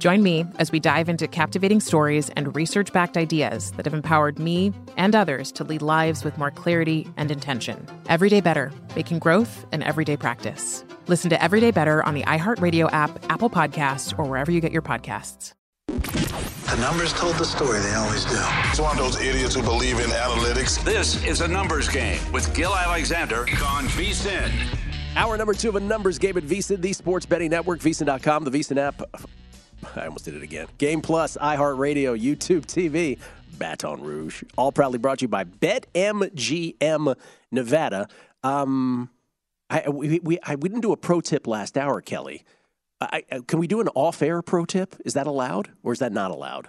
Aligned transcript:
Join 0.00 0.22
me 0.22 0.46
as 0.58 0.72
we 0.72 0.80
dive 0.80 1.10
into 1.10 1.28
captivating 1.28 1.78
stories 1.78 2.30
and 2.30 2.56
research 2.56 2.90
backed 2.90 3.18
ideas 3.18 3.72
that 3.72 3.84
have 3.84 3.92
empowered 3.92 4.38
me 4.38 4.72
and 4.96 5.14
others 5.14 5.52
to 5.52 5.62
lead 5.62 5.82
lives 5.82 6.24
with 6.24 6.38
more 6.38 6.50
clarity 6.50 7.06
and 7.18 7.30
intention. 7.30 7.86
Everyday 8.08 8.40
Better, 8.40 8.72
making 8.96 9.18
growth 9.18 9.66
an 9.72 9.82
everyday 9.82 10.16
practice. 10.16 10.86
Listen 11.06 11.28
to 11.28 11.42
Everyday 11.42 11.70
Better 11.70 12.02
on 12.04 12.14
the 12.14 12.22
iHeartRadio 12.22 12.90
app, 12.90 13.10
Apple 13.30 13.50
Podcasts, 13.50 14.18
or 14.18 14.24
wherever 14.24 14.50
you 14.50 14.62
get 14.62 14.72
your 14.72 14.80
podcasts. 14.80 15.52
The 15.86 16.78
numbers 16.80 17.12
told 17.12 17.34
the 17.34 17.44
story, 17.44 17.80
they 17.80 17.92
always 17.92 18.24
do. 18.24 18.40
It's 18.70 18.80
one 18.80 18.92
of 18.92 19.04
those 19.04 19.20
idiots 19.20 19.54
who 19.54 19.62
believe 19.62 20.00
in 20.00 20.08
analytics. 20.08 20.82
This 20.82 21.22
is 21.26 21.42
a 21.42 21.48
numbers 21.48 21.90
game 21.90 22.20
with 22.32 22.54
Gill 22.56 22.74
Alexander 22.74 23.40
on 23.40 23.84
VSIN. 23.88 24.50
Hour 25.16 25.36
number 25.36 25.52
two 25.52 25.68
of 25.68 25.76
a 25.76 25.80
numbers 25.80 26.18
game 26.18 26.38
at 26.38 26.44
VSIN, 26.44 26.80
the 26.80 26.94
sports 26.94 27.26
betting 27.26 27.50
network, 27.50 27.80
VSIN.com, 27.80 28.44
the 28.44 28.50
VSIN 28.50 28.78
app. 28.78 29.02
I 29.96 30.06
almost 30.06 30.24
did 30.24 30.34
it 30.34 30.42
again. 30.42 30.68
Game 30.78 31.00
Plus, 31.00 31.36
iHeartRadio, 31.36 32.20
YouTube 32.20 32.66
TV, 32.66 33.18
Baton 33.58 34.00
Rouge. 34.00 34.42
All 34.56 34.72
proudly 34.72 34.98
brought 34.98 35.18
to 35.18 35.24
you 35.24 35.28
by 35.28 35.44
BetMGM 35.44 37.16
Nevada. 37.50 38.08
Um, 38.42 39.10
I, 39.68 39.88
we, 39.88 40.18
we, 40.20 40.38
I, 40.42 40.56
we 40.56 40.68
didn't 40.68 40.82
do 40.82 40.92
a 40.92 40.96
pro 40.96 41.20
tip 41.20 41.46
last 41.46 41.78
hour, 41.78 42.00
Kelly. 42.00 42.42
I, 43.00 43.22
I, 43.30 43.40
can 43.46 43.58
we 43.58 43.66
do 43.66 43.80
an 43.80 43.88
off-air 43.94 44.42
pro 44.42 44.64
tip? 44.64 44.96
Is 45.04 45.14
that 45.14 45.26
allowed, 45.26 45.70
or 45.82 45.92
is 45.92 46.00
that 46.00 46.12
not 46.12 46.30
allowed? 46.30 46.68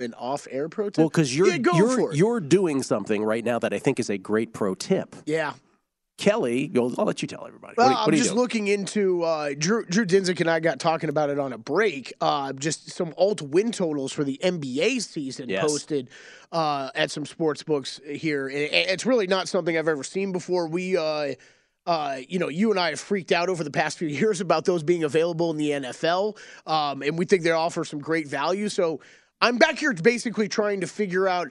An 0.00 0.14
off-air 0.14 0.68
pro 0.68 0.90
tip? 0.90 0.98
Well, 0.98 1.08
because 1.08 1.36
you're 1.36 1.48
yeah, 1.48 1.72
you're 1.74 2.12
you're 2.12 2.40
doing 2.40 2.82
something 2.82 3.24
right 3.24 3.44
now 3.44 3.58
that 3.58 3.72
I 3.72 3.78
think 3.78 3.98
is 3.98 4.10
a 4.10 4.18
great 4.18 4.52
pro 4.52 4.74
tip. 4.74 5.16
Yeah. 5.24 5.54
Kelly, 6.16 6.70
I'll 6.76 6.90
let 6.90 7.22
you 7.22 7.28
tell 7.28 7.44
everybody. 7.46 7.74
Well, 7.76 7.88
What 7.90 8.08
I'm 8.08 8.14
just 8.14 8.30
doing? 8.30 8.38
looking 8.40 8.68
into 8.68 9.22
uh, 9.24 9.50
Drew, 9.58 9.84
Drew 9.84 10.06
Dinsick 10.06 10.40
and 10.40 10.48
I 10.48 10.60
got 10.60 10.78
talking 10.78 11.08
about 11.08 11.28
it 11.28 11.40
on 11.40 11.52
a 11.52 11.58
break. 11.58 12.12
Uh, 12.20 12.52
just 12.52 12.90
some 12.92 13.12
alt 13.18 13.42
win 13.42 13.72
totals 13.72 14.12
for 14.12 14.22
the 14.22 14.38
NBA 14.42 15.02
season 15.02 15.48
Yes. 15.48 15.62
posted 15.62 16.10
uh, 16.52 16.90
at 16.94 17.10
some 17.10 17.26
sports 17.26 17.64
books 17.64 18.00
here. 18.08 18.46
And 18.46 18.56
it's 18.56 19.04
really 19.04 19.26
not 19.26 19.48
something 19.48 19.76
I've 19.76 19.88
ever 19.88 20.04
seen 20.04 20.30
before. 20.30 20.68
We, 20.68 20.96
uh, 20.96 21.34
uh, 21.84 22.18
you 22.28 22.38
know, 22.38 22.48
you 22.48 22.70
and 22.70 22.78
I 22.78 22.90
have 22.90 23.00
freaked 23.00 23.32
out 23.32 23.48
over 23.48 23.64
the 23.64 23.72
past 23.72 23.98
few 23.98 24.08
years 24.20 24.40
about 24.40 24.64
those 24.66 24.84
being 24.84 25.02
available 25.02 25.50
in 25.50 25.56
the 25.56 25.70
NFL, 25.70 26.38
um, 26.66 27.02
and 27.02 27.18
we 27.18 27.24
think 27.24 27.42
they 27.42 27.50
offer 27.50 27.84
some 27.84 27.98
great 27.98 28.28
value. 28.28 28.68
So 28.68 29.00
I'm 29.40 29.58
back 29.58 29.78
here 29.80 29.92
basically 29.92 30.48
trying 30.48 30.80
to 30.82 30.86
figure 30.86 31.26
out. 31.28 31.50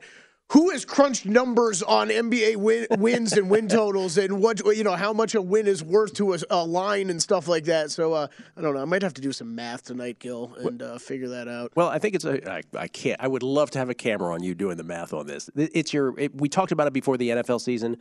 Who 0.51 0.69
has 0.69 0.85
crunched 0.85 1.25
numbers 1.25 1.81
on 1.81 2.09
NBA 2.09 2.57
win, 2.57 2.85
wins 2.99 3.33
and 3.33 3.49
win 3.49 3.67
totals, 3.67 4.19
and 4.19 4.39
what 4.39 4.63
you 4.77 4.83
know, 4.83 4.93
how 4.93 5.11
much 5.11 5.33
a 5.33 5.41
win 5.41 5.65
is 5.65 5.83
worth 5.83 6.13
to 6.15 6.33
a, 6.33 6.37
a 6.51 6.63
line 6.63 7.09
and 7.09 7.19
stuff 7.19 7.47
like 7.47 7.63
that? 7.63 7.89
So 7.89 8.13
uh, 8.13 8.27
I 8.55 8.61
don't 8.61 8.75
know. 8.75 8.81
I 8.81 8.85
might 8.85 9.01
have 9.01 9.15
to 9.15 9.21
do 9.21 9.31
some 9.31 9.55
math 9.55 9.83
tonight, 9.83 10.19
Gill, 10.19 10.53
and 10.59 10.81
uh, 10.83 10.97
figure 10.99 11.29
that 11.29 11.47
out. 11.47 11.71
Well, 11.75 11.87
I 11.87 11.97
think 11.97 12.13
it's 12.13 12.25
a. 12.25 12.51
I, 12.51 12.61
I 12.77 12.87
can't. 12.87 13.19
I 13.19 13.27
would 13.27 13.41
love 13.41 13.71
to 13.71 13.79
have 13.79 13.89
a 13.89 13.95
camera 13.95 14.31
on 14.31 14.43
you 14.43 14.53
doing 14.53 14.77
the 14.77 14.83
math 14.83 15.11
on 15.11 15.25
this. 15.25 15.49
It's 15.55 15.91
your. 15.91 16.19
It, 16.19 16.39
we 16.39 16.49
talked 16.49 16.71
about 16.71 16.85
it 16.85 16.93
before 16.93 17.17
the 17.17 17.29
NFL 17.29 17.61
season. 17.61 17.97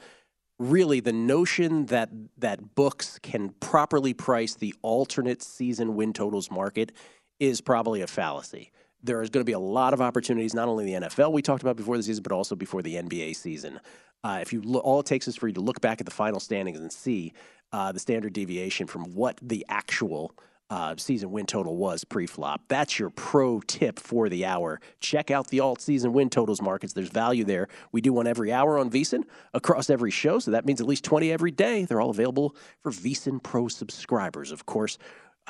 Really, 0.58 1.00
the 1.00 1.12
notion 1.12 1.86
that 1.86 2.10
that 2.36 2.74
books 2.74 3.18
can 3.22 3.50
properly 3.60 4.12
price 4.12 4.54
the 4.54 4.74
alternate 4.82 5.42
season 5.42 5.94
win 5.94 6.12
totals 6.12 6.50
market 6.50 6.92
is 7.40 7.62
probably 7.62 8.02
a 8.02 8.06
fallacy. 8.06 8.72
There 9.02 9.22
is 9.22 9.30
going 9.30 9.40
to 9.40 9.48
be 9.48 9.52
a 9.52 9.58
lot 9.58 9.94
of 9.94 10.00
opportunities, 10.00 10.54
not 10.54 10.68
only 10.68 10.84
the 10.84 11.06
NFL 11.06 11.32
we 11.32 11.42
talked 11.42 11.62
about 11.62 11.76
before 11.76 11.96
the 11.96 12.02
season, 12.02 12.22
but 12.22 12.32
also 12.32 12.54
before 12.54 12.82
the 12.82 12.94
NBA 12.94 13.34
season. 13.36 13.80
Uh, 14.24 14.38
if 14.40 14.52
you 14.52 14.60
look, 14.62 14.84
all 14.84 15.00
it 15.00 15.06
takes 15.06 15.26
is 15.26 15.36
for 15.36 15.48
you 15.48 15.54
to 15.54 15.60
look 15.60 15.80
back 15.80 16.00
at 16.00 16.06
the 16.06 16.12
final 16.12 16.38
standings 16.38 16.78
and 16.78 16.92
see 16.92 17.32
uh, 17.72 17.90
the 17.90 17.98
standard 17.98 18.32
deviation 18.32 18.86
from 18.86 19.04
what 19.14 19.38
the 19.42 19.64
actual 19.68 20.34
uh, 20.72 20.94
season 20.96 21.30
win 21.30 21.44
total 21.44 21.76
was 21.76 22.02
pre-flop. 22.02 22.62
That's 22.68 22.98
your 22.98 23.10
pro 23.10 23.60
tip 23.60 23.98
for 23.98 24.30
the 24.30 24.46
hour. 24.46 24.80
Check 25.00 25.30
out 25.30 25.48
the 25.48 25.60
alt 25.60 25.82
season 25.82 26.14
win 26.14 26.30
totals 26.30 26.62
markets. 26.62 26.94
There's 26.94 27.10
value 27.10 27.44
there. 27.44 27.68
We 27.92 28.00
do 28.00 28.14
one 28.14 28.26
every 28.26 28.50
hour 28.50 28.78
on 28.78 28.90
VSiN 28.90 29.24
across 29.52 29.90
every 29.90 30.10
show, 30.10 30.38
so 30.38 30.50
that 30.52 30.64
means 30.64 30.80
at 30.80 30.86
least 30.86 31.04
20 31.04 31.30
every 31.30 31.50
day. 31.50 31.84
They're 31.84 32.00
all 32.00 32.08
available 32.08 32.56
for 32.82 32.90
VSiN 32.90 33.42
Pro 33.42 33.68
subscribers, 33.68 34.50
of 34.50 34.64
course, 34.64 34.96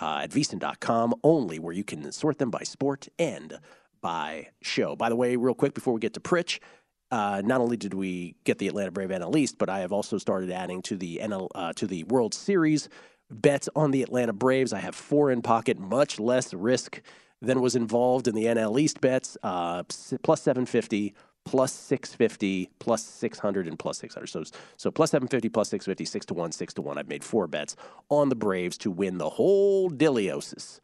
uh, 0.00 0.20
at 0.22 0.30
VSiN.com 0.30 1.14
only, 1.22 1.58
where 1.58 1.74
you 1.74 1.84
can 1.84 2.10
sort 2.12 2.38
them 2.38 2.50
by 2.50 2.62
sport 2.62 3.08
and 3.18 3.58
by 4.00 4.48
show. 4.62 4.96
By 4.96 5.08
the 5.08 5.16
way, 5.16 5.36
real 5.36 5.54
quick 5.54 5.74
before 5.74 5.94
we 5.94 6.00
get 6.00 6.14
to 6.14 6.20
Pritch, 6.20 6.58
uh, 7.10 7.42
not 7.44 7.60
only 7.60 7.76
did 7.76 7.94
we 7.94 8.36
get 8.44 8.58
the 8.58 8.68
Atlanta 8.68 8.90
Brave 8.90 9.10
NL 9.10 9.36
East, 9.36 9.58
but 9.58 9.68
I 9.68 9.80
have 9.80 9.92
also 9.92 10.18
started 10.18 10.50
adding 10.50 10.82
to 10.82 10.96
the 10.96 11.20
NL 11.22 11.48
uh, 11.54 11.72
to 11.74 11.86
the 11.86 12.04
World 12.04 12.34
Series 12.34 12.88
bets 13.30 13.68
on 13.76 13.90
the 13.90 14.02
Atlanta 14.02 14.32
Braves. 14.32 14.72
I 14.72 14.80
have 14.80 14.94
four 14.94 15.30
in 15.30 15.42
pocket, 15.42 15.78
much 15.78 16.18
less 16.18 16.52
risk 16.52 17.00
than 17.40 17.60
was 17.60 17.74
involved 17.76 18.28
in 18.28 18.34
the 18.34 18.44
NL 18.46 18.80
East 18.80 19.00
bets. 19.00 19.36
Uh, 19.42 19.82
plus 20.22 20.42
seven 20.42 20.64
fifty, 20.64 21.14
plus 21.44 21.72
six 21.72 22.14
fifty, 22.14 22.70
plus 22.78 23.04
six 23.04 23.38
hundred, 23.38 23.66
and 23.68 23.78
plus 23.78 23.98
six 23.98 24.14
hundred. 24.14 24.28
So 24.28 24.44
so 24.76 24.90
plus 24.90 25.10
seven 25.10 25.28
fifty, 25.28 25.48
plus 25.48 25.68
six 25.68 25.86
fifty, 25.86 26.04
six 26.04 26.26
to 26.26 26.34
one, 26.34 26.52
six 26.52 26.74
to 26.74 26.82
one. 26.82 26.98
I've 26.98 27.08
made 27.08 27.24
four 27.24 27.46
bets 27.46 27.76
on 28.08 28.28
the 28.28 28.36
Braves 28.36 28.78
to 28.78 28.90
win 28.90 29.18
the 29.18 29.30
whole 29.30 29.90
Diliosis. 29.90 30.80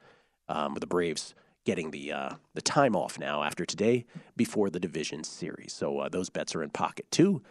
Um, 0.50 0.72
with 0.72 0.80
the 0.80 0.86
Braves 0.86 1.34
getting 1.66 1.90
the 1.90 2.10
uh, 2.10 2.30
the 2.54 2.62
time 2.62 2.96
off 2.96 3.18
now 3.18 3.42
after 3.42 3.66
today 3.66 4.06
before 4.34 4.70
the 4.70 4.80
division 4.80 5.22
series. 5.24 5.74
So 5.74 5.98
uh, 5.98 6.08
those 6.08 6.30
bets 6.30 6.54
are 6.54 6.62
in 6.62 6.70
pocket 6.70 7.10
too. 7.10 7.42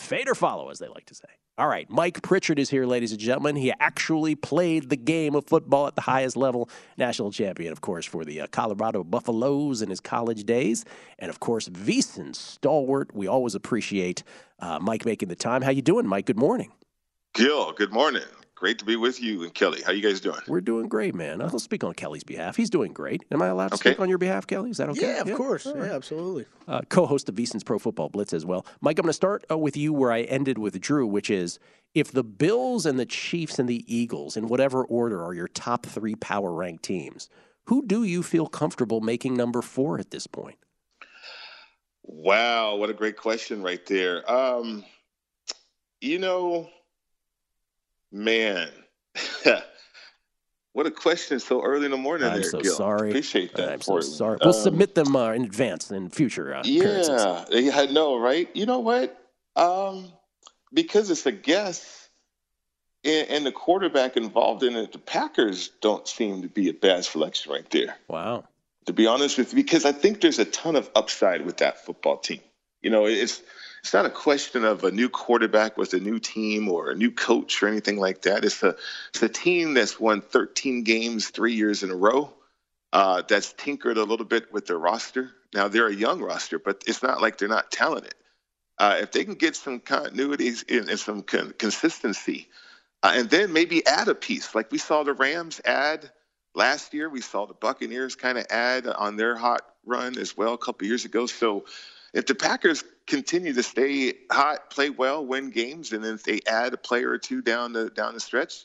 Fade 0.00 0.28
or 0.28 0.34
follow, 0.34 0.68
as 0.68 0.80
they 0.80 0.88
like 0.88 1.06
to 1.06 1.14
say. 1.14 1.28
All 1.58 1.68
right, 1.68 1.88
Mike 1.90 2.22
Pritchard 2.22 2.58
is 2.58 2.70
here, 2.70 2.86
ladies 2.86 3.12
and 3.12 3.20
gentlemen. 3.20 3.56
He 3.56 3.74
actually 3.78 4.34
played 4.34 4.88
the 4.88 4.96
game 4.96 5.34
of 5.34 5.46
football 5.46 5.86
at 5.86 5.94
the 5.94 6.00
highest 6.00 6.34
level, 6.34 6.70
national 6.96 7.30
champion, 7.30 7.72
of 7.72 7.82
course, 7.82 8.06
for 8.06 8.24
the 8.24 8.40
uh, 8.40 8.46
Colorado 8.46 9.04
Buffaloes 9.04 9.82
in 9.82 9.90
his 9.90 10.00
college 10.00 10.44
days, 10.44 10.86
and 11.18 11.28
of 11.28 11.40
course, 11.40 11.68
VSiN 11.68 12.34
stalwart. 12.34 13.14
We 13.14 13.26
always 13.26 13.54
appreciate 13.54 14.22
uh, 14.60 14.78
Mike 14.80 15.04
making 15.04 15.28
the 15.28 15.36
time. 15.36 15.60
How 15.60 15.70
you 15.70 15.82
doing, 15.82 16.06
Mike? 16.06 16.24
Good 16.24 16.38
morning. 16.38 16.72
Gill, 17.34 17.72
good 17.72 17.92
morning. 17.92 18.22
Great 18.62 18.78
to 18.78 18.84
be 18.84 18.94
with 18.94 19.20
you 19.20 19.42
and 19.42 19.52
Kelly. 19.52 19.82
How 19.84 19.90
you 19.90 20.00
guys 20.00 20.20
doing? 20.20 20.38
We're 20.46 20.60
doing 20.60 20.86
great, 20.88 21.16
man. 21.16 21.42
I'll 21.42 21.58
speak 21.58 21.82
on 21.82 21.94
Kelly's 21.94 22.22
behalf. 22.22 22.54
He's 22.54 22.70
doing 22.70 22.92
great. 22.92 23.24
Am 23.32 23.42
I 23.42 23.48
allowed 23.48 23.70
to 23.70 23.74
Okay. 23.74 23.90
speak 23.90 23.98
on 23.98 24.08
your 24.08 24.18
behalf, 24.18 24.46
Kelly? 24.46 24.70
Is 24.70 24.76
that 24.76 24.88
okay? 24.90 25.00
Yeah, 25.00 25.22
of 25.22 25.32
course. 25.36 25.66
Yeah, 25.66 25.82
absolutely. 25.82 26.46
uh, 26.68 26.82
co-host 26.88 27.28
of 27.28 27.34
VSiN's 27.34 27.64
Pro 27.64 27.80
Football 27.80 28.08
Blitz 28.10 28.32
as 28.32 28.46
well. 28.46 28.64
Mike, 28.80 29.00
I'm 29.00 29.02
going 29.02 29.08
to 29.08 29.14
start 29.14 29.44
uh, 29.50 29.58
with 29.58 29.76
you 29.76 29.92
where 29.92 30.12
I 30.12 30.20
ended 30.22 30.58
with 30.58 30.80
Drew, 30.80 31.08
which 31.08 31.28
is 31.28 31.58
if 31.96 32.12
the 32.12 32.22
Bills 32.22 32.86
and 32.86 33.00
the 33.00 33.04
Chiefs 33.04 33.58
and 33.58 33.68
the 33.68 33.84
Eagles, 33.92 34.36
in 34.36 34.46
whatever 34.46 34.84
order, 34.84 35.24
are 35.24 35.34
your 35.34 35.48
top 35.48 35.84
three 35.84 36.14
power 36.14 36.52
ranked 36.52 36.84
teams, 36.84 37.28
who 37.64 37.84
do 37.84 38.04
you 38.04 38.22
feel 38.22 38.46
comfortable 38.46 39.00
making 39.00 39.34
number 39.34 39.60
four 39.60 39.98
at 39.98 40.12
this 40.12 40.28
point? 40.28 40.58
Wow, 42.04 42.76
what 42.76 42.90
a 42.90 42.94
great 42.94 43.16
question 43.16 43.60
right 43.60 43.84
there. 43.86 44.30
Um, 44.30 44.84
you 46.00 46.20
know, 46.20 46.70
man, 48.12 48.68
what 50.72 50.86
a 50.86 50.90
question 50.90 51.40
so 51.40 51.62
early 51.62 51.86
in 51.86 51.90
the 51.90 51.96
morning. 51.96 52.28
I'm 52.28 52.40
there, 52.40 52.50
so 52.50 52.60
Gill. 52.60 52.74
sorry. 52.74 53.10
Appreciate 53.10 53.54
that. 53.54 53.72
I'm 53.72 53.80
so 53.80 54.00
sorry. 54.00 54.38
We'll 54.40 54.54
Um, 54.54 54.62
submit 54.62 54.94
them 54.94 55.16
uh, 55.16 55.32
in 55.32 55.44
advance 55.44 55.90
in 55.90 56.10
future 56.10 56.54
uh. 56.54 56.62
Yeah, 56.64 57.44
yeah, 57.50 57.78
I 57.78 57.86
know, 57.86 58.18
right? 58.18 58.48
You 58.54 58.66
know 58.66 58.80
what? 58.80 59.18
Um, 59.56 60.12
because 60.72 61.10
it's 61.10 61.26
a 61.26 61.32
guess, 61.32 62.08
and, 63.04 63.28
and 63.28 63.46
the 63.46 63.52
quarterback 63.52 64.16
involved 64.16 64.62
in 64.62 64.76
it, 64.76 64.92
the 64.92 64.98
Packers 64.98 65.70
don't 65.80 66.06
seem 66.08 66.42
to 66.42 66.48
be 66.48 66.68
a 66.68 66.74
bad 66.74 67.04
selection 67.04 67.52
right 67.52 67.68
there. 67.70 67.96
Wow. 68.08 68.44
To 68.86 68.92
be 68.92 69.06
honest 69.06 69.38
with 69.38 69.52
you, 69.52 69.62
because 69.62 69.84
I 69.84 69.92
think 69.92 70.20
there's 70.20 70.38
a 70.38 70.44
ton 70.44 70.74
of 70.74 70.90
upside 70.94 71.44
with 71.46 71.58
that 71.58 71.84
football 71.84 72.16
team. 72.16 72.40
You 72.80 72.90
know, 72.90 73.06
it's 73.06 73.40
it's 73.82 73.92
not 73.92 74.06
a 74.06 74.10
question 74.10 74.64
of 74.64 74.84
a 74.84 74.92
new 74.92 75.08
quarterback 75.08 75.76
with 75.76 75.92
a 75.92 75.98
new 75.98 76.20
team 76.20 76.68
or 76.68 76.90
a 76.90 76.94
new 76.94 77.10
coach 77.10 77.62
or 77.62 77.68
anything 77.68 77.98
like 77.98 78.22
that. 78.22 78.44
It's 78.44 78.62
a 78.62 78.76
it's 79.08 79.22
a 79.22 79.28
team 79.28 79.74
that's 79.74 79.98
won 79.98 80.20
13 80.20 80.84
games 80.84 81.28
three 81.28 81.54
years 81.54 81.82
in 81.82 81.90
a 81.90 81.96
row. 81.96 82.32
Uh, 82.92 83.22
that's 83.26 83.54
tinkered 83.54 83.96
a 83.96 84.04
little 84.04 84.26
bit 84.26 84.52
with 84.52 84.66
their 84.66 84.78
roster. 84.78 85.30
Now 85.52 85.66
they're 85.66 85.88
a 85.88 85.94
young 85.94 86.20
roster, 86.20 86.58
but 86.58 86.84
it's 86.86 87.02
not 87.02 87.20
like 87.20 87.38
they're 87.38 87.48
not 87.48 87.72
talented. 87.72 88.14
Uh, 88.78 88.98
if 89.00 89.10
they 89.10 89.24
can 89.24 89.34
get 89.34 89.56
some 89.56 89.80
continuities 89.80 90.64
and, 90.68 90.88
and 90.88 91.00
some 91.00 91.22
con- 91.22 91.54
consistency, 91.58 92.48
uh, 93.02 93.12
and 93.16 93.30
then 93.30 93.52
maybe 93.52 93.84
add 93.86 94.08
a 94.08 94.14
piece 94.14 94.54
like 94.54 94.70
we 94.70 94.78
saw 94.78 95.02
the 95.02 95.12
Rams 95.12 95.60
add 95.64 96.08
last 96.54 96.94
year. 96.94 97.08
We 97.08 97.20
saw 97.20 97.46
the 97.46 97.54
Buccaneers 97.54 98.14
kind 98.14 98.38
of 98.38 98.46
add 98.48 98.86
on 98.86 99.16
their 99.16 99.36
hot 99.36 99.62
run 99.84 100.18
as 100.18 100.36
well 100.36 100.54
a 100.54 100.58
couple 100.58 100.86
years 100.86 101.04
ago. 101.04 101.26
So 101.26 101.64
if 102.12 102.26
the 102.26 102.34
Packers 102.34 102.84
continue 103.06 103.52
to 103.52 103.62
stay 103.62 104.14
hot, 104.30 104.70
play 104.70 104.90
well, 104.90 105.24
win 105.24 105.50
games, 105.50 105.92
and 105.92 106.04
then 106.04 106.14
if 106.14 106.24
they 106.24 106.40
add 106.46 106.74
a 106.74 106.76
player 106.76 107.10
or 107.10 107.18
two 107.18 107.42
down 107.42 107.72
the 107.72 107.90
down 107.90 108.14
the 108.14 108.20
stretch, 108.20 108.64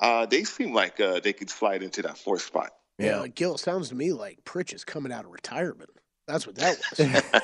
uh, 0.00 0.26
they 0.26 0.44
seem 0.44 0.72
like 0.72 1.00
uh, 1.00 1.20
they 1.20 1.32
could 1.32 1.50
slide 1.50 1.82
into 1.82 2.02
that 2.02 2.18
fourth 2.18 2.42
spot. 2.42 2.70
Yeah, 2.98 3.26
Gill, 3.26 3.54
it 3.54 3.58
sounds 3.58 3.90
to 3.90 3.94
me 3.94 4.12
like 4.12 4.44
Pritch 4.44 4.72
is 4.72 4.84
coming 4.84 5.12
out 5.12 5.24
of 5.24 5.30
retirement. 5.30 5.90
That's 6.26 6.46
what 6.46 6.56
that 6.56 6.78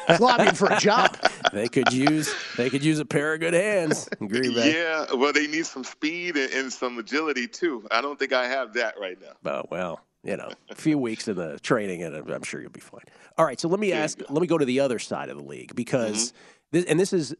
was. 0.08 0.20
Lobbying 0.20 0.54
for 0.54 0.66
a 0.68 0.78
job. 0.78 1.16
they 1.52 1.68
could 1.68 1.92
use 1.92 2.34
they 2.56 2.68
could 2.68 2.84
use 2.84 2.98
a 2.98 3.04
pair 3.04 3.34
of 3.34 3.40
good 3.40 3.54
hands. 3.54 4.08
Agree, 4.20 4.52
man. 4.54 4.72
Yeah, 4.72 5.06
well, 5.14 5.32
they 5.32 5.46
need 5.46 5.66
some 5.66 5.84
speed 5.84 6.36
and, 6.36 6.52
and 6.52 6.72
some 6.72 6.98
agility 6.98 7.46
too. 7.46 7.86
I 7.90 8.00
don't 8.00 8.18
think 8.18 8.32
I 8.32 8.46
have 8.46 8.72
that 8.74 8.94
right 8.98 9.16
now. 9.20 9.50
Oh, 9.50 9.64
well, 9.70 10.00
you 10.22 10.36
know, 10.36 10.50
a 10.70 10.74
few 10.74 10.98
weeks 10.98 11.28
in 11.28 11.36
the 11.36 11.58
training, 11.60 12.02
and 12.02 12.30
I'm 12.30 12.42
sure 12.42 12.60
you'll 12.60 12.70
be 12.70 12.80
fine. 12.80 13.04
All 13.36 13.44
right, 13.44 13.58
so 13.58 13.68
let 13.68 13.80
me 13.80 13.92
ask. 13.92 14.18
Let 14.28 14.40
me 14.40 14.46
go 14.46 14.58
to 14.58 14.64
the 14.64 14.80
other 14.80 14.98
side 14.98 15.28
of 15.28 15.36
the 15.36 15.42
league 15.42 15.74
because, 15.74 16.32
this, 16.70 16.84
and 16.84 16.98
this 16.98 17.12
is 17.12 17.34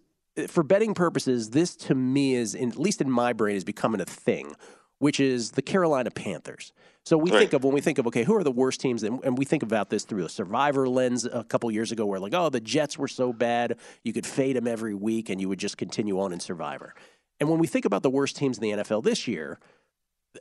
for 0.49 0.63
betting 0.63 0.95
purposes. 0.95 1.51
This 1.51 1.77
to 1.77 1.95
me 1.95 2.35
is, 2.35 2.55
in, 2.55 2.71
at 2.71 2.79
least 2.79 3.01
in 3.01 3.11
my 3.11 3.33
brain, 3.33 3.57
is 3.57 3.65
becoming 3.65 4.01
a 4.01 4.05
thing, 4.05 4.55
which 4.99 5.21
is 5.21 5.53
the 5.53 5.63
Carolina 5.63 6.11
Panthers. 6.11 6.73
So 7.05 7.19
we 7.19 7.31
think 7.31 7.53
of 7.53 7.65
when 7.65 7.75
we 7.75 7.81
think 7.81 7.99
of 7.99 8.07
okay, 8.07 8.23
who 8.23 8.37
are 8.37 8.45
the 8.45 8.53
worst 8.53 8.81
teams, 8.81 9.03
and, 9.03 9.23
and 9.25 9.37
we 9.37 9.45
think 9.45 9.63
about 9.63 9.91
this 9.91 10.05
through 10.05 10.25
a 10.25 10.29
Survivor 10.29 10.89
lens. 10.89 11.25
A 11.25 11.45
couple 11.45 11.71
years 11.71 11.93
ago, 11.93 12.07
where 12.07 12.21
like, 12.21 12.35
oh, 12.35 12.49
the 12.49 12.61
Jets 12.61 12.97
were 12.97 13.09
so 13.09 13.33
bad, 13.33 13.79
you 14.05 14.13
could 14.13 14.27
fade 14.27 14.57
them 14.57 14.69
every 14.69 14.95
week, 14.95 15.29
and 15.29 15.41
you 15.41 15.49
would 15.49 15.59
just 15.59 15.77
continue 15.77 16.21
on 16.21 16.33
in 16.33 16.41
Survivor. 16.41 16.95
And 17.41 17.51
when 17.51 17.59
we 17.59 17.67
think 17.67 17.85
about 17.85 18.05
the 18.05 18.11
worst 18.11 18.37
teams 18.37 18.59
in 18.59 18.63
the 18.63 18.83
NFL 18.83 19.03
this 19.03 19.27
year, 19.27 19.59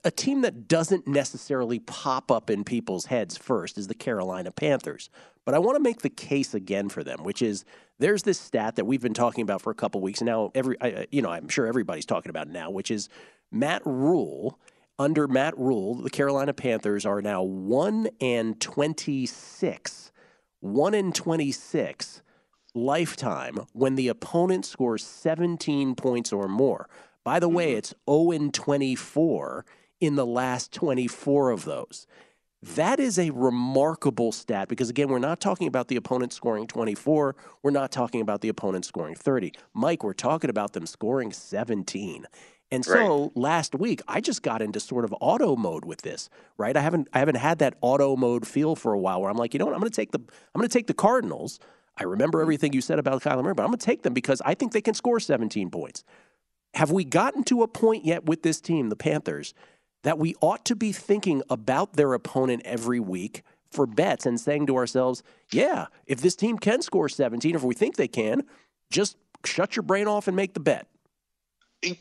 a 0.04 0.12
team 0.12 0.42
that 0.42 0.68
doesn't 0.68 1.08
necessarily 1.08 1.80
pop 1.80 2.32
up 2.32 2.50
in 2.50 2.64
people's 2.64 3.06
heads 3.06 3.38
first 3.38 3.78
is 3.78 3.88
the 3.88 3.94
Carolina 3.94 4.52
Panthers. 4.52 5.10
But 5.46 5.56
I 5.56 5.60
want 5.60 5.76
to 5.76 5.82
make 5.82 6.02
the 6.02 6.10
case 6.10 6.54
again 6.54 6.90
for 6.90 7.04
them, 7.04 7.24
which 7.24 7.42
is 7.42 7.66
there's 8.00 8.24
this 8.24 8.40
stat 8.40 8.76
that 8.76 8.86
we've 8.86 9.02
been 9.02 9.14
talking 9.14 9.42
about 9.42 9.62
for 9.62 9.72
a 9.72 9.76
couple 9.76 10.02
weeks 10.02 10.22
and 10.22 10.28
now. 10.28 10.52
Every 10.56 10.78
I, 10.82 11.08
you 11.12 11.22
know, 11.22 11.30
I'm 11.30 11.50
sure 11.50 11.66
everybody's 11.66 12.06
talking 12.06 12.30
about 12.30 12.48
now, 12.48 12.70
which 12.70 12.92
is 12.92 13.10
Matt 13.52 13.82
Rhule. 13.86 14.60
Under 15.00 15.28
Matt 15.28 15.58
Rhule, 15.58 15.96
the 15.96 16.12
Carolina 16.12 16.54
Panthers 16.54 17.06
are 17.06 17.22
now 17.22 17.42
one 17.42 18.08
and 18.20 18.60
twenty 18.62 19.26
six, 19.26 20.12
one 20.60 20.94
and 20.94 21.14
twenty 21.14 21.52
six 21.52 22.22
lifetime 22.74 23.60
when 23.74 23.96
the 23.96 24.08
opponent 24.08 24.66
scores 24.66 25.06
17 25.06 25.96
points 25.96 26.32
or 26.32 26.48
more. 26.48 26.88
By 27.24 27.40
the 27.40 27.50
way, 27.50 27.72
mm-hmm. 27.72 27.78
it's 27.78 27.94
0 28.10 28.32
and 28.32 28.54
24 28.54 29.66
in 30.02 30.16
the 30.16 30.26
last 30.26 30.74
24 30.74 31.52
of 31.52 31.64
those. 31.64 32.08
That 32.64 33.00
is 33.00 33.18
a 33.18 33.32
remarkable 33.32 34.32
stat 34.32 34.68
because, 34.68 34.90
again, 34.90 35.08
we're 35.08 35.18
not 35.18 35.40
talking 35.40 35.68
about 35.68 35.88
the 35.88 35.96
opponent 35.96 36.34
scoring 36.34 36.68
24. 36.68 37.36
We're 37.64 37.72
not 37.72 37.92
talking 37.92 38.22
about 38.22 38.42
the 38.42 38.50
opponent 38.50 38.86
scoring 38.86 39.16
30. 39.16 39.54
Mike, 39.74 40.04
we're 40.04 40.14
talking 40.14 40.50
about 40.50 40.74
them 40.74 40.86
scoring 40.86 41.32
17. 41.32 42.28
And 42.74 42.86
so 42.86 43.34
last 43.36 43.76
week 43.76 44.02
I 44.08 44.22
just 44.22 44.44
got 44.44 44.62
into 44.62 44.80
sort 44.80 45.04
of 45.04 45.14
auto 45.20 45.58
mode 45.58 45.84
with 45.84 46.04
this, 46.04 46.30
right? 46.58 46.76
I 46.78 46.80
haven't 46.80 47.10
I 47.12 47.20
haven't 47.20 47.36
had 47.36 47.60
that 47.60 47.76
auto 47.82 48.16
mode 48.16 48.48
feel 48.48 48.78
for 48.78 48.94
a 48.94 48.98
while 48.98 49.22
where 49.22 49.30
I'm 49.30 49.36
like, 49.36 49.54
you 49.54 49.60
know 49.60 49.66
what, 49.66 49.74
I'm 49.74 49.82
gonna 49.82 49.90
take 49.90 50.12
the 50.12 50.20
I'm 50.20 50.62
gonna 50.62 50.70
take 50.70 50.88
the 50.88 50.94
Cardinals. 50.94 51.60
I 51.98 52.04
remember 52.04 52.38
mm-hmm. 52.38 52.46
everything 52.46 52.74
you 52.74 52.80
said 52.80 52.98
about 52.98 53.24
Kyler 53.24 53.44
Murray, 53.44 53.56
but 53.56 53.64
I'm 53.64 53.68
gonna 53.68 53.78
take 53.78 54.04
them 54.04 54.14
because 54.14 54.42
I 54.46 54.54
think 54.54 54.72
they 54.72 54.82
can 54.82 54.94
score 54.94 55.20
17 55.20 55.70
points. 55.70 56.06
Have 56.76 56.92
we 56.92 57.04
gotten 57.04 57.44
to 57.46 57.64
a 57.64 57.68
point 57.68 58.06
yet 58.06 58.26
with 58.26 58.44
this 58.44 58.62
team, 58.62 58.88
the 58.88 58.96
Panthers, 58.96 59.54
that 60.04 60.18
we 60.18 60.36
ought 60.42 60.66
to 60.66 60.76
be 60.76 60.92
thinking 60.92 61.42
about 61.50 61.94
their 61.94 62.14
opponent 62.14 62.62
every 62.66 63.00
week 63.00 63.44
for 63.70 63.86
bets 63.86 64.26
and 64.26 64.40
saying 64.40 64.68
to 64.68 64.76
ourselves, 64.76 65.24
yeah, 65.52 65.88
if 66.06 66.22
this 66.22 66.36
team 66.36 66.58
can 66.58 66.82
score 66.82 67.08
17, 67.08 67.56
if 67.56 67.64
we 67.64 67.74
think 67.74 67.96
they 67.96 68.08
can, 68.08 68.44
just 68.90 69.18
shut 69.46 69.76
your 69.76 69.84
brain 69.84 70.08
off 70.08 70.28
and 70.28 70.36
make 70.36 70.54
the 70.54 70.60
bet. 70.60 70.88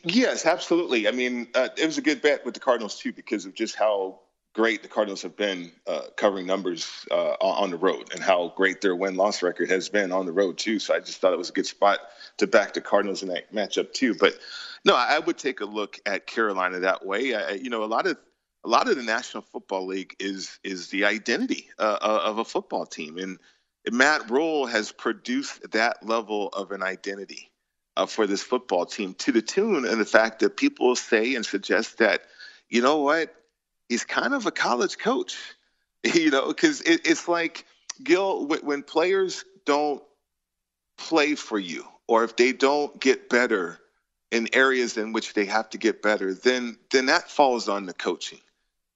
Yes, 0.03 0.45
absolutely. 0.45 1.07
I 1.07 1.11
mean, 1.11 1.47
uh, 1.55 1.69
it 1.77 1.85
was 1.85 1.97
a 1.97 2.01
good 2.01 2.21
bet 2.21 2.45
with 2.45 2.53
the 2.53 2.59
Cardinals 2.59 2.99
too 2.99 3.11
because 3.13 3.45
of 3.45 3.55
just 3.55 3.75
how 3.75 4.19
great 4.53 4.81
the 4.81 4.89
Cardinals 4.89 5.21
have 5.21 5.37
been 5.37 5.71
uh, 5.87 6.01
covering 6.17 6.45
numbers 6.45 7.05
uh, 7.09 7.35
on 7.39 7.71
the 7.71 7.77
road 7.77 8.11
and 8.13 8.21
how 8.21 8.53
great 8.55 8.81
their 8.81 8.95
win 8.95 9.15
loss 9.15 9.41
record 9.41 9.69
has 9.69 9.89
been 9.89 10.11
on 10.11 10.25
the 10.25 10.31
road 10.31 10.57
too. 10.57 10.79
So 10.79 10.93
I 10.93 10.99
just 10.99 11.19
thought 11.19 11.33
it 11.33 11.37
was 11.37 11.49
a 11.49 11.53
good 11.53 11.65
spot 11.65 11.99
to 12.37 12.47
back 12.47 12.73
the 12.73 12.81
Cardinals 12.81 13.23
in 13.23 13.29
that 13.29 13.53
matchup 13.53 13.93
too. 13.93 14.15
But 14.15 14.37
no, 14.83 14.95
I 14.95 15.19
would 15.19 15.37
take 15.37 15.61
a 15.61 15.65
look 15.65 15.99
at 16.05 16.27
Carolina 16.27 16.79
that 16.79 17.05
way. 17.05 17.33
I, 17.33 17.51
you 17.51 17.69
know, 17.69 17.83
a 17.83 17.85
lot 17.85 18.07
of 18.07 18.17
a 18.63 18.69
lot 18.69 18.87
of 18.87 18.95
the 18.95 19.03
National 19.03 19.41
Football 19.41 19.87
League 19.87 20.15
is 20.19 20.59
is 20.63 20.89
the 20.89 21.05
identity 21.05 21.69
uh, 21.79 21.97
of 22.01 22.37
a 22.37 22.45
football 22.45 22.85
team, 22.85 23.17
and 23.17 23.39
Matt 23.89 24.29
Rhule 24.29 24.67
has 24.67 24.91
produced 24.91 25.71
that 25.71 26.05
level 26.05 26.49
of 26.49 26.71
an 26.71 26.83
identity 26.83 27.51
uh, 27.97 28.05
for 28.05 28.27
this 28.27 28.43
football 28.43 28.85
team 28.85 29.13
to 29.15 29.31
the 29.31 29.41
tune 29.41 29.85
and 29.85 29.99
the 29.99 30.05
fact 30.05 30.39
that 30.39 30.57
people 30.57 30.95
say 30.95 31.35
and 31.35 31.45
suggest 31.45 31.97
that, 31.97 32.21
you 32.69 32.81
know 32.81 32.97
what, 32.97 33.33
he's 33.91 34.05
kind 34.05 34.33
of 34.33 34.45
a 34.45 34.51
college 34.51 34.97
coach, 34.97 35.37
you 36.03 36.31
know, 36.31 36.47
because 36.47 36.79
it, 36.81 37.01
it's 37.05 37.27
like 37.27 37.65
Gill 38.01 38.45
when, 38.45 38.59
when 38.59 38.83
players 38.83 39.43
don't 39.65 40.01
play 40.97 41.35
for 41.35 41.59
you 41.59 41.85
or 42.07 42.23
if 42.23 42.37
they 42.37 42.53
don't 42.53 42.97
get 43.01 43.29
better 43.29 43.79
in 44.31 44.47
areas 44.53 44.95
in 44.95 45.11
which 45.11 45.33
they 45.33 45.43
have 45.43 45.69
to 45.71 45.77
get 45.77 46.01
better, 46.01 46.33
then 46.33 46.77
then 46.91 47.07
that 47.07 47.29
falls 47.29 47.67
on 47.67 47.85
the 47.85 47.93
coaching. 47.93 48.39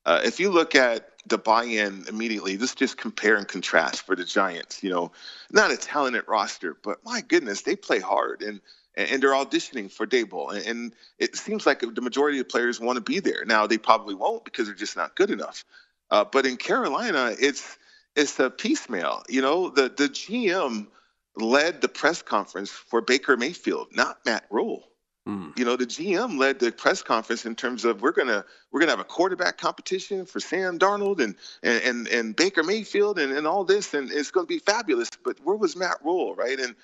Uh, 0.05 0.21
if 0.23 0.39
you 0.39 0.49
look 0.49 0.75
at 0.75 1.09
the 1.27 1.37
buy-in 1.37 2.05
immediately, 2.07 2.57
let's 2.57 2.73
just 2.73 2.97
compare 2.97 3.35
and 3.35 3.49
contrast 3.49 4.03
for 4.05 4.15
the 4.15 4.23
Giants. 4.23 4.81
You 4.81 4.91
know, 4.91 5.11
not 5.51 5.71
a 5.71 5.77
talented 5.77 6.23
roster, 6.25 6.77
but 6.81 7.03
my 7.03 7.19
goodness, 7.19 7.63
they 7.63 7.75
play 7.75 7.99
hard 7.99 8.41
and 8.41 8.61
and 8.97 9.21
they're 9.21 9.31
auditioning 9.31 9.91
for 9.91 10.07
Daboll. 10.07 10.65
And 10.67 10.93
it 11.19 11.35
seems 11.35 11.65
like 11.65 11.79
the 11.79 12.01
majority 12.01 12.39
of 12.39 12.49
players 12.49 12.79
want 12.79 12.97
to 12.97 13.01
be 13.01 13.19
there. 13.19 13.45
Now 13.45 13.67
they 13.67 13.77
probably 13.77 14.15
won't 14.15 14.45
because 14.45 14.67
they're 14.67 14.75
just 14.75 14.95
not 14.95 15.15
good 15.15 15.29
enough. 15.29 15.65
Uh, 16.11 16.23
but 16.23 16.45
in 16.45 16.57
Carolina, 16.57 17.35
it's 17.39 17.77
it's 18.15 18.39
a 18.39 18.49
piecemeal. 18.49 19.23
You 19.27 19.41
know, 19.41 19.69
the 19.69 19.83
the 19.83 20.09
GM 20.09 20.87
led 21.35 21.81
the 21.81 21.89
press 21.89 22.21
conference 22.21 22.69
for 22.69 23.01
Baker 23.01 23.35
Mayfield, 23.35 23.87
not 23.91 24.19
Matt 24.25 24.45
Rhule. 24.49 24.83
Mm. 25.27 25.57
You 25.57 25.65
know, 25.65 25.75
the 25.75 25.87
GM 25.87 26.37
led 26.37 26.59
the 26.59 26.71
press 26.71 27.01
conference 27.01 27.45
in 27.45 27.55
terms 27.55 27.83
of 27.83 28.01
we're 28.01 28.11
gonna 28.11 28.45
we're 28.71 28.79
gonna 28.79 28.91
have 28.91 28.99
a 28.99 29.05
quarterback 29.05 29.57
competition 29.57 30.25
for 30.25 30.39
Sam 30.39 30.77
Darnold 30.77 31.19
and 31.19 31.35
and 31.63 31.81
and, 31.83 32.07
and 32.07 32.35
Baker 32.35 32.61
Mayfield 32.61 33.17
and, 33.17 33.35
and 33.35 33.47
all 33.47 33.63
this, 33.63 33.95
and 33.95 34.11
it's 34.11 34.29
gonna 34.29 34.45
be 34.45 34.59
fabulous. 34.59 35.09
But 35.23 35.39
where 35.43 35.55
was 35.55 35.75
Matt 35.75 35.97
Rhule, 36.03 36.35
right? 36.35 36.59
And 36.59 36.75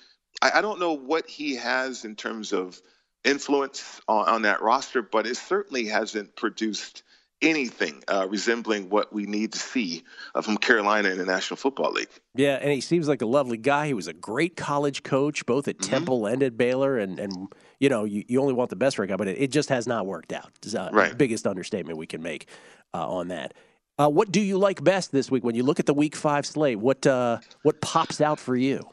I, 0.42 0.58
I 0.58 0.60
don't 0.60 0.80
know 0.80 0.92
what 0.92 1.28
he 1.28 1.54
has 1.56 2.04
in 2.04 2.16
terms 2.16 2.52
of 2.52 2.82
influence 3.24 4.00
on, 4.08 4.28
on 4.28 4.42
that 4.42 4.60
roster, 4.60 5.00
but 5.00 5.26
it 5.26 5.36
certainly 5.36 5.86
hasn't 5.86 6.36
produced 6.36 7.04
anything 7.40 8.02
uh, 8.06 8.26
resembling 8.28 8.88
what 8.88 9.12
we 9.12 9.26
need 9.26 9.52
to 9.52 9.58
see 9.58 10.04
uh, 10.34 10.40
from 10.40 10.56
Carolina 10.56 11.10
in 11.10 11.18
the 11.18 11.24
National 11.24 11.56
Football 11.56 11.92
League. 11.92 12.08
Yeah, 12.34 12.54
and 12.54 12.70
he 12.70 12.80
seems 12.80 13.08
like 13.08 13.20
a 13.20 13.26
lovely 13.26 13.56
guy. 13.56 13.88
He 13.88 13.94
was 13.94 14.06
a 14.06 14.12
great 14.12 14.56
college 14.56 15.02
coach, 15.02 15.44
both 15.44 15.66
at 15.66 15.78
mm-hmm. 15.78 15.90
Temple 15.90 16.26
and 16.26 16.42
at 16.42 16.56
Baylor, 16.56 16.98
and 16.98 17.18
and 17.18 17.52
you 17.80 17.88
know 17.88 18.04
you, 18.04 18.24
you 18.28 18.40
only 18.40 18.54
want 18.54 18.70
the 18.70 18.76
best 18.76 18.96
for 18.96 19.02
a 19.02 19.06
guy, 19.08 19.16
but 19.16 19.28
it, 19.28 19.40
it 19.40 19.50
just 19.50 19.68
has 19.70 19.86
not 19.86 20.06
worked 20.06 20.32
out. 20.32 20.52
It's 20.62 20.74
uh, 20.74 20.90
right. 20.92 21.16
biggest 21.16 21.46
understatement 21.46 21.98
we 21.98 22.06
can 22.06 22.22
make 22.22 22.48
uh, 22.94 23.08
on 23.08 23.28
that. 23.28 23.54
Uh, 23.98 24.08
what 24.08 24.32
do 24.32 24.40
you 24.40 24.56
like 24.56 24.82
best 24.82 25.12
this 25.12 25.30
week 25.30 25.44
when 25.44 25.54
you 25.54 25.64
look 25.64 25.80
at 25.80 25.86
the 25.86 25.94
Week 25.94 26.14
Five 26.14 26.46
slate? 26.46 26.78
What 26.78 27.06
uh, 27.06 27.40
what 27.62 27.80
pops 27.80 28.20
out 28.20 28.38
for 28.38 28.56
you? 28.56 28.88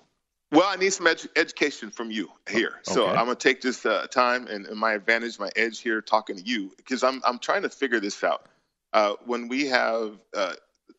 Well, 0.52 0.68
I 0.68 0.78
need 0.78 0.92
some 0.92 1.08
ed- 1.08 1.30
education 1.36 1.92
from 1.92 2.10
you 2.10 2.32
here. 2.50 2.74
Okay. 2.88 2.94
So 2.94 3.08
I'm 3.08 3.26
going 3.26 3.30
to 3.30 3.36
take 3.36 3.62
this 3.62 3.86
uh, 3.86 4.08
time 4.10 4.48
and, 4.48 4.66
and, 4.66 4.80
my 4.80 4.94
advantage, 4.94 5.38
my 5.38 5.50
edge 5.56 5.80
here, 5.80 6.02
talking 6.02 6.38
to 6.38 6.42
you 6.42 6.72
because 6.78 7.04
I'm 7.04 7.22
I'm 7.26 7.38
trying 7.38 7.62
to 7.64 7.70
figure 7.70 8.00
this 8.00 8.24
out. 8.24 8.48
Uh, 8.94 9.14
when 9.26 9.48
we 9.48 9.68
have 9.68 10.18
uh, 10.36 10.54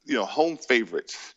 you 0.04 0.14
know 0.14 0.25
home 0.25 0.57
favorites 0.57 1.35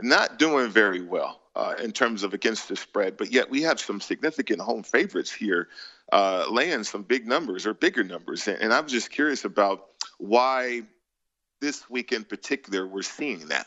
not 0.00 0.38
doing 0.38 0.70
very 0.70 1.00
well 1.00 1.40
uh, 1.56 1.74
in 1.82 1.90
terms 1.90 2.22
of 2.22 2.34
against 2.34 2.68
the 2.68 2.76
spread, 2.76 3.16
but 3.16 3.32
yet 3.32 3.50
we 3.50 3.62
have 3.62 3.80
some 3.80 4.00
significant 4.00 4.60
home 4.60 4.82
favorites 4.82 5.32
here 5.32 5.68
uh, 6.12 6.44
laying 6.48 6.84
some 6.84 7.02
big 7.02 7.26
numbers 7.26 7.66
or 7.66 7.74
bigger 7.74 8.04
numbers, 8.04 8.46
and, 8.46 8.60
and 8.60 8.72
I'm 8.72 8.86
just 8.86 9.10
curious 9.10 9.44
about 9.44 9.86
why 10.18 10.82
this 11.60 11.90
week 11.90 12.12
in 12.12 12.22
particular 12.22 12.86
we're 12.86 13.02
seeing 13.02 13.48
that 13.48 13.66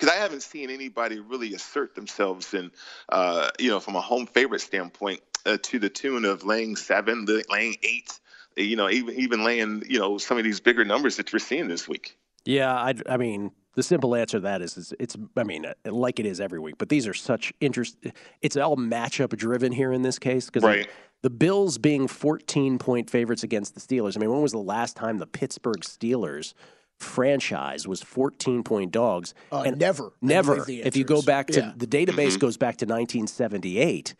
because 0.00 0.14
I 0.14 0.18
haven't 0.18 0.42
seen 0.42 0.70
anybody 0.70 1.20
really 1.20 1.52
assert 1.52 1.94
themselves 1.94 2.54
in, 2.54 2.70
uh, 3.10 3.50
you 3.58 3.68
know, 3.68 3.80
from 3.80 3.96
a 3.96 4.00
home 4.00 4.26
favorite 4.26 4.62
standpoint, 4.62 5.20
uh, 5.44 5.58
to 5.62 5.78
the 5.78 5.90
tune 5.90 6.24
of 6.24 6.42
laying 6.42 6.76
seven, 6.76 7.26
laying 7.50 7.76
eight, 7.82 8.18
you 8.56 8.76
know, 8.76 8.88
even 8.88 9.14
even 9.16 9.44
laying, 9.44 9.82
you 9.88 9.98
know, 9.98 10.16
some 10.16 10.38
of 10.38 10.44
these 10.44 10.60
bigger 10.60 10.84
numbers 10.84 11.16
that 11.16 11.32
we're 11.32 11.38
seeing 11.38 11.68
this 11.68 11.86
week. 11.86 12.16
Yeah, 12.46 12.74
I, 12.74 12.94
I 13.08 13.18
mean, 13.18 13.50
the 13.74 13.82
simple 13.82 14.14
answer 14.14 14.38
to 14.38 14.40
that 14.40 14.62
is, 14.62 14.78
is 14.78 14.94
it's, 14.98 15.16
I 15.36 15.44
mean, 15.44 15.66
uh, 15.66 15.92
like 15.92 16.18
it 16.18 16.24
is 16.24 16.40
every 16.40 16.58
week, 16.58 16.76
but 16.78 16.88
these 16.88 17.06
are 17.06 17.14
such 17.14 17.52
interest. 17.60 17.98
It's 18.40 18.56
all 18.56 18.76
matchup 18.76 19.36
driven 19.36 19.70
here 19.70 19.92
in 19.92 20.00
this 20.00 20.18
case 20.18 20.46
because 20.46 20.62
right. 20.62 20.88
the 21.20 21.30
Bills 21.30 21.76
being 21.76 22.08
14 22.08 22.78
point 22.78 23.10
favorites 23.10 23.42
against 23.42 23.74
the 23.74 23.80
Steelers. 23.80 24.16
I 24.16 24.20
mean, 24.20 24.30
when 24.30 24.40
was 24.40 24.52
the 24.52 24.58
last 24.58 24.96
time 24.96 25.18
the 25.18 25.26
Pittsburgh 25.26 25.80
Steelers? 25.80 26.54
Franchise 27.00 27.88
was 27.88 28.02
14 28.02 28.62
point 28.62 28.92
dogs. 28.92 29.34
Uh, 29.50 29.62
and 29.62 29.78
never. 29.78 30.12
Never. 30.20 30.64
If 30.68 30.96
you 30.96 31.04
go 31.04 31.22
back 31.22 31.48
to 31.48 31.60
yeah. 31.60 31.72
the 31.76 31.86
database 31.86 32.28
mm-hmm. 32.28 32.38
goes 32.38 32.56
back 32.56 32.76
to 32.78 32.84
1978. 32.84 34.14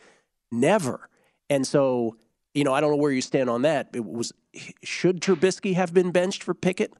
Never. 0.50 1.08
And 1.48 1.66
so, 1.66 2.16
you 2.54 2.64
know, 2.64 2.72
I 2.72 2.80
don't 2.80 2.90
know 2.90 2.96
where 2.96 3.12
you 3.12 3.20
stand 3.20 3.50
on 3.50 3.62
that. 3.62 3.90
It 3.92 4.04
was 4.04 4.32
should 4.82 5.20
Trubisky 5.20 5.74
have 5.74 5.94
been 5.94 6.10
benched 6.10 6.42
for 6.42 6.54
Pickett? 6.54 6.92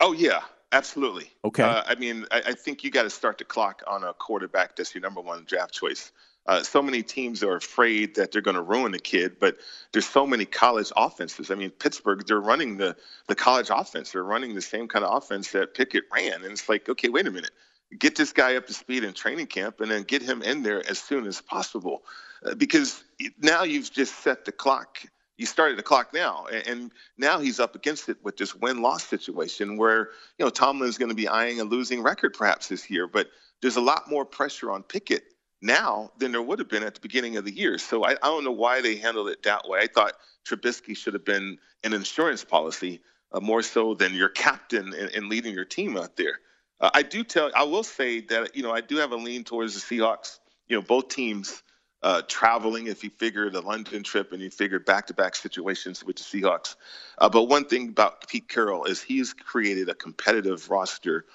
Oh 0.00 0.12
yeah, 0.12 0.40
absolutely. 0.72 1.30
Okay. 1.44 1.62
Uh, 1.62 1.82
I 1.86 1.94
mean, 1.96 2.26
I, 2.30 2.42
I 2.46 2.52
think 2.52 2.84
you 2.84 2.90
got 2.90 3.02
to 3.02 3.10
start 3.10 3.38
the 3.38 3.44
clock 3.44 3.82
on 3.86 4.04
a 4.04 4.12
quarterback 4.14 4.76
that's 4.76 4.94
your 4.94 5.02
number 5.02 5.20
one 5.20 5.44
draft 5.44 5.72
choice. 5.72 6.12
Uh, 6.46 6.62
so 6.62 6.82
many 6.82 7.02
teams 7.02 7.42
are 7.42 7.56
afraid 7.56 8.14
that 8.14 8.32
they're 8.32 8.42
going 8.42 8.56
to 8.56 8.62
ruin 8.62 8.92
the 8.92 8.98
kid, 8.98 9.38
but 9.38 9.58
there's 9.92 10.08
so 10.08 10.26
many 10.26 10.44
college 10.44 10.90
offenses. 10.96 11.50
I 11.50 11.54
mean, 11.54 11.70
Pittsburgh, 11.70 12.26
they're 12.26 12.40
running 12.40 12.76
the 12.78 12.96
the 13.28 13.34
college 13.34 13.68
offense. 13.70 14.12
They're 14.12 14.24
running 14.24 14.54
the 14.54 14.62
same 14.62 14.88
kind 14.88 15.04
of 15.04 15.14
offense 15.14 15.52
that 15.52 15.74
Pickett 15.74 16.04
ran, 16.12 16.42
and 16.42 16.52
it's 16.52 16.68
like, 16.68 16.88
okay, 16.88 17.08
wait 17.08 17.26
a 17.26 17.30
minute, 17.30 17.50
get 17.98 18.16
this 18.16 18.32
guy 18.32 18.56
up 18.56 18.66
to 18.66 18.72
speed 18.72 19.04
in 19.04 19.12
training 19.12 19.46
camp, 19.46 19.80
and 19.80 19.90
then 19.90 20.02
get 20.02 20.22
him 20.22 20.42
in 20.42 20.62
there 20.62 20.82
as 20.88 20.98
soon 20.98 21.26
as 21.26 21.40
possible, 21.42 22.02
uh, 22.44 22.54
because 22.54 23.04
now 23.40 23.62
you've 23.62 23.92
just 23.92 24.20
set 24.20 24.44
the 24.44 24.52
clock. 24.52 24.98
You 25.36 25.46
started 25.46 25.78
the 25.78 25.82
clock 25.82 26.12
now, 26.12 26.46
and, 26.52 26.66
and 26.66 26.92
now 27.16 27.38
he's 27.38 27.60
up 27.60 27.74
against 27.74 28.08
it 28.08 28.16
with 28.22 28.36
this 28.36 28.54
win-loss 28.54 29.04
situation 29.04 29.76
where 29.76 30.10
you 30.38 30.44
know 30.44 30.50
Tomlin's 30.50 30.96
going 30.96 31.10
to 31.10 31.14
be 31.14 31.28
eyeing 31.28 31.60
a 31.60 31.64
losing 31.64 32.02
record 32.02 32.32
perhaps 32.32 32.68
this 32.68 32.88
year, 32.88 33.06
but 33.06 33.28
there's 33.60 33.76
a 33.76 33.80
lot 33.80 34.08
more 34.08 34.24
pressure 34.24 34.72
on 34.72 34.82
Pickett 34.82 35.24
now 35.62 36.10
than 36.18 36.32
there 36.32 36.42
would 36.42 36.58
have 36.58 36.68
been 36.68 36.82
at 36.82 36.94
the 36.94 37.00
beginning 37.00 37.36
of 37.36 37.44
the 37.44 37.52
year. 37.52 37.78
So 37.78 38.04
I, 38.04 38.12
I 38.12 38.28
don't 38.28 38.44
know 38.44 38.50
why 38.52 38.80
they 38.80 38.96
handled 38.96 39.28
it 39.28 39.42
that 39.44 39.68
way. 39.68 39.80
I 39.80 39.86
thought 39.86 40.14
Trubisky 40.46 40.96
should 40.96 41.14
have 41.14 41.24
been 41.24 41.58
an 41.84 41.92
insurance 41.92 42.44
policy 42.44 43.00
uh, 43.32 43.40
more 43.40 43.62
so 43.62 43.94
than 43.94 44.14
your 44.14 44.28
captain 44.28 44.94
and, 44.94 45.10
and 45.10 45.28
leading 45.28 45.54
your 45.54 45.64
team 45.64 45.96
out 45.96 46.16
there. 46.16 46.40
Uh, 46.80 46.90
I 46.94 47.02
do 47.02 47.22
tell, 47.24 47.50
I 47.54 47.64
will 47.64 47.82
say 47.82 48.20
that 48.22 48.56
you 48.56 48.62
know 48.62 48.72
I 48.72 48.80
do 48.80 48.96
have 48.96 49.12
a 49.12 49.16
lean 49.16 49.44
towards 49.44 49.74
the 49.74 49.80
Seahawks. 49.80 50.38
You 50.68 50.76
know, 50.76 50.82
both 50.82 51.08
teams 51.08 51.62
uh, 52.02 52.22
traveling. 52.26 52.86
If 52.86 53.04
you 53.04 53.10
figure 53.10 53.50
the 53.50 53.60
London 53.60 54.02
trip 54.02 54.32
and 54.32 54.40
you 54.40 54.50
figure 54.50 54.78
back-to-back 54.78 55.34
situations 55.34 56.02
with 56.02 56.16
the 56.16 56.22
Seahawks, 56.22 56.76
uh, 57.18 57.28
but 57.28 57.44
one 57.44 57.66
thing 57.66 57.90
about 57.90 58.26
Pete 58.28 58.48
Carroll 58.48 58.84
is 58.84 59.02
he's 59.02 59.34
created 59.34 59.88
a 59.88 59.94
competitive 59.94 60.70
roster, 60.70 61.26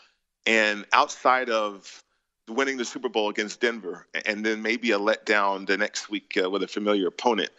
and 0.46 0.86
outside 0.92 1.50
of 1.50 2.04
winning 2.48 2.78
the 2.78 2.86
Super 2.86 3.10
Bowl 3.10 3.30
against 3.30 3.60
Denver, 3.60 4.08
and 4.26 4.46
then 4.46 4.62
maybe 4.62 4.92
a 4.92 5.00
letdown 5.00 5.66
the 5.66 5.78
next 5.78 6.10
week 6.10 6.38
uh, 6.42 6.50
with 6.50 6.64
a 6.64 6.68
familiar 6.68 7.08
opponent. 7.08 7.50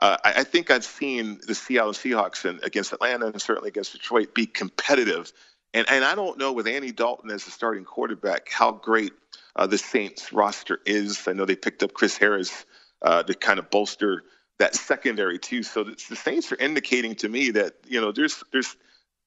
Uh, 0.00 0.16
I, 0.24 0.32
I, 0.40 0.44
think 0.44 0.70
I've 0.70 0.84
seen 0.84 1.40
the 1.46 1.54
Seattle 1.54 1.92
Seahawks 1.92 2.44
and 2.44 2.62
against 2.62 2.92
Atlanta 2.92 3.26
and 3.26 3.40
certainly 3.40 3.68
against 3.68 3.92
Detroit 3.92 4.34
be 4.34 4.46
competitive. 4.46 5.32
And, 5.72 5.88
and 5.88 6.04
I 6.04 6.14
don't 6.14 6.38
know 6.38 6.52
with 6.52 6.66
Andy 6.66 6.92
Dalton 6.92 7.30
as 7.30 7.46
the 7.46 7.50
starting 7.50 7.84
quarterback 7.84 8.50
how 8.50 8.72
great 8.72 9.12
uh, 9.56 9.66
the 9.66 9.78
Saints 9.78 10.34
roster 10.34 10.80
is. 10.84 11.26
I 11.26 11.32
know 11.32 11.46
they 11.46 11.56
picked 11.56 11.82
up 11.82 11.94
Chris 11.94 12.18
Harris 12.18 12.66
uh, 13.00 13.22
to 13.22 13.34
kind 13.34 13.58
of 13.58 13.70
bolster 13.70 14.24
that 14.58 14.74
secondary 14.74 15.38
too. 15.38 15.62
So 15.62 15.84
the, 15.84 15.96
the 16.08 16.16
Saints 16.16 16.52
are 16.52 16.56
indicating 16.56 17.14
to 17.16 17.28
me 17.28 17.50
that 17.52 17.74
you 17.86 18.00
know 18.00 18.12
there's 18.12 18.42
there's 18.52 18.76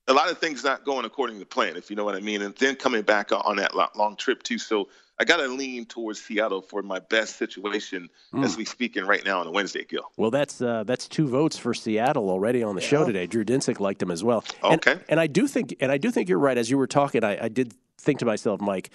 a 0.10 0.14
lot 0.14 0.30
of 0.30 0.40
things 0.40 0.64
not 0.64 0.84
going 0.84 1.06
according 1.06 1.40
to 1.40 1.46
plan, 1.46 1.78
if 1.78 1.90
you 1.90 1.96
know 1.96 2.04
what 2.04 2.16
I 2.16 2.20
mean, 2.20 2.42
and 2.42 2.56
then 2.56 2.76
coming 2.76 3.04
back 3.04 3.32
on 3.32 3.58
that 3.58 3.76
long 3.96 4.16
trip 4.18 4.44
too. 4.44 4.58
So 4.58 4.90
I 5.20 5.24
got 5.24 5.38
to 5.38 5.48
lean 5.48 5.86
towards 5.86 6.22
Seattle 6.22 6.62
for 6.62 6.82
my 6.82 7.00
best 7.00 7.38
situation 7.38 8.10
mm. 8.34 8.44
as 8.44 8.58
we 8.58 8.66
speaking 8.66 9.06
right 9.06 9.24
now 9.24 9.40
on 9.40 9.48
a 9.48 9.52
Wednesday, 9.52 9.86
Gill. 9.88 10.10
Well, 10.18 10.32
that's 10.32 10.62
uh, 10.62 10.84
that's 10.84 11.08
two 11.08 11.28
votes 11.28 11.58
for 11.58 11.74
Seattle 11.74 12.30
already 12.30 12.64
on 12.64 12.76
the 12.76 12.82
yeah. 12.82 12.88
show 12.88 13.06
today. 13.06 13.28
Drew 13.28 13.46
Dinsick 13.46 13.80
liked 13.80 14.02
him 14.02 14.12
as 14.12 14.24
well. 14.24 14.44
Okay, 14.64 14.94
and, 14.94 15.02
and, 15.10 15.20
I 15.20 15.28
do 15.28 15.48
think, 15.48 15.76
and 15.80 15.92
I 15.92 15.98
do 15.98 16.10
think 16.10 16.28
you're 16.28 16.40
right. 16.40 16.58
As 16.58 16.70
you 16.70 16.78
were 16.78 16.88
talking, 16.88 17.24
I, 17.24 17.46
I 17.46 17.48
did 17.50 17.74
think 17.98 18.20
to 18.20 18.26
myself, 18.26 18.60
Mike. 18.60 18.90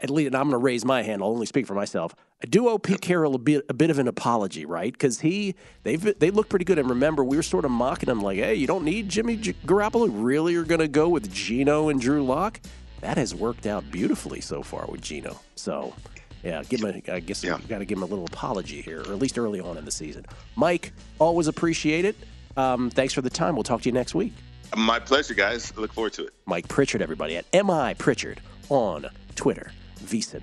At 0.00 0.10
least, 0.10 0.28
and 0.28 0.36
I'm 0.36 0.44
going 0.44 0.52
to 0.52 0.58
raise 0.58 0.84
my 0.84 1.02
hand. 1.02 1.22
I'll 1.22 1.28
only 1.28 1.44
speak 1.44 1.66
for 1.66 1.74
myself. 1.74 2.14
I 2.42 2.46
do 2.46 2.68
owe 2.68 2.78
Pete 2.78 3.00
Carroll 3.00 3.34
a 3.34 3.38
bit, 3.38 3.66
a 3.68 3.74
bit 3.74 3.90
of 3.90 3.98
an 3.98 4.08
apology, 4.08 4.64
right? 4.64 4.92
Because 4.92 5.20
he, 5.20 5.54
they've, 5.82 6.18
they 6.18 6.30
look 6.30 6.48
pretty 6.48 6.64
good. 6.64 6.78
And 6.78 6.88
remember, 6.88 7.24
we 7.24 7.36
were 7.36 7.42
sort 7.42 7.64
of 7.64 7.70
mocking 7.70 8.08
him, 8.08 8.20
like, 8.20 8.38
"Hey, 8.38 8.54
you 8.54 8.66
don't 8.66 8.84
need 8.84 9.08
Jimmy 9.08 9.36
G- 9.36 9.54
Garoppolo. 9.66 10.08
Really, 10.10 10.52
you're 10.52 10.64
going 10.64 10.80
to 10.80 10.88
go 10.88 11.08
with 11.08 11.32
Gino 11.32 11.88
and 11.88 12.00
Drew 12.00 12.24
Lock?" 12.24 12.60
that 13.00 13.16
has 13.16 13.34
worked 13.34 13.66
out 13.66 13.90
beautifully 13.90 14.40
so 14.40 14.62
far 14.62 14.86
with 14.86 15.00
Gino. 15.00 15.40
So, 15.56 15.94
yeah, 16.42 16.62
give 16.68 16.82
him. 16.82 17.02
A, 17.06 17.14
I 17.14 17.20
guess 17.20 17.42
yeah. 17.42 17.56
we 17.56 17.64
got 17.64 17.78
to 17.78 17.84
give 17.84 17.98
him 17.98 18.02
a 18.02 18.06
little 18.06 18.26
apology 18.26 18.80
here, 18.82 19.00
or 19.00 19.12
at 19.12 19.18
least 19.18 19.38
early 19.38 19.60
on 19.60 19.76
in 19.76 19.84
the 19.84 19.90
season. 19.90 20.24
Mike, 20.56 20.92
always 21.18 21.46
appreciate 21.46 22.04
it. 22.04 22.16
Um, 22.56 22.90
thanks 22.90 23.14
for 23.14 23.22
the 23.22 23.30
time. 23.30 23.54
We'll 23.54 23.62
talk 23.62 23.82
to 23.82 23.88
you 23.88 23.92
next 23.92 24.14
week. 24.14 24.32
My 24.76 24.98
pleasure, 24.98 25.34
guys. 25.34 25.72
I 25.76 25.80
look 25.80 25.92
forward 25.92 26.12
to 26.14 26.26
it. 26.26 26.34
Mike 26.46 26.68
Pritchard, 26.68 27.02
everybody 27.02 27.36
at 27.36 27.46
Mi 27.52 27.94
Pritchard 27.94 28.40
on 28.68 29.06
Twitter, 29.40 29.72
VSiN, 30.04 30.42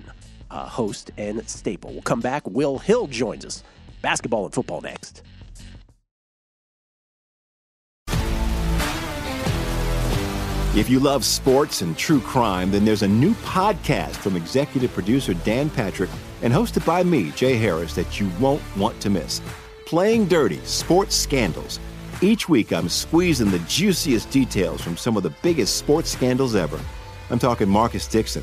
uh, 0.50 0.66
host 0.66 1.12
and 1.16 1.48
staple. 1.48 1.92
We'll 1.92 2.02
come 2.02 2.20
back. 2.20 2.44
Will 2.48 2.78
Hill 2.78 3.06
joins 3.06 3.44
us. 3.44 3.62
Basketball 4.02 4.46
and 4.46 4.52
football 4.52 4.80
next. 4.80 5.22
If 10.74 10.90
you 10.90 10.98
love 10.98 11.24
sports 11.24 11.80
and 11.82 11.96
true 11.96 12.20
crime, 12.20 12.72
then 12.72 12.84
there's 12.84 13.02
a 13.02 13.08
new 13.08 13.34
podcast 13.34 14.16
from 14.16 14.34
executive 14.34 14.92
producer 14.92 15.34
Dan 15.34 15.70
Patrick 15.70 16.10
and 16.42 16.52
hosted 16.52 16.84
by 16.84 17.04
me, 17.04 17.30
Jay 17.30 17.54
Harris, 17.54 17.94
that 17.94 18.18
you 18.18 18.28
won't 18.40 18.62
want 18.76 19.00
to 19.00 19.10
miss. 19.10 19.40
Playing 19.86 20.26
Dirty 20.26 20.58
Sports 20.64 21.14
Scandals. 21.14 21.78
Each 22.20 22.48
week, 22.48 22.72
I'm 22.72 22.88
squeezing 22.88 23.52
the 23.52 23.60
juiciest 23.60 24.30
details 24.30 24.80
from 24.80 24.96
some 24.96 25.16
of 25.16 25.22
the 25.22 25.34
biggest 25.42 25.76
sports 25.76 26.10
scandals 26.10 26.56
ever. 26.56 26.80
I'm 27.30 27.38
talking 27.38 27.68
Marcus 27.68 28.06
Dixon, 28.06 28.42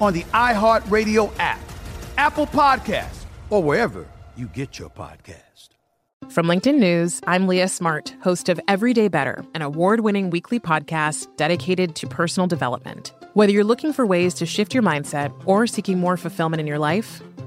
on 0.00 0.12
the 0.12 0.22
iHeartRadio 0.32 1.32
app, 1.38 1.60
Apple 2.16 2.46
Podcasts, 2.46 3.24
or 3.50 3.62
wherever 3.62 4.06
you 4.36 4.46
get 4.46 4.78
your 4.78 4.90
podcast. 4.90 5.42
From 6.30 6.46
LinkedIn 6.46 6.78
News, 6.78 7.20
I'm 7.26 7.46
Leah 7.48 7.68
Smart, 7.68 8.14
host 8.22 8.48
of 8.48 8.60
Everyday 8.68 9.08
Better, 9.08 9.44
an 9.54 9.62
award 9.62 10.00
winning 10.00 10.30
weekly 10.30 10.60
podcast 10.60 11.26
dedicated 11.36 11.94
to 11.96 12.06
personal 12.06 12.46
development. 12.46 13.12
Whether 13.34 13.52
you're 13.52 13.64
looking 13.64 13.92
for 13.92 14.06
ways 14.06 14.32
to 14.34 14.46
shift 14.46 14.72
your 14.72 14.82
mindset 14.82 15.32
or 15.46 15.66
seeking 15.66 15.98
more 15.98 16.16
fulfillment 16.16 16.60
in 16.60 16.66
your 16.66 16.78
life, 16.78 17.20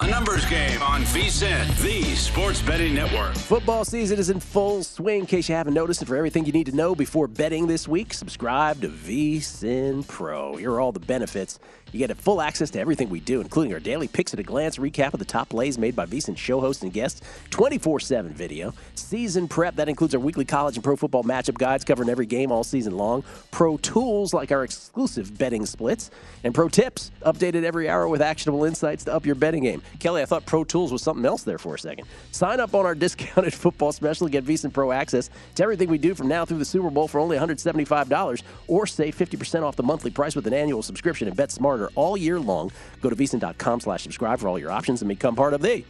A 0.00 0.06
numbers 0.06 0.46
game 0.46 0.80
on 0.80 1.02
VSIN, 1.02 1.76
the 1.82 2.04
sports 2.14 2.62
betting 2.62 2.94
network. 2.94 3.34
Football 3.34 3.84
season 3.84 4.16
is 4.20 4.30
in 4.30 4.38
full 4.38 4.84
swing. 4.84 5.20
In 5.20 5.26
case 5.26 5.48
you 5.48 5.56
haven't 5.56 5.74
noticed, 5.74 6.00
and 6.00 6.06
for 6.06 6.14
everything 6.14 6.46
you 6.46 6.52
need 6.52 6.66
to 6.66 6.72
know 6.76 6.94
before 6.94 7.26
betting 7.26 7.66
this 7.66 7.88
week, 7.88 8.14
subscribe 8.14 8.80
to 8.82 8.88
VSIN 8.88 10.06
Pro. 10.06 10.54
Here 10.54 10.70
are 10.70 10.80
all 10.80 10.92
the 10.92 11.00
benefits. 11.00 11.58
You 11.92 12.06
get 12.06 12.16
full 12.16 12.40
access 12.40 12.70
to 12.70 12.80
everything 12.80 13.08
we 13.08 13.20
do, 13.20 13.40
including 13.40 13.72
our 13.72 13.80
daily 13.80 14.08
picks 14.08 14.34
at 14.34 14.40
a 14.40 14.42
glance 14.42 14.76
recap 14.78 15.14
of 15.14 15.18
the 15.18 15.24
top 15.24 15.48
plays 15.48 15.78
made 15.78 15.96
by 15.96 16.06
VSIN 16.06 16.36
show 16.36 16.60
hosts 16.60 16.82
and 16.82 16.92
guests, 16.92 17.22
24 17.50 18.00
7 18.00 18.32
video, 18.32 18.74
season 18.94 19.48
prep 19.48 19.76
that 19.76 19.88
includes 19.88 20.14
our 20.14 20.20
weekly 20.20 20.44
college 20.44 20.76
and 20.76 20.84
pro 20.84 20.96
football 20.96 21.24
matchup 21.24 21.56
guides 21.56 21.84
covering 21.84 22.08
every 22.08 22.26
game 22.26 22.52
all 22.52 22.64
season 22.64 22.96
long, 22.96 23.24
pro 23.50 23.76
tools 23.78 24.34
like 24.34 24.52
our 24.52 24.64
exclusive 24.64 25.36
betting 25.38 25.64
splits, 25.64 26.10
and 26.44 26.54
pro 26.54 26.68
tips 26.68 27.10
updated 27.24 27.64
every 27.64 27.88
hour 27.88 28.06
with 28.08 28.20
actionable 28.20 28.64
insights 28.64 29.04
to 29.04 29.14
up 29.14 29.24
your 29.24 29.34
betting 29.34 29.62
game. 29.62 29.82
Kelly, 29.98 30.22
I 30.22 30.26
thought 30.26 30.46
Pro 30.46 30.64
Tools 30.64 30.92
was 30.92 31.02
something 31.02 31.24
else 31.24 31.42
there 31.42 31.58
for 31.58 31.74
a 31.74 31.78
second. 31.78 32.06
Sign 32.32 32.60
up 32.60 32.74
on 32.74 32.86
our 32.86 32.94
discounted 33.08 33.54
football 33.54 33.92
special 33.92 34.26
to 34.26 34.30
get 34.30 34.44
VSIN 34.44 34.72
Pro 34.72 34.92
access 34.92 35.30
to 35.54 35.62
everything 35.62 35.88
we 35.88 35.98
do 35.98 36.14
from 36.14 36.28
now 36.28 36.44
through 36.44 36.58
the 36.58 36.64
Super 36.64 36.90
Bowl 36.90 37.08
for 37.08 37.18
only 37.18 37.36
$175 37.36 38.42
or 38.66 38.86
save 38.86 39.16
50% 39.16 39.62
off 39.62 39.76
the 39.76 39.82
monthly 39.82 40.10
price 40.10 40.36
with 40.36 40.46
an 40.46 40.54
annual 40.54 40.82
subscription 40.82 41.28
and 41.28 41.36
bet 41.36 41.50
all 41.94 42.16
year 42.16 42.38
long. 42.40 42.70
Go 43.00 43.08
to 43.10 43.16
VSIN.com 43.16 43.80
slash 43.80 44.02
subscribe 44.02 44.38
for 44.40 44.48
all 44.48 44.58
your 44.58 44.70
options 44.70 45.00
and 45.00 45.08
become 45.08 45.34
part 45.36 45.54
of 45.54 45.62
the 45.62 45.84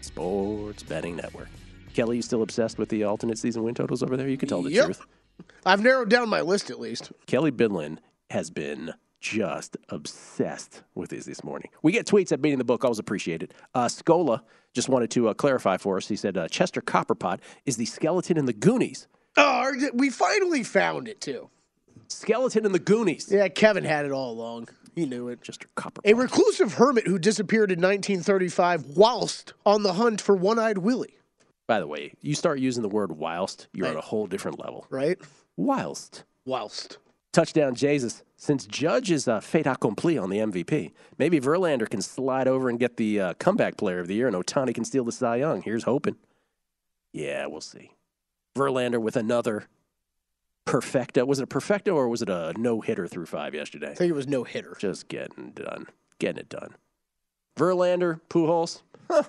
Sports 0.00 0.82
Betting 0.82 1.16
Network. 1.16 1.48
Kelly, 1.94 2.16
you 2.16 2.22
still 2.22 2.42
obsessed 2.42 2.78
with 2.78 2.88
the 2.88 3.04
alternate 3.04 3.38
season 3.38 3.62
win 3.62 3.74
totals 3.74 4.02
over 4.02 4.16
there? 4.16 4.28
You 4.28 4.36
can 4.36 4.48
tell 4.48 4.62
the 4.62 4.70
Yep. 4.70 4.84
truth. 4.86 5.06
I've 5.66 5.82
narrowed 5.82 6.08
down 6.10 6.28
my 6.28 6.40
list 6.40 6.70
at 6.70 6.78
least. 6.80 7.10
Kelly 7.26 7.50
Bidlin 7.50 7.98
has 8.30 8.50
been 8.50 8.94
just 9.20 9.76
obsessed 9.88 10.82
with 10.94 11.10
these 11.10 11.26
this 11.26 11.44
morning. 11.44 11.70
We 11.82 11.92
get 11.92 12.06
tweets 12.06 12.32
at 12.32 12.40
Beating 12.40 12.58
the 12.58 12.64
Book. 12.64 12.84
Always 12.84 12.98
appreciate 12.98 13.42
it. 13.42 13.52
Uh, 13.74 13.86
Scola 13.86 14.40
just 14.72 14.88
wanted 14.88 15.10
to 15.12 15.28
uh, 15.28 15.34
clarify 15.34 15.76
for 15.76 15.96
us. 15.96 16.08
He 16.08 16.16
said 16.16 16.36
uh, 16.38 16.48
Chester 16.48 16.80
Copperpot 16.80 17.40
is 17.66 17.76
the 17.76 17.84
skeleton 17.84 18.38
in 18.38 18.46
the 18.46 18.52
Goonies. 18.52 19.08
Oh, 19.36 19.72
we 19.94 20.10
finally 20.10 20.62
found 20.62 21.08
it 21.08 21.20
too. 21.20 21.50
Skeleton 22.08 22.64
in 22.64 22.72
the 22.72 22.78
Goonies. 22.78 23.28
Yeah, 23.30 23.48
Kevin 23.48 23.84
had 23.84 24.04
it 24.06 24.12
all 24.12 24.32
along. 24.32 24.68
He 24.94 25.06
knew 25.06 25.28
it. 25.28 25.42
just 25.42 25.64
a 25.64 25.68
copper. 25.74 26.00
A 26.04 26.14
reclusive 26.14 26.74
hermit 26.74 27.06
who 27.06 27.18
disappeared 27.18 27.70
in 27.70 27.78
1935 27.78 28.96
whilst 28.96 29.54
on 29.64 29.82
the 29.82 29.94
hunt 29.94 30.20
for 30.20 30.34
one-eyed 30.34 30.78
Willie. 30.78 31.16
By 31.66 31.78
the 31.78 31.86
way, 31.86 32.14
you 32.20 32.34
start 32.34 32.58
using 32.58 32.82
the 32.82 32.88
word 32.88 33.12
whilst, 33.12 33.68
you're 33.72 33.86
on 33.86 33.96
a 33.96 34.00
whole 34.00 34.26
different 34.26 34.58
level. 34.58 34.86
Right? 34.90 35.18
Whilst. 35.56 36.24
Whilst. 36.44 36.98
Touchdown 37.32 37.76
Jesus. 37.76 38.24
Since 38.36 38.66
Judge 38.66 39.10
is 39.10 39.28
uh, 39.28 39.38
fait 39.40 39.66
accompli 39.66 40.18
on 40.18 40.30
the 40.30 40.38
MVP, 40.38 40.92
maybe 41.18 41.38
Verlander 41.38 41.88
can 41.88 42.02
slide 42.02 42.48
over 42.48 42.68
and 42.68 42.78
get 42.78 42.96
the 42.96 43.20
uh, 43.20 43.34
comeback 43.34 43.76
player 43.76 44.00
of 44.00 44.08
the 44.08 44.14
year, 44.14 44.26
and 44.26 44.34
Ohtani 44.34 44.74
can 44.74 44.84
steal 44.84 45.04
the 45.04 45.12
Cy 45.12 45.36
Young. 45.36 45.62
Here's 45.62 45.84
hoping. 45.84 46.16
Yeah, 47.12 47.46
we'll 47.46 47.60
see. 47.60 47.92
Verlander 48.56 49.00
with 49.00 49.16
another 49.16 49.66
perfecto. 50.64 51.24
Was 51.24 51.40
it 51.40 51.44
a 51.44 51.46
perfecto 51.46 51.94
or 51.94 52.08
was 52.08 52.22
it 52.22 52.28
a 52.28 52.52
no 52.56 52.80
hitter 52.80 53.06
through 53.06 53.26
five 53.26 53.54
yesterday? 53.54 53.90
I 53.90 53.94
think 53.94 54.10
it 54.10 54.14
was 54.14 54.28
no 54.28 54.44
hitter. 54.44 54.76
Just 54.78 55.08
getting 55.08 55.50
done. 55.50 55.86
Getting 56.18 56.38
it 56.38 56.48
done. 56.48 56.76
Verlander, 57.56 58.20
Pujols. 58.28 58.82
Huh. 59.10 59.24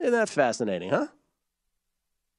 Isn't 0.00 0.12
that 0.12 0.28
fascinating, 0.28 0.90
huh? 0.90 1.08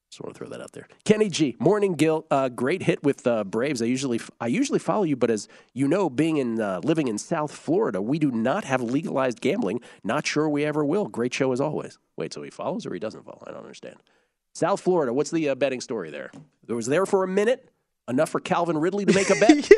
Just 0.09 0.21
want 0.21 0.33
to 0.33 0.39
throw 0.39 0.49
that 0.49 0.61
out 0.61 0.71
there. 0.71 0.87
Kenny 1.05 1.29
G, 1.29 1.55
Morning 1.59 1.93
Gill, 1.93 2.25
uh, 2.31 2.49
great 2.49 2.81
hit 2.81 3.03
with 3.03 3.27
uh, 3.27 3.43
Braves. 3.43 3.79
I 3.79 3.85
usually 3.85 4.19
I 4.41 4.47
usually 4.47 4.79
follow 4.79 5.03
you, 5.03 5.15
but 5.15 5.29
as 5.29 5.47
you 5.73 5.87
know, 5.87 6.09
being 6.09 6.37
in 6.37 6.59
uh, 6.59 6.81
living 6.83 7.07
in 7.07 7.19
South 7.19 7.51
Florida, 7.51 8.01
we 8.01 8.17
do 8.17 8.31
not 8.31 8.63
have 8.63 8.81
legalized 8.81 9.39
gambling. 9.39 9.81
Not 10.03 10.25
sure 10.25 10.49
we 10.49 10.65
ever 10.65 10.83
will. 10.83 11.05
Great 11.05 11.33
show 11.33 11.51
as 11.51 11.61
always. 11.61 11.99
Wait, 12.17 12.33
so 12.33 12.41
he 12.41 12.49
follows 12.49 12.87
or 12.87 12.93
he 12.93 12.99
doesn't 12.99 13.23
follow? 13.23 13.43
I 13.45 13.51
don't 13.51 13.61
understand. 13.61 13.97
South 14.55 14.81
Florida, 14.81 15.13
what's 15.13 15.29
the 15.29 15.49
uh, 15.49 15.55
betting 15.55 15.79
story 15.79 16.09
there? 16.09 16.31
It 16.67 16.73
was 16.73 16.87
there 16.87 17.05
for 17.05 17.23
a 17.23 17.27
minute 17.27 17.69
Enough 18.09 18.29
for 18.29 18.39
Calvin 18.39 18.77
Ridley 18.77 19.05
to 19.05 19.13
make 19.13 19.29
a 19.29 19.35
bet. 19.39 19.69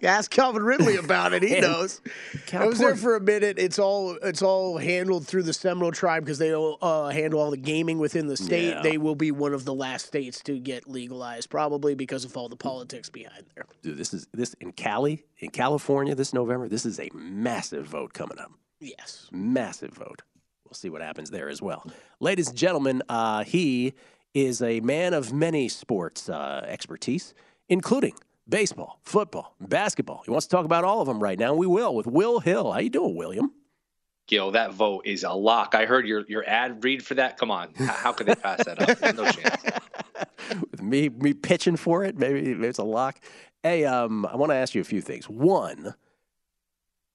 yeah, 0.00 0.08
ask 0.08 0.30
Calvin 0.30 0.62
Ridley 0.62 0.96
about 0.96 1.32
it. 1.32 1.42
He 1.42 1.58
knows. 1.60 2.00
Cal- 2.46 2.62
I 2.62 2.66
was 2.66 2.78
there 2.78 2.94
for 2.94 3.16
a 3.16 3.20
minute. 3.20 3.58
It's 3.58 3.78
all 3.80 4.12
it's 4.22 4.42
all 4.42 4.78
handled 4.78 5.26
through 5.26 5.42
the 5.42 5.52
Seminole 5.52 5.90
tribe 5.90 6.24
because 6.24 6.38
they 6.38 6.54
uh, 6.54 7.08
handle 7.08 7.40
all 7.40 7.50
the 7.50 7.56
gaming 7.56 7.98
within 7.98 8.28
the 8.28 8.36
state. 8.36 8.68
Yeah. 8.74 8.82
They 8.82 8.96
will 8.96 9.16
be 9.16 9.32
one 9.32 9.52
of 9.52 9.64
the 9.64 9.74
last 9.74 10.06
states 10.06 10.40
to 10.44 10.58
get 10.58 10.88
legalized, 10.88 11.50
probably 11.50 11.94
because 11.96 12.24
of 12.24 12.36
all 12.36 12.48
the 12.48 12.56
politics 12.56 13.10
behind 13.10 13.46
there. 13.56 13.64
Dude, 13.82 13.98
this 13.98 14.14
is 14.14 14.28
this 14.32 14.54
in 14.60 14.72
Cali, 14.72 15.24
in 15.38 15.50
California 15.50 16.14
this 16.14 16.32
November. 16.32 16.68
This 16.68 16.86
is 16.86 17.00
a 17.00 17.10
massive 17.12 17.86
vote 17.86 18.12
coming 18.12 18.38
up. 18.38 18.52
Yes. 18.78 19.28
Massive 19.32 19.90
vote. 19.90 20.22
We'll 20.64 20.74
see 20.74 20.90
what 20.90 21.02
happens 21.02 21.30
there 21.30 21.48
as 21.48 21.60
well. 21.60 21.84
Ladies 22.20 22.48
and 22.48 22.56
gentlemen, 22.56 23.02
uh, 23.08 23.42
he 23.42 23.94
is 24.32 24.62
a 24.62 24.78
man 24.80 25.12
of 25.12 25.32
many 25.32 25.68
sports 25.68 26.28
uh, 26.28 26.64
expertise, 26.68 27.34
including 27.70 28.14
baseball, 28.46 29.00
football, 29.04 29.54
basketball. 29.60 30.22
He 30.26 30.30
wants 30.30 30.46
to 30.46 30.54
talk 30.54 30.66
about 30.66 30.84
all 30.84 31.00
of 31.00 31.06
them 31.06 31.22
right 31.22 31.38
now. 31.38 31.54
We 31.54 31.66
will 31.66 31.94
with 31.94 32.06
Will 32.06 32.40
Hill. 32.40 32.72
How 32.72 32.80
you 32.80 32.90
doing, 32.90 33.16
William? 33.16 33.52
Gill, 34.26 34.50
that 34.50 34.74
vote 34.74 35.06
is 35.06 35.24
a 35.24 35.32
lock. 35.32 35.74
I 35.74 35.86
heard 35.86 36.06
your 36.06 36.24
your 36.28 36.48
ad 36.48 36.84
read 36.84 37.04
for 37.04 37.14
that. 37.14 37.38
Come 37.38 37.50
on, 37.50 37.72
how, 37.74 37.86
how 37.86 38.12
could 38.12 38.26
they 38.26 38.34
pass 38.34 38.64
that 38.64 38.80
up? 38.80 38.98
There's 38.98 39.14
no 39.16 39.30
chance. 39.30 39.62
With 40.70 40.82
me 40.82 41.08
me 41.08 41.32
pitching 41.32 41.76
for 41.76 42.04
it, 42.04 42.18
maybe 42.18 42.52
it's 42.66 42.78
a 42.78 42.84
lock. 42.84 43.20
Hey, 43.62 43.84
um, 43.84 44.26
I 44.26 44.36
want 44.36 44.50
to 44.50 44.56
ask 44.56 44.74
you 44.74 44.80
a 44.80 44.84
few 44.84 45.00
things. 45.00 45.28
One, 45.28 45.94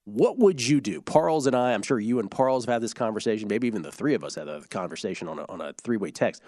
what 0.03 0.37
would 0.37 0.65
you 0.65 0.81
do? 0.81 1.01
Parles 1.01 1.47
and 1.47 1.55
I, 1.55 1.73
I'm 1.73 1.81
sure 1.81 1.99
you 1.99 2.19
and 2.19 2.29
Parles 2.29 2.65
have 2.65 2.73
had 2.73 2.81
this 2.81 2.93
conversation. 2.93 3.47
Maybe 3.47 3.67
even 3.67 3.81
the 3.81 3.91
three 3.91 4.13
of 4.13 4.23
us 4.23 4.35
had 4.35 4.47
a 4.47 4.61
conversation 4.67 5.27
on 5.27 5.39
a, 5.39 5.45
on 5.49 5.61
a 5.61 5.73
three 5.73 5.97
way 5.97 6.11
text. 6.11 6.41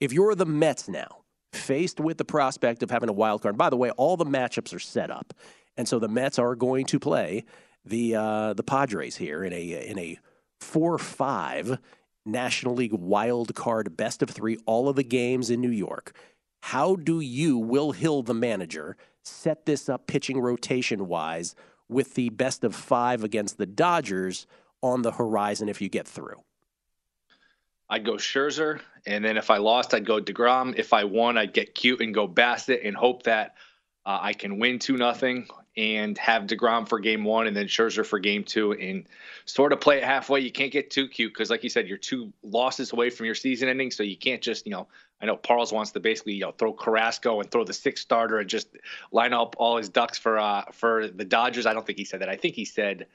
If 0.00 0.12
you're 0.12 0.34
the 0.34 0.46
Mets 0.46 0.88
now, 0.88 1.21
faced 1.52 2.00
with 2.00 2.18
the 2.18 2.24
prospect 2.24 2.82
of 2.82 2.90
having 2.90 3.08
a 3.08 3.12
wild 3.12 3.42
card, 3.42 3.56
by 3.56 3.70
the 3.70 3.76
way, 3.76 3.90
all 3.90 4.16
the 4.16 4.24
matchups 4.24 4.74
are 4.74 4.80
set 4.80 5.10
up, 5.10 5.34
and 5.76 5.86
so 5.88 5.98
the 5.98 6.08
Mets 6.08 6.38
are 6.38 6.54
going 6.54 6.86
to 6.86 6.98
play 6.98 7.44
the 7.84 8.14
uh, 8.14 8.52
the 8.54 8.62
Padres 8.62 9.16
here 9.16 9.44
in 9.44 9.52
a 9.52 9.88
in 9.88 9.98
a 9.98 10.18
four 10.60 10.98
five 10.98 11.78
National 12.24 12.74
League 12.74 12.92
wild 12.92 13.54
card 13.54 13.96
best 13.96 14.22
of 14.22 14.30
three, 14.30 14.56
all 14.66 14.88
of 14.88 14.96
the 14.96 15.02
games 15.02 15.50
in 15.50 15.60
New 15.60 15.70
York. 15.70 16.14
How 16.62 16.94
do 16.94 17.18
you, 17.18 17.58
Will 17.58 17.90
Hill, 17.90 18.22
the 18.22 18.34
manager, 18.34 18.96
set 19.24 19.66
this 19.66 19.88
up 19.88 20.06
pitching 20.06 20.40
rotation 20.40 21.08
wise 21.08 21.56
with 21.88 22.14
the 22.14 22.30
best 22.30 22.62
of 22.62 22.74
five 22.74 23.24
against 23.24 23.58
the 23.58 23.66
Dodgers 23.66 24.46
on 24.80 25.02
the 25.02 25.12
horizon 25.12 25.68
if 25.68 25.82
you 25.82 25.88
get 25.88 26.06
through? 26.06 26.42
I'd 27.92 28.06
go 28.06 28.14
Scherzer, 28.14 28.80
and 29.04 29.22
then 29.22 29.36
if 29.36 29.50
I 29.50 29.58
lost, 29.58 29.92
I'd 29.92 30.06
go 30.06 30.18
Degrom. 30.18 30.78
If 30.78 30.94
I 30.94 31.04
won, 31.04 31.36
I'd 31.36 31.52
get 31.52 31.74
cute 31.74 32.00
and 32.00 32.14
go 32.14 32.26
Bassitt 32.26 32.88
and 32.88 32.96
hope 32.96 33.24
that 33.24 33.56
uh, 34.06 34.18
I 34.18 34.32
can 34.32 34.58
win 34.58 34.78
two 34.78 34.96
nothing 34.96 35.46
and 35.76 36.16
have 36.16 36.44
Degrom 36.44 36.88
for 36.88 37.00
game 37.00 37.22
one 37.22 37.46
and 37.46 37.54
then 37.54 37.66
Scherzer 37.66 38.04
for 38.04 38.18
game 38.18 38.44
two 38.44 38.72
and 38.72 39.06
sort 39.44 39.74
of 39.74 39.80
play 39.82 39.98
it 39.98 40.04
halfway. 40.04 40.40
You 40.40 40.50
can't 40.50 40.72
get 40.72 40.90
too 40.90 41.06
cute 41.06 41.34
because, 41.34 41.50
like 41.50 41.64
you 41.64 41.68
said, 41.68 41.86
you're 41.86 41.98
two 41.98 42.32
losses 42.42 42.94
away 42.94 43.10
from 43.10 43.26
your 43.26 43.34
season 43.34 43.68
ending, 43.68 43.90
so 43.90 44.02
you 44.02 44.16
can't 44.16 44.40
just 44.40 44.64
you 44.64 44.72
know. 44.72 44.88
I 45.20 45.26
know 45.26 45.36
Parles 45.36 45.70
wants 45.70 45.90
to 45.92 46.00
basically 46.00 46.32
you 46.32 46.40
know 46.40 46.52
throw 46.52 46.72
Carrasco 46.72 47.40
and 47.40 47.50
throw 47.50 47.62
the 47.62 47.74
sixth 47.74 48.04
starter 48.04 48.38
and 48.38 48.48
just 48.48 48.68
line 49.12 49.34
up 49.34 49.54
all 49.58 49.76
his 49.76 49.90
ducks 49.90 50.16
for 50.16 50.38
uh 50.38 50.64
for 50.72 51.08
the 51.08 51.26
Dodgers. 51.26 51.66
I 51.66 51.74
don't 51.74 51.84
think 51.84 51.98
he 51.98 52.06
said 52.06 52.22
that. 52.22 52.30
I 52.30 52.36
think 52.36 52.54
he 52.54 52.64
said 52.64 53.06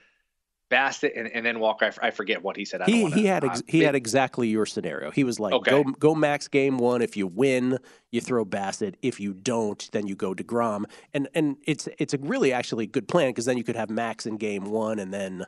Bassitt 0.69 1.17
and, 1.17 1.27
and 1.33 1.45
then 1.45 1.59
Walker. 1.59 1.85
I, 1.85 1.87
f- 1.89 1.99
I 2.01 2.11
forget 2.11 2.43
what 2.43 2.57
he 2.57 2.65
said. 2.65 2.81
I 2.81 2.85
He, 2.85 3.03
wanna, 3.03 3.15
he 3.15 3.25
had 3.25 3.43
ex- 3.43 3.59
uh, 3.59 3.63
he 3.67 3.81
had 3.83 3.95
exactly 3.95 4.47
your 4.49 4.65
scenario. 4.65 5.11
He 5.11 5.23
was 5.23 5.39
like, 5.39 5.53
Okay. 5.53 5.71
go 5.71 5.83
go 5.83 6.13
max 6.15 6.47
game 6.47 6.77
one. 6.77 7.01
If 7.01 7.15
you 7.15 7.25
win, 7.27 7.77
you 8.11 8.19
throw 8.21 8.43
Bassitt. 8.45 8.95
If 9.01 9.19
you 9.19 9.33
don't, 9.33 9.89
then 9.93 10.07
you 10.07 10.15
go 10.15 10.33
Degrom. 10.33 10.85
And 11.13 11.29
and 11.33 11.57
it's 11.65 11.87
it's 11.97 12.13
a 12.13 12.17
really 12.17 12.51
actually 12.51 12.85
good 12.87 13.07
plan 13.07 13.29
because 13.29 13.45
then 13.45 13.57
you 13.57 13.63
could 13.63 13.75
have 13.77 13.89
Max 13.89 14.25
in 14.25 14.37
game 14.37 14.65
one, 14.65 14.99
and 14.99 15.13
then 15.13 15.45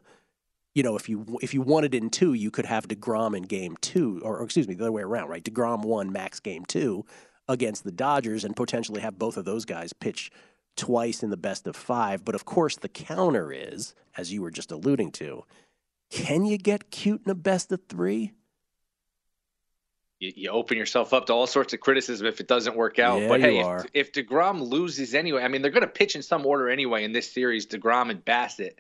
you 0.74 0.84
know 0.84 0.96
if 0.96 1.10
you 1.10 1.38
if 1.42 1.54
you 1.54 1.62
wanted 1.62 1.94
in 1.94 2.10
two, 2.10 2.34
you 2.34 2.50
could 2.52 2.66
have 2.66 2.88
Degrom 2.88 3.36
in 3.36 3.44
game 3.44 3.76
two, 3.82 4.22
or, 4.24 4.38
or 4.38 4.44
excuse 4.46 4.68
me, 4.68 4.76
the 4.76 4.84
other 4.86 4.92
way 4.92 5.02
around, 5.02 5.28
right? 5.30 5.44
Degrom 5.44 5.84
one, 5.84 6.12
Max 6.14 6.40
game 6.40 6.64
two 6.66 7.06
against 7.50 7.84
the 7.84 7.92
Dodgers, 7.92 8.46
and 8.46 8.56
potentially 8.56 9.02
have 9.02 9.18
both 9.20 9.36
of 9.36 9.44
those 9.44 9.66
guys 9.66 9.92
pitch 9.92 10.32
twice 10.80 11.22
in 11.24 11.30
the 11.30 11.38
best 11.38 11.68
of 11.68 11.76
five. 11.76 12.24
But 12.24 12.36
of 12.36 12.46
course, 12.46 12.76
the 12.78 12.90
counter 12.90 13.52
is, 13.52 13.94
as 14.18 14.32
you 14.32 14.42
were 14.42 14.52
just 14.52 14.72
alluding 14.72 15.12
to, 15.14 15.44
can 16.10 16.46
you 16.46 16.58
get 16.58 16.92
cute 16.92 17.22
in 17.26 17.32
a 17.32 17.36
best 17.36 17.72
of 17.72 17.82
three? 17.88 18.34
you, 20.20 20.34
you 20.36 20.50
open 20.50 20.78
yourself 20.78 21.14
up 21.14 21.26
to 21.28 21.34
all 21.34 21.48
sorts 21.48 21.74
of 21.74 21.80
criticism 21.80 22.28
if 22.28 22.40
it 22.40 22.48
doesn't 22.48 22.76
work 22.76 23.00
out. 23.00 23.22
Yeah, 23.22 23.28
but 23.28 23.42
hey, 23.42 23.60
if, 23.60 23.86
if 23.94 24.12
Degrom 24.12 24.62
loses 24.62 25.16
anyway, 25.16 25.42
I 25.44 25.48
mean 25.48 25.62
they're 25.62 25.72
going 25.72 25.82
to 25.82 25.88
pitch 25.88 26.16
in 26.16 26.22
some 26.22 26.46
order 26.46 26.70
anyway 26.70 27.04
in 27.04 27.12
this 27.12 27.32
series. 27.32 27.66
Degrom 27.68 28.10
and 28.10 28.24
Bassitt. 28.24 28.80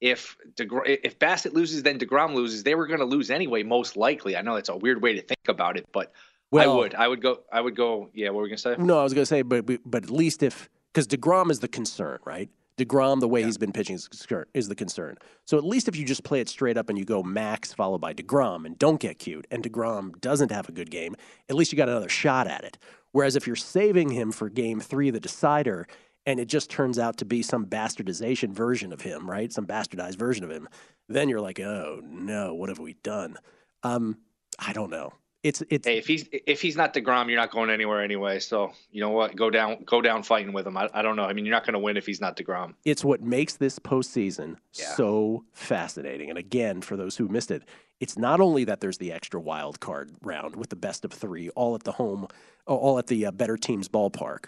If 0.00 0.36
DeGr- 0.56 1.00
if 1.02 1.18
Bassitt 1.18 1.54
loses, 1.54 1.82
then 1.82 1.98
Degrom 1.98 2.34
loses. 2.34 2.62
They 2.62 2.74
were 2.74 2.86
going 2.86 3.00
to 3.00 3.06
lose 3.06 3.30
anyway, 3.30 3.62
most 3.62 3.96
likely. 3.96 4.36
I 4.36 4.42
know 4.42 4.54
that's 4.54 4.68
a 4.68 4.76
weird 4.76 5.02
way 5.02 5.14
to 5.14 5.22
think 5.22 5.48
about 5.48 5.78
it, 5.78 5.86
but 5.90 6.12
I 6.54 6.66
would, 6.66 6.94
I 6.94 7.08
would 7.08 7.22
go, 7.22 7.40
I 7.50 7.60
would 7.60 7.74
go. 7.74 8.10
Yeah, 8.12 8.28
what 8.28 8.36
were 8.36 8.42
we 8.42 8.48
going 8.50 8.58
to 8.58 8.62
say? 8.62 8.76
No, 8.78 9.00
I 9.00 9.02
was 9.02 9.14
going 9.14 9.22
to 9.22 9.26
say, 9.26 9.42
but 9.42 9.64
but 9.84 10.04
at 10.04 10.10
least 10.10 10.42
if 10.42 10.68
because 10.96 11.06
Degrom 11.06 11.50
is 11.50 11.60
the 11.60 11.68
concern, 11.68 12.20
right? 12.24 12.48
Degrom, 12.78 13.20
the 13.20 13.28
way 13.28 13.42
he's 13.42 13.58
been 13.58 13.70
pitching 13.70 13.96
is, 13.96 14.08
is 14.54 14.68
the 14.68 14.74
concern. 14.74 15.18
So 15.44 15.58
at 15.58 15.64
least 15.64 15.88
if 15.88 15.96
you 15.96 16.06
just 16.06 16.24
play 16.24 16.40
it 16.40 16.48
straight 16.48 16.78
up 16.78 16.88
and 16.88 16.98
you 16.98 17.04
go 17.04 17.22
Max 17.22 17.74
followed 17.74 18.00
by 18.00 18.14
Degrom 18.14 18.64
and 18.64 18.78
don't 18.78 18.98
get 18.98 19.18
cute, 19.18 19.46
and 19.50 19.62
Degrom 19.62 20.18
doesn't 20.22 20.50
have 20.50 20.70
a 20.70 20.72
good 20.72 20.90
game, 20.90 21.14
at 21.50 21.54
least 21.54 21.70
you 21.70 21.76
got 21.76 21.90
another 21.90 22.08
shot 22.08 22.46
at 22.46 22.64
it. 22.64 22.78
Whereas 23.12 23.36
if 23.36 23.46
you're 23.46 23.56
saving 23.56 24.08
him 24.08 24.32
for 24.32 24.48
Game 24.48 24.80
Three, 24.80 25.10
the 25.10 25.20
decider, 25.20 25.86
and 26.24 26.40
it 26.40 26.48
just 26.48 26.70
turns 26.70 26.98
out 26.98 27.18
to 27.18 27.26
be 27.26 27.42
some 27.42 27.66
bastardization 27.66 28.54
version 28.54 28.90
of 28.90 29.02
him, 29.02 29.28
right? 29.28 29.52
Some 29.52 29.66
bastardized 29.66 30.16
version 30.16 30.44
of 30.44 30.50
him, 30.50 30.66
then 31.10 31.28
you're 31.28 31.42
like, 31.42 31.60
oh 31.60 32.00
no, 32.02 32.54
what 32.54 32.70
have 32.70 32.78
we 32.78 32.94
done? 33.02 33.36
Um, 33.82 34.16
I 34.58 34.72
don't 34.72 34.90
know. 34.90 35.12
It's 35.46 35.62
it's 35.70 35.86
Hey, 35.86 35.98
if 35.98 36.06
he's 36.06 36.28
if 36.32 36.60
he's 36.60 36.76
not 36.76 36.92
Degrom, 36.92 37.28
you're 37.28 37.38
not 37.40 37.50
going 37.50 37.70
anywhere 37.70 38.02
anyway. 38.02 38.38
So 38.40 38.72
you 38.90 39.00
know 39.00 39.10
what? 39.10 39.36
Go 39.36 39.48
down, 39.50 39.84
go 39.84 40.00
down 40.00 40.22
fighting 40.22 40.52
with 40.52 40.66
him. 40.66 40.76
I, 40.76 40.88
I 40.92 41.02
don't 41.02 41.16
know. 41.16 41.24
I 41.24 41.32
mean, 41.32 41.44
you're 41.44 41.54
not 41.54 41.64
going 41.64 41.74
to 41.74 41.78
win 41.78 41.96
if 41.96 42.04
he's 42.06 42.20
not 42.20 42.36
Degrom. 42.36 42.74
it's 42.84 43.04
what 43.04 43.20
makes 43.22 43.54
this 43.56 43.78
postseason 43.78 44.56
Yeah. 44.74 44.86
so 44.94 45.44
fascinating. 45.52 46.30
And 46.30 46.38
again, 46.38 46.80
for 46.82 46.96
those 46.96 47.16
who 47.16 47.28
missed 47.28 47.50
it, 47.50 47.62
it's 48.00 48.18
not 48.18 48.40
only 48.40 48.64
that 48.64 48.80
there's 48.80 48.98
the 48.98 49.12
extra 49.12 49.40
wild 49.40 49.80
card 49.80 50.10
round 50.20 50.56
with 50.56 50.70
the 50.70 50.76
best 50.76 51.04
of 51.04 51.12
three, 51.12 51.48
all 51.50 51.74
at 51.74 51.84
the 51.84 51.92
home, 51.92 52.26
all 52.66 52.98
at 52.98 53.06
the 53.06 53.26
uh, 53.26 53.30
better 53.30 53.56
teams 53.56 53.88
ballpark, 53.88 54.46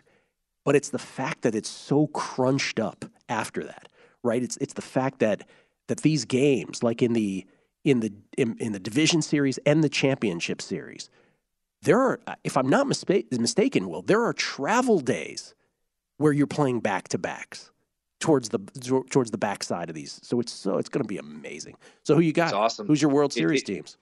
but 0.65 0.75
it's 0.77 0.91
the 0.91 0.99
fact 0.99 1.43
that 1.43 1.55
it's 1.55 1.69
so 1.71 2.09
crunched 2.09 2.79
up 2.81 3.05
after 3.29 3.63
that, 3.65 3.89
right? 4.23 4.43
It's 4.43 4.57
it's 4.59 4.75
the 4.75 4.83
fact 4.83 5.21
that 5.21 5.47
that 5.87 6.01
these 6.03 6.25
games, 6.27 6.83
like 6.83 7.01
in 7.03 7.13
the 7.15 7.47
in 7.85 8.01
the 8.01 8.13
in, 8.37 8.57
in 8.59 8.73
the 8.73 8.81
division 8.81 9.23
series 9.23 9.59
and 9.67 9.83
the 9.85 9.89
championship 9.89 10.61
series, 10.61 11.09
there 11.83 11.99
are, 12.01 12.21
if 12.45 12.57
I'm 12.57 12.69
not 12.69 12.87
mistaken, 12.89 13.89
Will, 13.89 14.03
there 14.03 14.23
are 14.25 14.33
travel 14.33 15.01
days 15.01 15.55
where 16.17 16.33
you're 16.33 16.47
playing 16.47 16.81
back 16.81 17.09
to 17.09 17.19
backs 17.19 17.71
towards 18.21 18.49
the 18.49 18.59
towards 19.11 19.31
the 19.31 19.39
backside 19.39 19.89
of 19.89 19.95
these. 19.95 20.19
So 20.23 20.41
it's 20.41 20.53
so 20.53 20.79
it's 20.79 20.89
going 20.89 21.03
to 21.05 21.09
be 21.09 21.19
amazing. 21.19 21.77
So 22.03 22.15
who 22.15 22.21
you 22.21 22.33
got? 22.33 22.47
It's 22.47 22.53
awesome. 22.55 22.87
Who's 22.89 23.01
your 23.01 23.11
World 23.13 23.33
Series 23.33 23.63
it- 23.63 23.67
teams? 23.67 23.97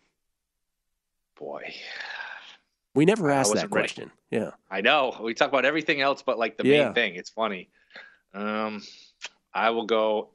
Boy, 1.39 1.75
We 2.95 3.05
never 3.05 3.31
asked 3.31 3.51
that 3.51 3.57
wasn't 3.57 3.73
ready. 3.73 3.83
question. 3.89 4.11
Yeah. 4.31 4.53
I 4.71 4.81
know 4.81 5.15
we 5.23 5.35
talk 5.35 5.49
about 5.49 5.67
everything 5.67 6.01
else, 6.01 6.23
but 6.23 6.39
like 6.39 6.57
the 6.57 6.67
Yeah. 6.67 6.85
main 6.87 6.95
thing. 6.95 7.15
It's 7.17 7.29
funny. 7.29 7.69
Um, 8.33 8.83
I 9.53 9.69
will 9.71 9.85
go 9.85 10.31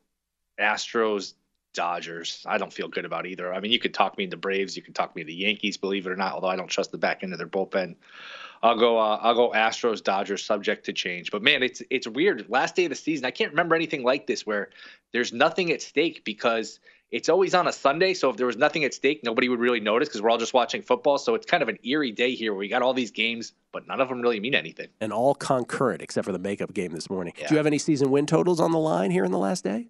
Astros, 0.60 1.34
Dodgers. 1.73 2.45
I 2.47 2.57
don't 2.57 2.71
feel 2.71 2.88
good 2.88 3.05
about 3.05 3.25
either. 3.25 3.53
I 3.53 3.60
mean, 3.60 3.71
you 3.71 3.79
could 3.79 3.93
talk 3.93 4.17
me 4.17 4.25
into 4.25 4.38
Braves, 4.38 4.75
you 4.75 4.84
could 4.84 4.95
talk 4.95 5.15
me 5.15 5.21
into 5.21 5.31
the 5.31 5.38
Yankees, 5.38 5.77
believe 5.77 6.05
it 6.05 6.12
or 6.12 6.15
not. 6.15 6.34
Although 6.34 6.49
I 6.49 6.55
don't 6.55 6.67
trust 6.67 6.91
the 6.91 6.97
back 6.97 7.23
end 7.23 7.34
of 7.34 7.38
their 7.38 7.47
bullpen. 7.47 7.95
I'll 8.63 8.77
go. 8.77 8.99
Uh, 8.99 9.19
I'll 9.21 9.34
go 9.34 9.51
Astros, 9.51 10.03
Dodgers, 10.03 10.45
subject 10.45 10.86
to 10.86 10.93
change. 10.93 11.31
But 11.31 11.41
man, 11.41 11.63
it's 11.63 11.81
it's 11.89 12.07
weird. 12.07 12.45
Last 12.49 12.75
day 12.75 12.86
of 12.86 12.89
the 12.89 12.95
season, 12.95 13.25
I 13.25 13.31
can't 13.31 13.51
remember 13.51 13.75
anything 13.75 14.03
like 14.03 14.27
this 14.27 14.45
where 14.45 14.69
there's 15.13 15.34
nothing 15.34 15.71
at 15.71 15.81
stake 15.81 16.23
because 16.23 16.79
it's 17.12 17.27
always 17.27 17.53
on 17.53 17.67
a 17.67 17.73
Sunday. 17.73 18.13
So 18.13 18.29
if 18.29 18.38
there 18.38 18.45
was 18.45 18.57
nothing 18.57 18.84
at 18.84 18.93
stake, 18.93 19.21
nobody 19.23 19.49
would 19.49 19.60
really 19.60 19.79
notice 19.79 20.07
because 20.07 20.21
we're 20.21 20.29
all 20.29 20.38
just 20.38 20.53
watching 20.53 20.81
football. 20.81 21.17
So 21.17 21.36
it's 21.36 21.45
kind 21.45 21.62
of 21.62 21.69
an 21.69 21.77
eerie 21.84 22.12
day 22.12 22.36
here 22.36 22.53
where 22.53 22.60
we 22.60 22.67
got 22.67 22.81
all 22.81 22.93
these 22.93 23.12
games, 23.12 23.53
but 23.71 23.88
none 23.88 23.99
of 23.99 24.07
them 24.10 24.21
really 24.21 24.39
mean 24.39 24.55
anything. 24.55 24.88
And 25.01 25.12
all 25.12 25.36
concurrent 25.36 26.01
except 26.01 26.25
for 26.25 26.31
the 26.31 26.39
makeup 26.39 26.73
game 26.73 26.93
this 26.93 27.10
morning. 27.10 27.34
Yeah. 27.38 27.47
Do 27.47 27.55
you 27.55 27.57
have 27.57 27.67
any 27.67 27.79
season 27.79 28.12
win 28.12 28.27
totals 28.27 28.60
on 28.60 28.71
the 28.71 28.79
line 28.79 29.12
here 29.12 29.25
in 29.25 29.31
the 29.31 29.39
last 29.39 29.63
day? 29.63 29.88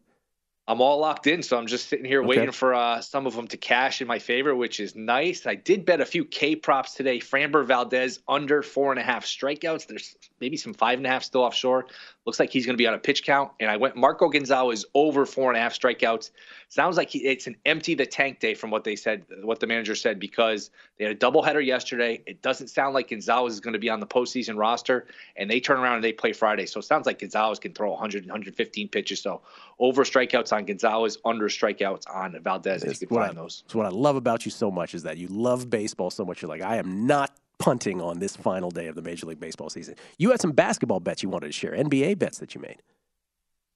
I'm 0.68 0.80
all 0.80 1.00
locked 1.00 1.26
in, 1.28 1.42
so 1.42 1.58
I'm 1.58 1.66
just 1.66 1.90
sitting 1.90 2.06
here 2.06 2.20
Okay. 2.22 2.28
waiting 2.30 2.52
for 2.52 2.74
uh, 2.76 3.02
some 3.02 3.26
of 3.26 3.36
them 3.36 3.48
to 3.48 3.58
cash 3.58 4.00
in 4.00 4.08
my 4.08 4.20
favor, 4.20 4.56
which 4.56 4.80
is 4.80 4.96
nice. 4.96 5.48
I 5.48 5.56
did 5.56 5.86
bet 5.86 6.02
a 6.02 6.06
few 6.06 6.24
K 6.24 6.56
props 6.56 6.94
today. 6.94 7.20
Framber 7.20 7.66
Valdez 7.66 8.20
under 8.28 8.62
four 8.62 8.92
and 8.92 9.00
a 9.00 9.04
half 9.04 9.26
strikeouts. 9.26 9.88
There's 9.88 10.16
maybe 10.40 10.58
some 10.58 10.74
five 10.74 11.00
and 11.00 11.06
a 11.06 11.10
half 11.10 11.24
still 11.24 11.42
offshore. 11.42 11.88
Looks 12.26 12.40
like 12.40 12.52
he's 12.52 12.68
going 12.68 12.76
to 12.76 12.82
be 12.82 12.88
on 12.88 12.94
a 12.94 13.00
pitch 13.00 13.24
count. 13.26 13.52
And 13.60 13.72
I 13.72 13.78
went 13.78 13.96
Marco 13.96 14.30
Gonzalez 14.30 14.86
over 14.94 15.26
four 15.26 15.50
and 15.50 15.58
a 15.58 15.62
half 15.62 15.74
strikeouts. 15.78 16.30
Sounds 16.70 16.96
like 16.96 17.10
he, 17.10 17.26
it's 17.26 17.48
an 17.48 17.58
empty 17.66 17.96
the 17.96 18.06
tank 18.06 18.40
day 18.40 18.54
from 18.54 18.70
what 18.70 18.84
they 18.84 18.96
said, 18.96 19.26
what 19.42 19.60
the 19.60 19.68
manager 19.68 19.96
said, 19.96 20.20
because 20.20 20.70
they 20.98 21.06
had 21.06 21.16
a 21.16 21.20
doubleheader 21.20 21.66
yesterday. 21.66 22.22
It 22.28 22.44
doesn't 22.44 22.68
sound 22.68 22.94
like 22.94 23.10
Gonzalez 23.10 23.54
is 23.54 23.60
going 23.60 23.74
to 23.74 23.80
be 23.80 23.90
on 23.90 24.00
the 24.00 24.08
postseason 24.08 24.58
roster, 24.58 25.08
and 25.36 25.50
they 25.50 25.60
turn 25.60 25.80
around 25.80 25.96
and 25.96 26.04
they 26.04 26.14
play 26.14 26.32
Friday. 26.34 26.68
So 26.68 26.80
it 26.80 26.84
sounds 26.84 27.08
like 27.08 27.20
Gonzalez 27.20 27.58
can 27.58 27.74
throw 27.74 27.90
100 27.90 28.26
115 28.26 28.88
pitches. 28.90 29.20
So 29.20 29.42
over 29.80 30.04
strikeouts 30.04 30.51
on 30.52 30.66
Gonzalez, 30.66 31.18
under 31.26 31.50
strikeouts 31.50 32.04
on 32.14 32.38
Valdez. 32.42 32.84
If 32.84 33.02
you 33.02 33.08
can 33.08 33.16
what 33.16 33.28
find 33.28 33.38
I, 33.38 33.42
those. 33.42 33.64
it's 33.66 33.76
what 33.76 33.86
I 33.86 33.90
love 33.90 34.16
about 34.16 34.46
you 34.46 34.52
so 34.52 34.72
much 34.72 34.94
is 34.94 35.04
that 35.04 35.18
you 35.18 35.28
love 35.28 35.70
baseball 35.70 36.10
so 36.10 36.26
much. 36.26 36.42
You're 36.42 36.50
like, 36.50 36.62
I 36.62 36.78
am 36.78 37.08
not 37.08 37.36
punting 37.60 38.02
on 38.02 38.20
this 38.20 38.36
final 38.36 38.72
day 38.72 38.88
of 38.88 38.96
the 38.96 39.02
Major 39.02 39.28
League 39.28 39.40
Baseball 39.40 39.70
season. 39.70 39.96
You 40.18 40.32
had 40.32 40.42
some 40.42 40.52
basketball 40.52 41.00
bets 41.00 41.22
you 41.22 41.30
wanted 41.30 41.48
to 41.48 41.54
share, 41.54 41.72
NBA 41.74 42.18
bets 42.18 42.40
that 42.40 42.56
you 42.56 42.62
made. 42.62 42.82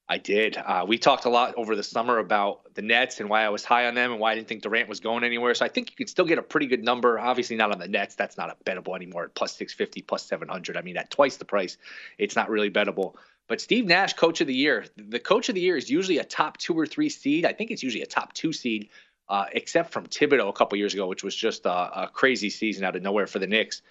I 0.07 0.19
did. 0.19 0.55
Uh, 0.57 0.85
we 0.87 0.99
talked 0.99 1.25
a 1.25 1.29
lot 1.29 1.55
over 1.57 1.75
the 1.75 1.81
summer 1.81 2.19
about 2.19 2.75
the 2.75 2.83
Nets 2.83 3.19
and 3.19 3.27
why 3.27 3.43
I 3.43 3.49
was 3.49 3.65
high 3.65 3.87
on 3.87 3.95
them 3.95 4.11
and 4.11 4.19
why 4.19 4.33
I 4.33 4.35
didn't 4.35 4.47
think 4.47 4.61
Durant 4.61 4.87
was 4.87 4.99
going 4.99 5.23
anywhere. 5.23 5.55
So 5.55 5.65
I 5.65 5.67
think 5.67 5.89
you 5.89 5.95
can 5.95 6.05
still 6.05 6.25
get 6.25 6.37
a 6.37 6.43
pretty 6.43 6.67
good 6.67 6.83
number. 6.83 7.17
Obviously, 7.17 7.55
not 7.55 7.71
on 7.71 7.79
the 7.79 7.87
Nets. 7.87 8.13
That's 8.13 8.37
not 8.37 8.51
a 8.51 8.63
bettable 8.69 8.95
anymore. 8.95 9.23
At 9.23 9.33
plus 9.33 9.53
650, 9.53 10.03
plus 10.03 10.23
700. 10.25 10.77
I 10.77 10.81
mean, 10.81 10.97
at 10.97 11.09
twice 11.09 11.37
the 11.37 11.45
price, 11.45 11.77
it's 12.19 12.35
not 12.35 12.49
really 12.49 12.69
bettable. 12.69 13.15
But 13.47 13.61
Steve 13.61 13.85
Nash, 13.85 14.13
coach 14.13 14.41
of 14.41 14.47
the 14.47 14.55
year. 14.55 14.85
The 14.97 15.19
coach 15.19 15.49
of 15.49 15.55
the 15.55 15.61
year 15.61 15.77
is 15.77 15.89
usually 15.89 16.17
a 16.17 16.23
top 16.23 16.57
two 16.57 16.77
or 16.77 16.87
three 16.87 17.09
seed. 17.09 17.45
I 17.45 17.53
think 17.53 17.71
it's 17.71 17.83
usually 17.83 18.03
a 18.03 18.07
top 18.07 18.33
two 18.33 18.51
seed, 18.51 18.89
uh, 19.29 19.45
except 19.51 19.91
from 19.91 20.07
Thibodeau 20.07 20.49
a 20.49 20.53
couple 20.53 20.77
years 20.77 20.93
ago, 20.93 21.07
which 21.07 21.23
was 21.23 21.35
just 21.35 21.65
a, 21.65 22.03
a 22.03 22.09
crazy 22.11 22.49
season 22.49 22.83
out 22.83 22.95
of 22.95 23.03
nowhere 23.03 23.27
for 23.27 23.39
the 23.39 23.47
Knicks. 23.47 23.81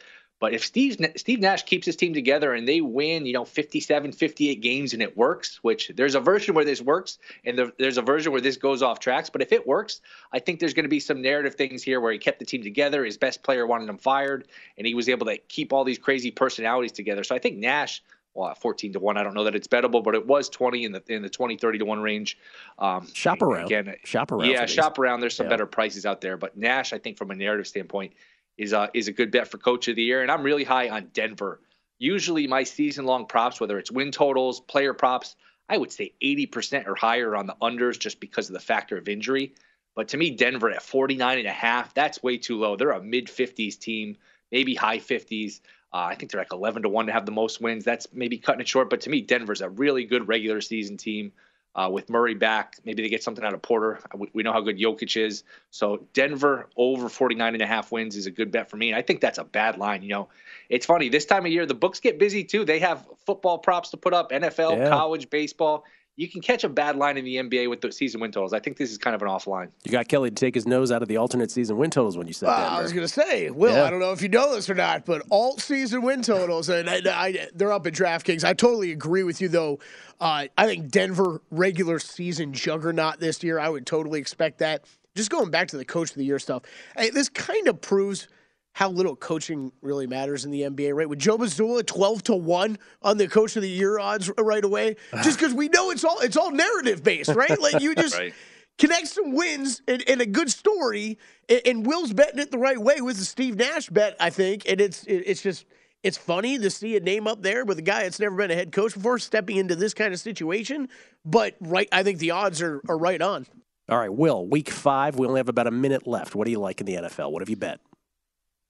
But 0.40 0.52
if 0.52 0.64
Steve 0.64 0.98
Steve 1.16 1.40
Nash 1.40 1.62
keeps 1.62 1.86
his 1.86 1.96
team 1.96 2.12
together 2.12 2.52
and 2.52 2.66
they 2.66 2.80
win, 2.80 3.24
you 3.24 3.32
know, 3.32 3.44
57, 3.44 4.12
58 4.12 4.60
games 4.60 4.92
and 4.92 5.00
it 5.00 5.16
works, 5.16 5.60
which 5.62 5.92
there's 5.94 6.16
a 6.16 6.20
version 6.20 6.54
where 6.54 6.64
this 6.64 6.82
works 6.82 7.18
and 7.44 7.56
the, 7.56 7.72
there's 7.78 7.98
a 7.98 8.02
version 8.02 8.32
where 8.32 8.40
this 8.40 8.56
goes 8.56 8.82
off 8.82 8.98
tracks. 8.98 9.30
But 9.30 9.42
if 9.42 9.52
it 9.52 9.66
works, 9.66 10.00
I 10.32 10.40
think 10.40 10.58
there's 10.58 10.74
going 10.74 10.84
to 10.84 10.90
be 10.90 11.00
some 11.00 11.22
narrative 11.22 11.54
things 11.54 11.82
here 11.82 12.00
where 12.00 12.12
he 12.12 12.18
kept 12.18 12.40
the 12.40 12.44
team 12.44 12.62
together. 12.62 13.04
His 13.04 13.16
best 13.16 13.42
player 13.42 13.66
wanted 13.66 13.88
him 13.88 13.98
fired, 13.98 14.48
and 14.76 14.86
he 14.86 14.94
was 14.94 15.08
able 15.08 15.26
to 15.26 15.38
keep 15.38 15.72
all 15.72 15.84
these 15.84 15.98
crazy 15.98 16.32
personalities 16.32 16.92
together. 16.92 17.24
So 17.24 17.34
I 17.34 17.38
think 17.38 17.56
Nash. 17.56 18.02
Well, 18.34 18.52
14 18.54 18.94
to 18.94 18.98
1, 18.98 19.16
I 19.16 19.22
don't 19.22 19.34
know 19.34 19.44
that 19.44 19.54
it's 19.54 19.68
bettable, 19.68 20.02
but 20.02 20.14
it 20.16 20.26
was 20.26 20.48
20 20.48 20.84
in 20.84 20.92
the 20.92 21.02
in 21.08 21.22
the 21.22 21.28
20 21.30 21.56
30 21.56 21.78
to 21.78 21.84
1 21.84 22.00
range. 22.00 22.36
Um, 22.78 23.06
Shop 23.14 23.40
around. 23.42 23.66
Again, 23.66 23.94
Shop 24.04 24.32
around. 24.32 24.50
yeah, 24.50 24.66
shop 24.66 24.98
around. 24.98 25.20
There's 25.20 25.36
some 25.36 25.46
Yeah. 25.46 25.50
better 25.50 25.66
prices 25.66 26.04
out 26.04 26.20
there, 26.20 26.36
but 26.36 26.56
Nash, 26.56 26.92
I 26.92 26.98
think, 26.98 27.16
from 27.16 27.30
a 27.30 27.34
narrative 27.36 27.66
standpoint, 27.68 28.12
is 28.58 28.72
a 28.72 28.90
is 28.92 29.06
a 29.08 29.12
good 29.12 29.30
bet 29.30 29.48
for 29.48 29.58
coach 29.58 29.86
of 29.88 29.94
the 29.96 30.02
year. 30.02 30.22
And 30.22 30.30
I'm 30.32 30.42
really 30.42 30.64
high 30.64 30.88
on 30.88 31.10
Denver. 31.12 31.60
Usually, 32.00 32.46
my 32.48 32.64
season 32.64 33.04
long 33.06 33.26
props, 33.26 33.60
whether 33.60 33.78
it's 33.78 33.90
win 33.92 34.10
totals, 34.10 34.60
player 34.60 34.94
props, 34.94 35.36
I 35.68 35.78
would 35.78 35.92
say 35.92 36.12
80% 36.20 36.86
or 36.88 36.94
higher 36.96 37.36
on 37.36 37.46
the 37.46 37.54
unders 37.62 37.98
just 37.98 38.18
because 38.20 38.48
of 38.48 38.52
the 38.54 38.60
factor 38.60 38.96
of 38.98 39.08
injury. 39.08 39.54
But 39.94 40.08
to 40.08 40.16
me, 40.16 40.30
Denver 40.30 40.70
at 40.70 40.82
49 40.82 41.38
and 41.38 41.46
a 41.46 41.52
half, 41.52 41.94
that's 41.94 42.20
way 42.20 42.36
too 42.36 42.58
low. 42.58 42.74
They're 42.74 42.90
a 42.90 43.00
mid 43.02 43.26
50s 43.28 43.78
team, 43.78 44.16
maybe 44.50 44.74
high 44.74 44.98
50s. 44.98 45.60
Uh, 45.94 46.08
I 46.10 46.16
think 46.16 46.32
they're 46.32 46.40
like 46.40 46.52
11 46.52 46.82
to 46.82 46.88
1 46.88 47.06
to 47.06 47.12
have 47.12 47.24
the 47.24 47.30
most 47.30 47.60
wins. 47.60 47.84
That's 47.84 48.08
maybe 48.12 48.36
cutting 48.36 48.60
it 48.60 48.66
short. 48.66 48.90
But 48.90 49.02
to 49.02 49.10
me, 49.10 49.20
Denver's 49.20 49.60
a 49.60 49.68
really 49.68 50.04
good 50.04 50.26
regular 50.26 50.60
season 50.60 50.96
team. 50.96 51.32
Uh, 51.76 51.88
with 51.90 52.08
Murray 52.08 52.34
back, 52.34 52.76
maybe 52.84 53.02
they 53.02 53.08
get 53.08 53.24
something 53.24 53.44
out 53.44 53.52
of 53.52 53.60
Porter. 53.60 53.98
We, 54.14 54.30
we 54.32 54.42
know 54.44 54.52
how 54.52 54.60
good 54.60 54.78
Jokic 54.78 55.16
is. 55.20 55.42
So 55.72 56.06
Denver 56.12 56.68
over 56.76 57.08
49 57.08 57.52
and 57.52 57.60
a 57.60 57.66
half 57.66 57.90
wins 57.90 58.14
is 58.14 58.26
a 58.26 58.30
good 58.30 58.52
bet 58.52 58.70
for 58.70 58.76
me. 58.76 58.90
And 58.90 58.96
I 58.96 59.02
think 59.02 59.20
that's 59.20 59.38
a 59.38 59.44
bad 59.44 59.76
line. 59.76 60.02
You 60.02 60.10
know, 60.10 60.28
it's 60.68 60.86
funny. 60.86 61.08
This 61.08 61.24
time 61.24 61.46
of 61.46 61.50
year, 61.50 61.66
the 61.66 61.74
books 61.74 61.98
get 61.98 62.16
busy 62.16 62.44
too. 62.44 62.64
They 62.64 62.78
have 62.78 63.04
football 63.26 63.58
props 63.58 63.90
to 63.90 63.96
put 63.96 64.14
up, 64.14 64.30
NFL, 64.30 64.76
Yeah. 64.76 64.88
college, 64.88 65.30
baseball. 65.30 65.84
You 66.16 66.28
can 66.28 66.40
catch 66.40 66.62
a 66.62 66.68
bad 66.68 66.94
line 66.96 67.16
in 67.16 67.24
the 67.24 67.36
NBA 67.36 67.68
with 67.68 67.80
the 67.80 67.90
season 67.90 68.20
win 68.20 68.30
totals. 68.30 68.52
I 68.52 68.60
think 68.60 68.76
this 68.76 68.92
is 68.92 68.98
kind 68.98 69.16
of 69.16 69.22
an 69.22 69.26
off 69.28 69.48
line. 69.48 69.70
You 69.82 69.90
got 69.90 70.06
Kelly 70.06 70.30
to 70.30 70.34
take 70.34 70.54
his 70.54 70.64
nose 70.64 70.92
out 70.92 71.02
of 71.02 71.08
the 71.08 71.16
alternate 71.16 71.50
season 71.50 71.76
win 71.76 71.90
totals 71.90 72.16
when 72.16 72.28
you 72.28 72.32
said 72.32 72.46
Well, 72.46 72.56
Denver. 72.56 72.76
I 72.76 72.82
was 72.82 72.92
going 72.92 73.04
to 73.06 73.12
say, 73.12 73.50
Will, 73.50 73.74
Yeah. 73.74 73.82
I 73.84 73.90
don't 73.90 73.98
know 73.98 74.12
if 74.12 74.22
you 74.22 74.28
know 74.28 74.54
this 74.54 74.70
or 74.70 74.74
not, 74.74 75.04
but 75.04 75.22
alt 75.32 75.60
season 75.60 76.02
win 76.02 76.22
totals, 76.22 76.68
and 76.68 76.88
I, 76.88 77.00
I, 77.06 77.48
they're 77.54 77.72
up 77.72 77.86
at 77.88 77.94
DraftKings. 77.94 78.44
I 78.44 78.54
totally 78.54 78.92
agree 78.92 79.24
with 79.24 79.40
you, 79.40 79.48
though. 79.48 79.80
Uh, 80.20 80.46
I 80.56 80.66
think 80.66 80.88
Denver 80.90 81.42
regular 81.50 81.98
season 81.98 82.52
juggernaut 82.52 83.18
this 83.18 83.42
year. 83.42 83.58
I 83.58 83.68
would 83.68 83.84
totally 83.84 84.20
expect 84.20 84.58
that. 84.58 84.84
Just 85.16 85.30
going 85.30 85.50
back 85.50 85.66
to 85.68 85.76
the 85.76 85.84
coach 85.84 86.10
of 86.10 86.16
the 86.16 86.24
year 86.24 86.38
stuff, 86.38 86.62
hey, 86.96 87.10
this 87.10 87.28
kind 87.28 87.66
of 87.66 87.80
proves 87.80 88.28
how 88.74 88.90
little 88.90 89.16
coaching 89.16 89.72
really 89.82 90.06
matters 90.06 90.44
in 90.44 90.50
the 90.50 90.60
NBA, 90.62 90.94
right? 90.94 91.08
With 91.08 91.18
Joe 91.20 91.38
Mazzulla, 91.38 91.86
twelve 91.86 92.22
to 92.24 92.34
one 92.34 92.76
on 93.02 93.16
the 93.16 93.26
coach 93.28 93.56
of 93.56 93.62
the 93.62 93.68
year 93.70 93.98
odds 93.98 94.30
right 94.38 94.62
away, 94.64 94.96
just 95.22 95.38
because 95.38 95.54
we 95.54 95.68
know 95.68 95.90
it's 95.90 96.04
all 96.04 96.20
it's 96.20 96.36
all 96.36 96.50
narrative 96.50 97.02
based, 97.02 97.30
right? 97.34 97.58
Like 97.60 97.80
you 97.80 97.94
just 97.94 98.18
Right. 98.18 98.34
connect 98.78 99.06
some 99.08 99.32
wins 99.32 99.80
and, 99.88 100.02
and 100.08 100.20
a 100.20 100.26
good 100.26 100.50
story. 100.50 101.18
And, 101.48 101.62
and 101.64 101.86
Will's 101.86 102.12
betting 102.12 102.40
it 102.40 102.50
the 102.50 102.58
right 102.58 102.78
way 102.78 103.00
with 103.00 103.16
the 103.18 103.24
Steve 103.24 103.56
Nash 103.56 103.88
bet, 103.90 104.16
I 104.20 104.30
think. 104.30 104.68
And 104.68 104.80
it's 104.80 105.04
it, 105.04 105.22
it's 105.26 105.40
just 105.42 105.66
it's 106.02 106.18
funny 106.18 106.58
to 106.58 106.68
see 106.68 106.96
a 106.96 107.00
name 107.00 107.26
up 107.26 107.40
there 107.42 107.64
with 107.64 107.78
a 107.78 107.82
guy 107.82 108.02
that's 108.02 108.20
never 108.20 108.36
been 108.36 108.50
a 108.50 108.54
head 108.54 108.72
coach 108.72 108.92
before 108.94 109.18
stepping 109.18 109.56
into 109.56 109.74
this 109.76 109.94
kind 109.94 110.12
of 110.12 110.20
situation. 110.20 110.88
But 111.24 111.54
right, 111.60 111.88
I 111.92 112.02
think 112.02 112.18
the 112.18 112.32
odds 112.32 112.60
are 112.60 112.80
are 112.88 112.98
right 112.98 113.22
on. 113.22 113.46
All 113.88 113.98
right, 113.98 114.12
Will, 114.12 114.46
week 114.46 114.70
five. 114.70 115.16
We 115.16 115.26
only 115.26 115.38
have 115.38 115.48
about 115.48 115.66
a 115.66 115.70
minute 115.70 116.06
left. 116.06 116.34
What 116.34 116.46
do 116.46 116.50
you 116.50 116.58
like 116.58 116.80
in 116.80 116.86
the 116.86 116.94
NFL? 116.94 117.30
What 117.30 117.40
have 117.42 117.48
you 117.50 117.56
bet? 117.56 117.80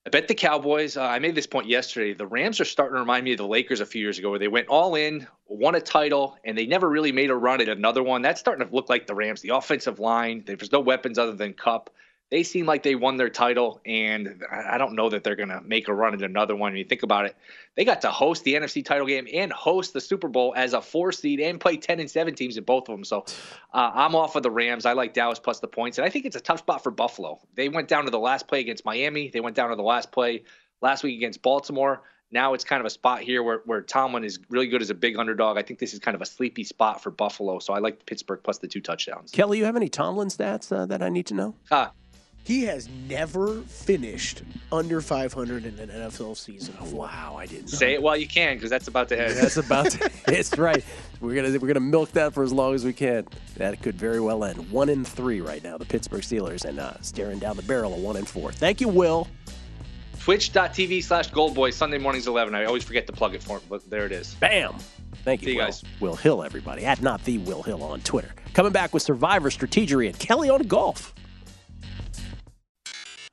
I 0.07 0.11
bet 0.11 0.29
the 0.29 0.35
Cowboys. 0.35 0.99
Uh, 0.99 1.03
I 1.03 1.19
made 1.19 1.35
this 1.35 1.47
point 1.47 1.67
yesterday. 1.67 2.13
The 2.13 2.27
Rams 2.27 2.61
are 2.61 2.67
starting 2.67 2.97
to 2.97 3.01
remind 3.01 3.25
me 3.25 3.33
of 3.33 3.39
the 3.39 3.47
Lakers 3.47 3.81
a 3.81 3.87
few 3.87 4.03
years 4.03 4.19
ago, 4.19 4.29
where 4.29 4.39
they 4.39 4.49
went 4.49 4.69
all 4.69 4.97
in, 4.97 5.27
won 5.49 5.77
a 5.77 5.81
title, 5.81 6.37
and 6.45 6.59
they 6.59 6.67
never 6.67 6.91
really 6.91 7.11
made 7.11 7.31
a 7.31 7.35
run 7.35 7.63
at 7.63 7.71
another 7.71 8.03
one. 8.03 8.21
That's 8.21 8.39
starting 8.39 8.69
to 8.69 8.75
look 8.75 8.91
like 8.91 9.07
the 9.07 9.15
Rams. 9.15 9.41
The 9.41 9.57
offensive 9.57 9.99
line, 9.99 10.45
there's 10.47 10.73
no 10.73 10.81
weapons 10.81 11.19
other 11.19 11.33
than 11.33 11.55
Kupp. 11.55 11.89
They 12.35 12.43
seem 12.43 12.67
like 12.67 12.83
they 12.83 12.97
won 12.97 13.17
their 13.17 13.31
title, 13.31 13.81
and 13.87 14.43
I 14.51 14.77
don't 14.77 14.95
know 14.95 15.09
that 15.09 15.23
they're 15.23 15.37
going 15.37 15.51
to 15.51 15.61
make 15.61 15.87
a 15.87 15.95
run 15.95 16.15
at 16.15 16.23
another 16.23 16.57
one. 16.57 16.73
When 16.73 16.79
you 16.79 16.85
think 16.85 17.05
about 17.05 17.27
it, 17.27 17.37
they 17.77 17.85
got 17.85 18.01
to 18.01 18.11
host 18.11 18.43
the 18.43 18.55
NFC 18.55 18.85
title 18.85 19.07
game 19.07 19.29
and 19.33 19.53
host 19.53 19.93
the 19.93 20.01
Super 20.01 20.27
Bowl 20.27 20.53
as 20.57 20.73
a 20.73 20.83
four 20.83 21.13
seed 21.13 21.39
and 21.39 21.61
play 21.61 21.77
10 21.77 22.01
and 22.01 22.11
7 22.11 22.35
teams 22.35 22.57
in 22.57 22.65
both 22.65 22.89
of 22.89 22.97
them. 22.97 23.05
So 23.05 23.25
uh, 23.73 23.93
I'm 23.95 24.17
off 24.17 24.35
of 24.35 24.43
the 24.43 24.51
Rams. 24.51 24.85
I 24.85 24.95
like 24.95 25.15
Dallas 25.15 25.39
plus 25.39 25.61
the 25.61 25.69
points, 25.69 25.97
and 25.99 26.05
I 26.05 26.11
think 26.11 26.25
it's 26.25 26.35
a 26.35 26.41
tough 26.41 26.59
spot 26.59 26.83
for 26.83 26.91
Buffalo. 26.91 27.39
They 27.55 27.69
went 27.69 27.87
down 27.87 28.05
to 28.07 28.11
the 28.11 28.19
last 28.19 28.49
play 28.49 28.59
against 28.59 28.85
Miami. 28.85 29.29
They 29.29 29.39
went 29.39 29.55
down 29.55 29.71
to 29.71 29.77
the 29.77 29.85
last 29.85 30.11
play 30.11 30.43
last 30.83 31.05
week 31.05 31.17
against 31.17 31.41
Baltimore. 31.41 32.03
Now 32.33 32.53
it's 32.55 32.65
kind 32.65 32.81
of 32.81 32.87
a 32.87 32.91
spot 32.91 33.21
here 33.21 33.45
where, 33.45 33.61
where 33.65 33.81
Tomlin 33.81 34.25
is 34.25 34.41
really 34.49 34.67
good 34.67 34.83
as 34.83 34.91
a 34.91 34.95
big 34.95 35.17
underdog. 35.17 35.57
I 35.57 35.63
think 35.63 35.79
this 35.79 35.95
is 35.95 36.01
kind 36.01 36.17
of 36.17 36.21
a 36.21 36.27
sleepy 36.27 36.65
spot 36.65 37.01
for 37.01 37.13
Buffalo. 37.13 37.61
So 37.61 37.75
I 37.75 37.79
like 37.79 38.05
Pittsburgh 38.07 38.41
plus 38.43 38.59
the 38.59 38.67
two 38.67 38.81
touchdowns. 38.81 39.31
Kelly, 39.31 39.59
you 39.59 39.65
have 39.67 39.77
any 39.77 39.89
Tomlin 39.89 40.27
stats 40.27 40.77
uh, 40.77 40.85
that 40.87 41.01
I 41.01 41.11
need 41.11 41.27
to 41.27 41.35
know? 41.35 41.55
Uh, 41.71 41.91
He 42.45 42.65
has 42.65 42.91
never 43.09 43.63
finished 43.63 44.43
under 44.71 45.01
500 45.01 45.65
in 45.65 45.79
an 45.79 45.89
NFL 45.89 46.37
season. 46.37 46.77
Wow, 46.95 47.37
I 47.39 47.47
didn't 47.47 47.69
say 47.69 47.95
it 47.95 48.03
while 48.03 48.19
you 48.19 48.29
can 48.29 48.57
because 48.57 48.69
that's 48.69 48.87
about 48.87 49.09
to 49.09 49.21
end. 49.21 49.35
That's 49.35 49.57
about 49.57 49.91
to, 49.93 50.11
it's 50.29 50.57
right. 50.59 50.85
We're 51.23 51.35
gonna 51.35 51.59
we're 51.59 51.69
gonna 51.69 51.81
milk 51.81 52.11
that 52.13 52.35
for 52.35 52.43
as 52.43 52.53
long 52.53 52.75
as 52.75 52.85
we 52.85 52.93
can. 52.93 53.27
That 53.57 53.81
could 53.81 53.95
very 53.95 54.21
well 54.21 54.45
end. 54.45 54.71
One 54.71 54.91
in 54.91 55.07
three 55.07 55.41
right 55.41 55.65
now, 55.65 55.79
the 55.79 55.87
Pittsburgh 55.87 56.21
Steelers, 56.21 56.67
and 56.67 56.79
uh, 56.79 57.01
staring 57.01 57.39
down 57.39 57.57
the 57.57 57.63
barrel 57.63 57.95
of 57.95 58.01
one 58.01 58.17
in 58.17 58.27
four. 58.27 58.53
Thank 58.53 58.81
you, 58.83 58.89
Will. 58.89 59.27
Twitch.tv 60.21 61.03
slash 61.03 61.31
Goldboy, 61.31 61.73
Sunday 61.73 61.99
mornings 61.99 62.27
11. 62.27 62.55
I 62.55 62.65
always 62.65 62.83
forget 62.83 63.07
to 63.09 63.13
plug 63.13 63.35
it 63.35 63.43
for 63.43 63.59
him, 63.59 63.63
but 63.69 63.89
there 63.91 64.07
it 64.07 64.13
is. 64.13 64.35
Bam. 64.37 64.75
Thank 65.23 65.43
you, 65.43 65.47
See 65.47 65.53
you 65.53 65.59
Will. 65.59 65.65
guys. 65.67 65.85
Will 66.01 66.17
Hill, 66.17 66.43
everybody. 66.43 66.85
At 66.85 67.03
not 67.03 67.23
the 67.25 67.39
Will 67.39 67.63
Hill 67.63 67.83
on 67.83 68.01
Twitter. 68.03 68.31
Coming 68.55 68.73
back 68.73 68.93
with 68.95 69.03
Survivor 69.03 69.51
Strategery 69.51 70.07
and 70.09 70.19
Kelly 70.19 70.49
on 70.51 70.63
golf. 70.63 71.15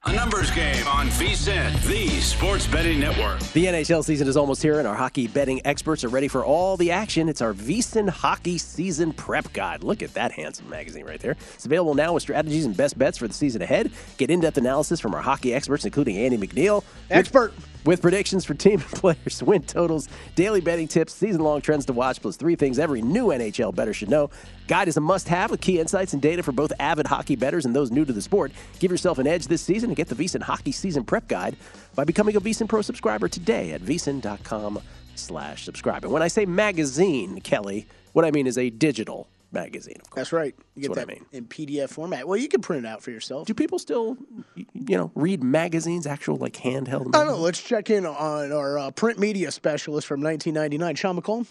A 0.06 0.14
numbers 0.14 0.50
game 0.50 0.88
on 0.88 1.10
VSIN, 1.10 1.80
the 1.84 2.08
sports 2.22 2.66
betting 2.66 3.00
network. 3.00 3.40
The 3.54 3.66
NHL 3.66 4.04
season 4.04 4.28
is 4.28 4.36
almost 4.36 4.64
here, 4.64 4.80
and 4.80 4.88
our 4.88 4.96
hockey 4.96 5.28
betting 5.28 5.62
experts 5.64 6.04
are 6.04 6.10
ready 6.10 6.28
for 6.28 6.44
all 6.44 6.76
the 6.76 6.90
action. 6.90 7.30
It's 7.30 7.40
our 7.40 7.54
VSIN 7.54 8.10
Hockey 8.10 8.58
Season 8.58 9.14
Prep 9.14 9.54
Guide. 9.54 9.84
Look 9.84 10.02
at 10.02 10.16
that 10.16 10.32
handsome 10.32 10.68
magazine 10.68 11.06
right 11.06 11.20
there. 11.20 11.34
It's 11.54 11.68
available 11.68 11.94
now 11.94 12.14
with 12.14 12.24
strategies 12.24 12.66
and 12.66 12.76
best 12.76 12.98
bets 12.98 13.20
for 13.20 13.28
the 13.28 13.34
season 13.36 13.62
ahead. 13.62 13.92
Get 14.18 14.32
in-depth 14.32 14.58
analysis 14.58 15.00
from 15.00 15.14
our 15.14 15.22
hockey 15.22 15.54
experts, 15.54 15.86
including 15.86 16.18
Andy 16.18 16.36
McNeil. 16.36 16.84
Expert. 17.12 17.54
With 17.56 17.71
predictions 18.02 18.46
for 18.46 18.54
team 18.54 18.74
and 18.80 18.82
players, 18.82 19.42
win 19.44 19.64
totals, 19.64 20.08
daily 20.36 20.62
betting 20.62 20.88
tips, 20.88 21.14
season-long 21.14 21.62
trends 21.62 21.86
to 21.88 21.94
watch, 21.94 22.22
plus 22.22 22.38
three 22.38 22.56
things 22.56 22.80
every 22.80 23.02
new 23.02 23.28
NHL 23.28 23.74
bettor 23.74 23.94
should 23.94 24.10
know. 24.10 24.30
Guide 24.68 24.88
is 24.88 24.98
a 24.98 25.02
must-have 25.02 25.52
with 25.52 25.62
key 25.62 25.80
insights 25.80 26.14
and 26.14 26.22
data 26.22 26.44
for 26.44 26.52
both 26.52 26.72
avid 26.80 27.08
hockey 27.08 27.36
bettors 27.36 27.66
and 27.66 27.76
those 27.76 27.92
new 27.92 28.06
to 28.06 28.14
the 28.14 28.22
sport. 28.22 28.52
Give 28.80 28.92
yourself 28.92 29.18
an 29.18 29.28
edge 29.28 29.48
this 29.48 29.62
season 29.62 29.90
and 29.90 29.98
get 29.98 30.08
the 30.08 30.16
VSiN 30.16 30.42
Hockey 30.42 30.72
Season 30.72 31.04
Prep 31.04 31.28
Guide 31.28 31.56
by 31.96 32.04
becoming 32.04 32.36
a 32.36 32.42
VSiN 32.42 32.70
Pro 32.70 32.82
subscriber 32.82 33.28
today 33.28 33.72
at 33.72 33.82
VSiN.com 33.82 34.80
slash 35.16 35.66
subscribe. 35.66 36.04
And 36.04 36.14
when 36.14 36.22
I 36.22 36.28
say 36.28 36.46
magazine, 36.46 37.42
Kelly, 37.42 37.88
what 38.14 38.26
I 38.26 38.32
mean 38.32 38.48
is 38.48 38.58
a 38.58 38.70
digital 38.70 39.28
magazine. 39.52 39.98
Of 40.02 40.10
course. 40.10 40.16
That's 40.22 40.34
right. 40.34 40.56
You 40.58 40.64
That's 40.76 40.82
get 40.82 40.90
what 40.90 40.96
that 41.08 41.10
I 41.10 41.14
mean. 41.14 41.26
in 41.32 41.46
PDF 41.46 41.90
format. 41.90 42.28
Well, 42.28 42.38
you 42.38 42.48
can 42.48 42.62
print 42.62 42.86
it 42.86 42.88
out 42.90 43.02
for 43.04 43.12
yourself. 43.12 43.48
Do 43.48 43.54
people 43.54 43.80
still, 43.80 44.18
you 44.56 44.98
know, 44.98 45.12
read 45.16 45.44
magazines, 45.44 46.08
actual 46.08 46.38
like 46.38 46.54
handheld? 46.54 47.16
I 47.16 47.20
don't 47.20 47.28
know. 47.28 47.38
Let's 47.38 47.62
check 47.62 47.90
in 47.90 48.06
on 48.06 48.52
our 48.52 48.78
uh, 48.78 48.92
print 48.92 49.20
media 49.20 49.52
specialist 49.52 50.08
from 50.08 50.22
1999, 50.22 50.96
Sean 50.96 51.20
McCollum. 51.22 51.48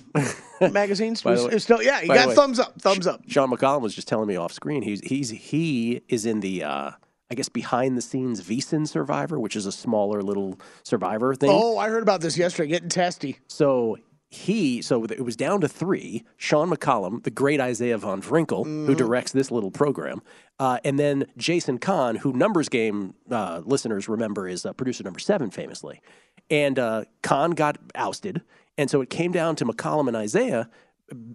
Magazines. 0.73 1.23
By 1.23 1.35
the 1.37 1.43
Was- 1.45 1.53
way- 1.53 1.59
still, 1.59 1.83
yeah, 1.83 2.01
he 2.01 2.09
got 2.09 2.35
thumbs 2.35 2.59
up. 2.59 2.81
Thumbs 2.81 3.07
up. 3.07 3.23
Sean 3.29 3.51
McCollum 3.51 3.81
was 3.81 3.95
just 3.95 4.09
telling 4.09 4.29
me 4.29 4.37
off 4.37 4.53
screen. 4.53 4.83
He's 4.83 5.01
he's 5.01 5.31
he 5.31 6.03
is 6.09 6.27
in 6.27 6.41
the 6.41 6.65
uh, 6.65 6.91
I 7.31 7.35
guess 7.35 7.49
behind 7.49 7.97
the 7.97 8.03
scenes 8.03 8.43
VSIN 8.43 8.87
Survivor, 8.89 9.39
which 9.41 9.57
is 9.57 9.65
a 9.67 9.73
smaller 9.73 10.21
little 10.23 10.59
Survivor 10.83 11.35
thing. 11.35 11.51
Oh, 11.53 11.79
I 11.79 11.89
heard 11.89 12.03
about 12.03 12.21
this 12.21 12.37
yesterday. 12.37 12.69
Getting 12.69 12.89
testy. 12.89 13.39
So 13.49 13.97
he, 14.33 14.81
so 14.81 15.03
it 15.05 15.25
was 15.25 15.35
down 15.35 15.61
to 15.61 15.69
three. 15.69 16.25
Sean 16.37 16.71
McCollum, 16.71 17.23
the 17.25 17.31
great 17.33 17.61
Isaiah 17.61 17.99
Von 17.99 18.23
Vrinkel, 18.23 18.65
Mm-hmm. 18.65 18.87
who 18.87 18.95
directs 18.95 19.33
this 19.33 19.51
little 19.51 19.73
program, 19.73 20.23
uh, 20.61 20.79
and 20.85 20.99
then 20.99 21.27
Jason 21.37 21.79
Kahn, 21.79 22.15
who 22.17 22.33
Numbers 22.33 22.69
Game 22.69 23.15
uh, 23.31 23.61
listeners 23.65 24.09
remember 24.09 24.47
is 24.47 24.65
uh, 24.65 24.73
producer 24.73 25.03
number 25.03 25.19
seven, 25.19 25.51
famously. 25.51 26.01
And 26.49 26.79
uh, 26.79 27.05
Kahn 27.23 27.51
got 27.53 27.79
ousted, 27.97 28.43
and 28.79 28.89
so 28.89 29.01
it 29.01 29.11
came 29.11 29.33
down 29.33 29.57
to 29.57 29.65
McCollum 29.65 30.07
and 30.07 30.17
Isaiah 30.17 30.71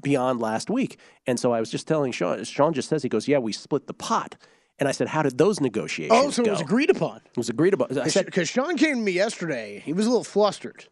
beyond 0.01 0.39
last 0.39 0.69
week. 0.69 0.97
And 1.27 1.38
so 1.39 1.51
I 1.51 1.60
was 1.60 1.69
just 1.69 1.88
telling 1.88 2.12
Sean. 2.13 2.43
Sean 2.45 2.73
just 2.73 2.88
says 2.88 3.03
he 3.03 3.10
goes, 3.10 3.27
"Yeah, 3.27 3.39
we 3.39 3.51
split 3.51 3.88
the 3.88 3.93
pot." 3.93 4.36
And 4.79 4.88
I 4.89 4.93
said, 4.93 5.08
"How 5.10 5.21
did 5.21 5.38
those 5.38 5.60
negotiations 5.60 6.17
Oh, 6.17 6.29
so 6.31 6.43
it 6.43 6.49
was 6.49 6.62
agreed 6.62 6.89
upon. 6.89 7.17
It 7.25 7.38
was 7.38 7.49
agreed 7.49 7.73
upon. 7.73 7.97
I 7.97 8.08
said, 8.08 8.25
Because 8.25 8.47
Sean 8.49 8.77
came 8.77 8.95
to 8.95 9.01
me 9.01 9.12
yesterday. 9.13 9.81
He 9.86 9.93
was 9.93 10.05
a 10.05 10.10
little 10.10 10.23
flustered. 10.23 10.86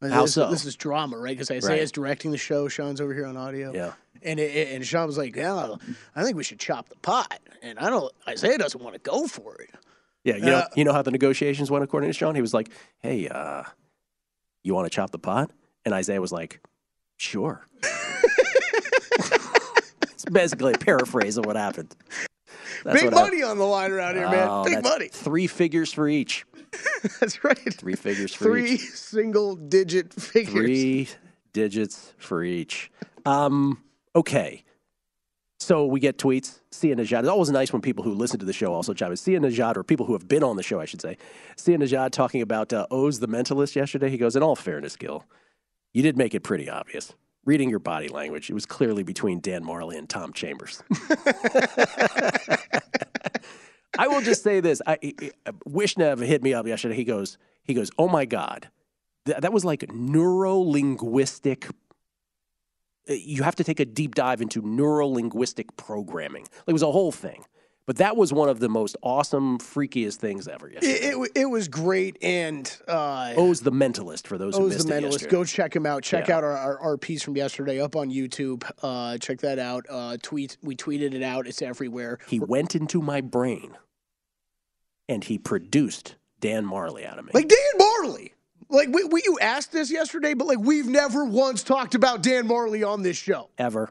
How 0.00 0.22
this, 0.22 0.34
so? 0.34 0.48
This 0.50 0.64
is 0.64 0.76
drama, 0.76 1.18
right? 1.18 1.36
Because 1.36 1.50
Isaiah's 1.50 1.90
directing 1.90 2.30
the 2.30 2.38
show. 2.38 2.68
Sean's 2.68 3.00
over 3.00 3.12
here 3.12 3.26
on 3.26 3.36
audio. 3.36 3.72
Yeah. 3.74 3.92
And 4.22 4.38
it- 4.40 4.68
and 4.74 4.86
Sean 4.86 5.06
was 5.06 5.18
like, 5.18 5.34
"Yeah, 5.36 5.74
I 6.14 6.22
think 6.24 6.36
we 6.36 6.44
should 6.44 6.58
chop 6.60 6.88
the 6.88 6.96
pot." 6.96 7.40
And 7.62 7.78
I 7.78 7.90
don't. 7.90 8.12
Isaiah 8.28 8.58
doesn't 8.58 8.80
want 8.82 8.94
to 8.94 9.00
go 9.00 9.26
for 9.26 9.54
it. 9.60 9.70
Yeah, 10.24 10.36
you 10.36 10.42
know, 10.42 10.56
Uh, 10.58 10.68
you 10.76 10.84
know 10.84 10.92
how 10.92 11.02
the 11.02 11.10
negotiations 11.10 11.70
went 11.70 11.82
according 11.84 12.10
to 12.10 12.12
Sean. 12.12 12.34
He 12.34 12.40
was 12.40 12.52
like, 12.54 12.70
"Hey, 12.98 13.28
uh, 13.28 13.62
you 14.62 14.74
want 14.74 14.86
to 14.86 14.90
chop 14.90 15.10
the 15.10 15.18
pot?" 15.18 15.50
And 15.84 15.94
Isaiah 15.94 16.20
was 16.20 16.32
like, 16.32 16.60
"Sure." 17.16 17.66
it's 20.02 20.24
basically 20.30 20.74
a 20.74 20.78
paraphrase 20.78 21.36
of 21.36 21.46
what 21.46 21.56
happened. 21.56 21.94
That's 22.84 23.02
Big 23.02 23.12
money 23.12 23.42
on 23.42 23.58
the 23.58 23.64
line 23.64 23.90
around 23.90 24.16
here, 24.16 24.28
man. 24.28 24.48
Oh, 24.50 24.64
Big 24.64 24.82
money. 24.82 25.08
Three 25.08 25.46
figures 25.46 25.92
for 25.92 26.08
each. 26.08 26.44
That's 27.20 27.42
right. 27.44 27.58
Three 27.74 27.94
figures 27.96 28.34
for 28.34 28.44
Three 28.44 28.72
each. 28.72 28.90
single 28.90 29.56
digit 29.56 30.12
figures. 30.14 30.52
Three 30.52 31.08
digits 31.52 32.12
for 32.18 32.42
each. 32.44 32.90
Um, 33.24 33.82
okay. 34.14 34.64
So 35.60 35.86
we 35.86 35.98
get 36.00 36.18
tweets. 36.18 36.60
Sia 36.70 36.94
Najad. 36.94 37.20
It's 37.20 37.28
always 37.28 37.50
nice 37.50 37.72
when 37.72 37.82
people 37.82 38.04
who 38.04 38.12
listen 38.12 38.38
to 38.38 38.46
the 38.46 38.52
show 38.52 38.72
also 38.72 38.94
chime 38.94 39.10
in. 39.10 39.16
Sia 39.16 39.40
Najad, 39.40 39.76
or 39.76 39.82
people 39.82 40.06
who 40.06 40.12
have 40.12 40.28
been 40.28 40.44
on 40.44 40.56
the 40.56 40.62
show, 40.62 40.78
I 40.80 40.84
should 40.84 41.00
say. 41.00 41.16
Sia 41.56 41.76
Najad 41.78 42.10
talking 42.12 42.42
about 42.42 42.72
uh, 42.72 42.86
Oz 42.90 43.18
the 43.20 43.28
Mentalist 43.28 43.74
yesterday. 43.74 44.08
He 44.08 44.18
goes, 44.18 44.36
in 44.36 44.42
all 44.42 44.54
fairness, 44.56 44.96
Gill, 44.96 45.24
you 45.92 46.02
did 46.02 46.16
make 46.16 46.34
it 46.34 46.40
pretty 46.40 46.70
obvious. 46.70 47.12
Reading 47.48 47.70
your 47.70 47.78
body 47.78 48.08
language, 48.08 48.50
it 48.50 48.52
was 48.52 48.66
clearly 48.66 49.02
between 49.02 49.40
Dan 49.40 49.64
Majerle 49.64 49.96
and 49.96 50.06
Tom 50.06 50.34
Chambers. 50.34 50.82
I 53.98 54.06
will 54.06 54.20
just 54.20 54.42
say 54.42 54.60
this: 54.60 54.82
I, 54.86 54.98
I, 55.46 55.52
Wishnev 55.66 56.22
hit 56.22 56.42
me 56.42 56.52
up 56.52 56.66
yesterday. 56.66 56.94
He 56.94 57.04
goes, 57.04 57.38
he 57.62 57.72
goes, 57.72 57.90
oh 57.96 58.06
my 58.06 58.26
god, 58.26 58.68
Th- 59.24 59.38
that 59.38 59.50
was 59.50 59.64
like 59.64 59.90
neuro 59.90 60.58
linguistic. 60.58 61.68
Eh, 63.08 63.14
you 63.14 63.44
have 63.44 63.54
to 63.54 63.64
take 63.64 63.80
a 63.80 63.86
deep 63.86 64.14
dive 64.14 64.42
into 64.42 64.60
neuro 64.60 65.08
linguistic 65.08 65.74
programming. 65.78 66.46
It 66.66 66.74
was 66.74 66.82
a 66.82 66.92
whole 66.92 67.12
thing, 67.12 67.46
but 67.88 67.96
that 67.96 68.18
was 68.18 68.34
one 68.34 68.50
of 68.50 68.60
the 68.60 68.68
most 68.68 68.98
awesome, 69.02 69.56
freakiest 69.56 70.16
things 70.16 70.46
ever. 70.46 70.68
Yesterday. 70.68 70.92
It, 70.92 71.16
it, 71.16 71.30
it 71.34 71.44
was 71.46 71.68
great, 71.68 72.18
and 72.20 72.70
uh, 72.86 73.32
Oz 73.34 73.62
the 73.62 73.72
Mentalist 73.72 74.26
for 74.26 74.36
those 74.36 74.58
who 74.58 74.66
Oz 74.66 74.74
missed 74.74 74.88
the 74.88 74.92
Mentalist. 74.92 75.30
Go 75.30 75.42
check 75.42 75.74
him 75.74 75.86
out. 75.86 76.02
Check 76.02 76.28
Yeah. 76.28 76.36
out 76.36 76.44
our, 76.44 76.54
our, 76.54 76.78
our 76.80 76.96
piece 76.98 77.22
from 77.22 77.34
yesterday 77.34 77.80
up 77.80 77.96
on 77.96 78.10
YouTube. 78.10 78.70
Uh, 78.82 79.16
check 79.16 79.38
that 79.38 79.58
out. 79.58 79.86
Uh, 79.88 80.18
tweet 80.22 80.58
we 80.62 80.76
tweeted 80.76 81.14
it 81.14 81.22
out. 81.22 81.46
It's 81.46 81.62
everywhere. 81.62 82.18
He 82.26 82.38
went 82.38 82.74
into 82.76 83.00
my 83.00 83.22
brain, 83.22 83.78
and 85.08 85.24
he 85.24 85.38
produced 85.38 86.16
Dan 86.40 86.66
Majerle 86.66 87.06
out 87.10 87.18
of 87.18 87.24
me. 87.24 87.30
Like 87.32 87.48
Dan 87.48 87.58
Majerle. 87.80 88.32
Like 88.68 88.90
we, 88.92 89.04
we 89.04 89.22
you 89.24 89.38
asked 89.40 89.72
this 89.72 89.90
yesterday, 89.90 90.34
but 90.34 90.46
like 90.46 90.58
we've 90.58 90.88
never 90.88 91.24
once 91.24 91.62
talked 91.62 91.94
about 91.94 92.22
Dan 92.22 92.46
Majerle 92.46 92.86
on 92.86 93.00
this 93.02 93.16
show. 93.16 93.48
Ever. 93.56 93.90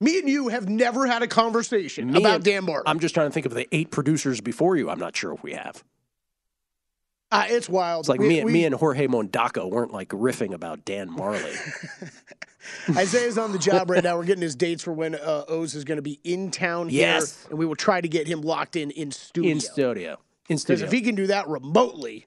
Me 0.00 0.18
and 0.20 0.28
you 0.28 0.48
have 0.48 0.68
never 0.68 1.06
had 1.06 1.22
a 1.22 1.26
conversation 1.26 2.12
Me 2.12 2.18
about 2.20 2.36
and- 2.36 2.44
Dan 2.44 2.66
Majerle. 2.66 2.82
I'm 2.86 3.00
just 3.00 3.14
trying 3.14 3.28
to 3.28 3.32
think 3.32 3.46
of 3.46 3.54
the 3.54 3.66
eight 3.72 3.90
producers 3.90 4.40
before 4.40 4.76
you. 4.76 4.88
I'm 4.90 5.00
not 5.00 5.16
sure 5.16 5.32
if 5.34 5.42
we 5.42 5.52
have. 5.54 5.82
Uh, 7.30 7.44
it's 7.48 7.68
wild. 7.68 8.02
It's 8.02 8.08
like 8.08 8.20
We- 8.20 8.28
me, 8.28 8.44
we- 8.44 8.52
me 8.52 8.64
and 8.64 8.74
Jorge 8.74 9.06
Mondaco 9.06 9.68
weren't 9.70 9.92
like 9.92 10.08
riffing 10.10 10.54
about 10.54 10.84
Dan 10.84 11.10
Majerle. 11.10 12.10
Isaiah's 12.96 13.38
on 13.38 13.52
the 13.52 13.58
job 13.58 13.90
right 13.90 14.02
now. 14.04 14.16
We're 14.16 14.24
getting 14.24 14.42
his 14.42 14.54
dates 14.56 14.82
for 14.82 14.92
when 14.92 15.14
uh, 15.14 15.44
Oz 15.48 15.74
is 15.74 15.84
going 15.84 15.96
to 15.96 16.02
be 16.02 16.20
in 16.24 16.50
town 16.50 16.88
here, 16.90 17.00
Yes. 17.00 17.46
and 17.50 17.58
we 17.58 17.66
will 17.66 17.76
try 17.76 18.00
to 18.00 18.08
get 18.08 18.26
him 18.28 18.42
locked 18.42 18.76
in 18.76 18.90
in 18.90 19.10
studio. 19.10 19.50
in 19.52 19.60
studio. 19.60 20.10
In 20.48 20.56
Because 20.56 20.60
studio. 20.62 20.86
if 20.86 20.92
he 20.92 21.00
can 21.00 21.14
do 21.14 21.26
that 21.28 21.48
remotely, 21.48 22.26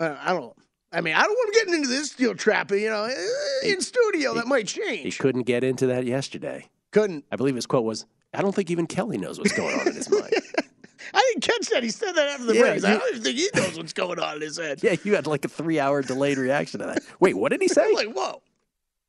uh, 0.00 0.16
I 0.20 0.32
don't. 0.32 0.54
I 0.92 1.00
mean, 1.02 1.14
I 1.14 1.22
don't 1.22 1.32
want 1.34 1.48
him 1.48 1.54
getting 1.60 1.74
into 1.74 1.88
this 1.88 2.10
steel 2.12 2.34
trap. 2.34 2.70
You 2.70 2.88
know, 2.88 3.04
eh, 3.04 3.68
in 3.70 3.80
studio 3.80 4.34
that 4.34 4.46
might 4.46 4.66
change. 4.66 5.02
he 5.02 5.10
couldn't 5.12 5.42
get 5.42 5.62
into 5.64 5.86
that 5.88 6.04
yesterday. 6.04 6.66
Couldn't. 6.92 7.24
I 7.30 7.36
believe 7.36 7.54
his 7.54 7.66
quote 7.66 7.84
was, 7.84 8.06
"I 8.32 8.40
don't 8.42 8.54
think 8.54 8.70
even 8.70 8.86
Kelly 8.86 9.18
knows 9.18 9.38
what's 9.38 9.52
going 9.52 9.78
on 9.78 9.88
in 9.88 9.94
his 9.94 10.10
mind." 10.10 10.32
I 11.14 11.20
didn't 11.32 11.42
catch 11.42 11.68
that. 11.70 11.82
He 11.82 11.90
said 11.90 12.12
that 12.12 12.28
after 12.28 12.44
the 12.46 12.54
Yeah, 12.54 12.60
break. 12.62 12.74
He's 12.74 12.84
I 12.84 12.98
don't 12.98 13.08
even 13.10 13.22
think 13.22 13.38
he 13.38 13.48
knows 13.54 13.78
what's 13.78 13.92
going 13.94 14.18
on 14.18 14.36
in 14.36 14.42
his 14.42 14.58
head. 14.58 14.80
yeah, 14.82 14.96
you 15.04 15.14
had 15.14 15.26
like 15.26 15.44
a 15.44 15.48
three-hour 15.48 16.02
delayed 16.02 16.36
reaction 16.38 16.80
to 16.80 16.86
that. 16.86 16.98
Wait, 17.20 17.34
what 17.36 17.50
did 17.50 17.62
he 17.62 17.68
say? 17.78 17.84
I'm 17.86 17.94
like, 17.94 18.12
whoa. 18.12 18.42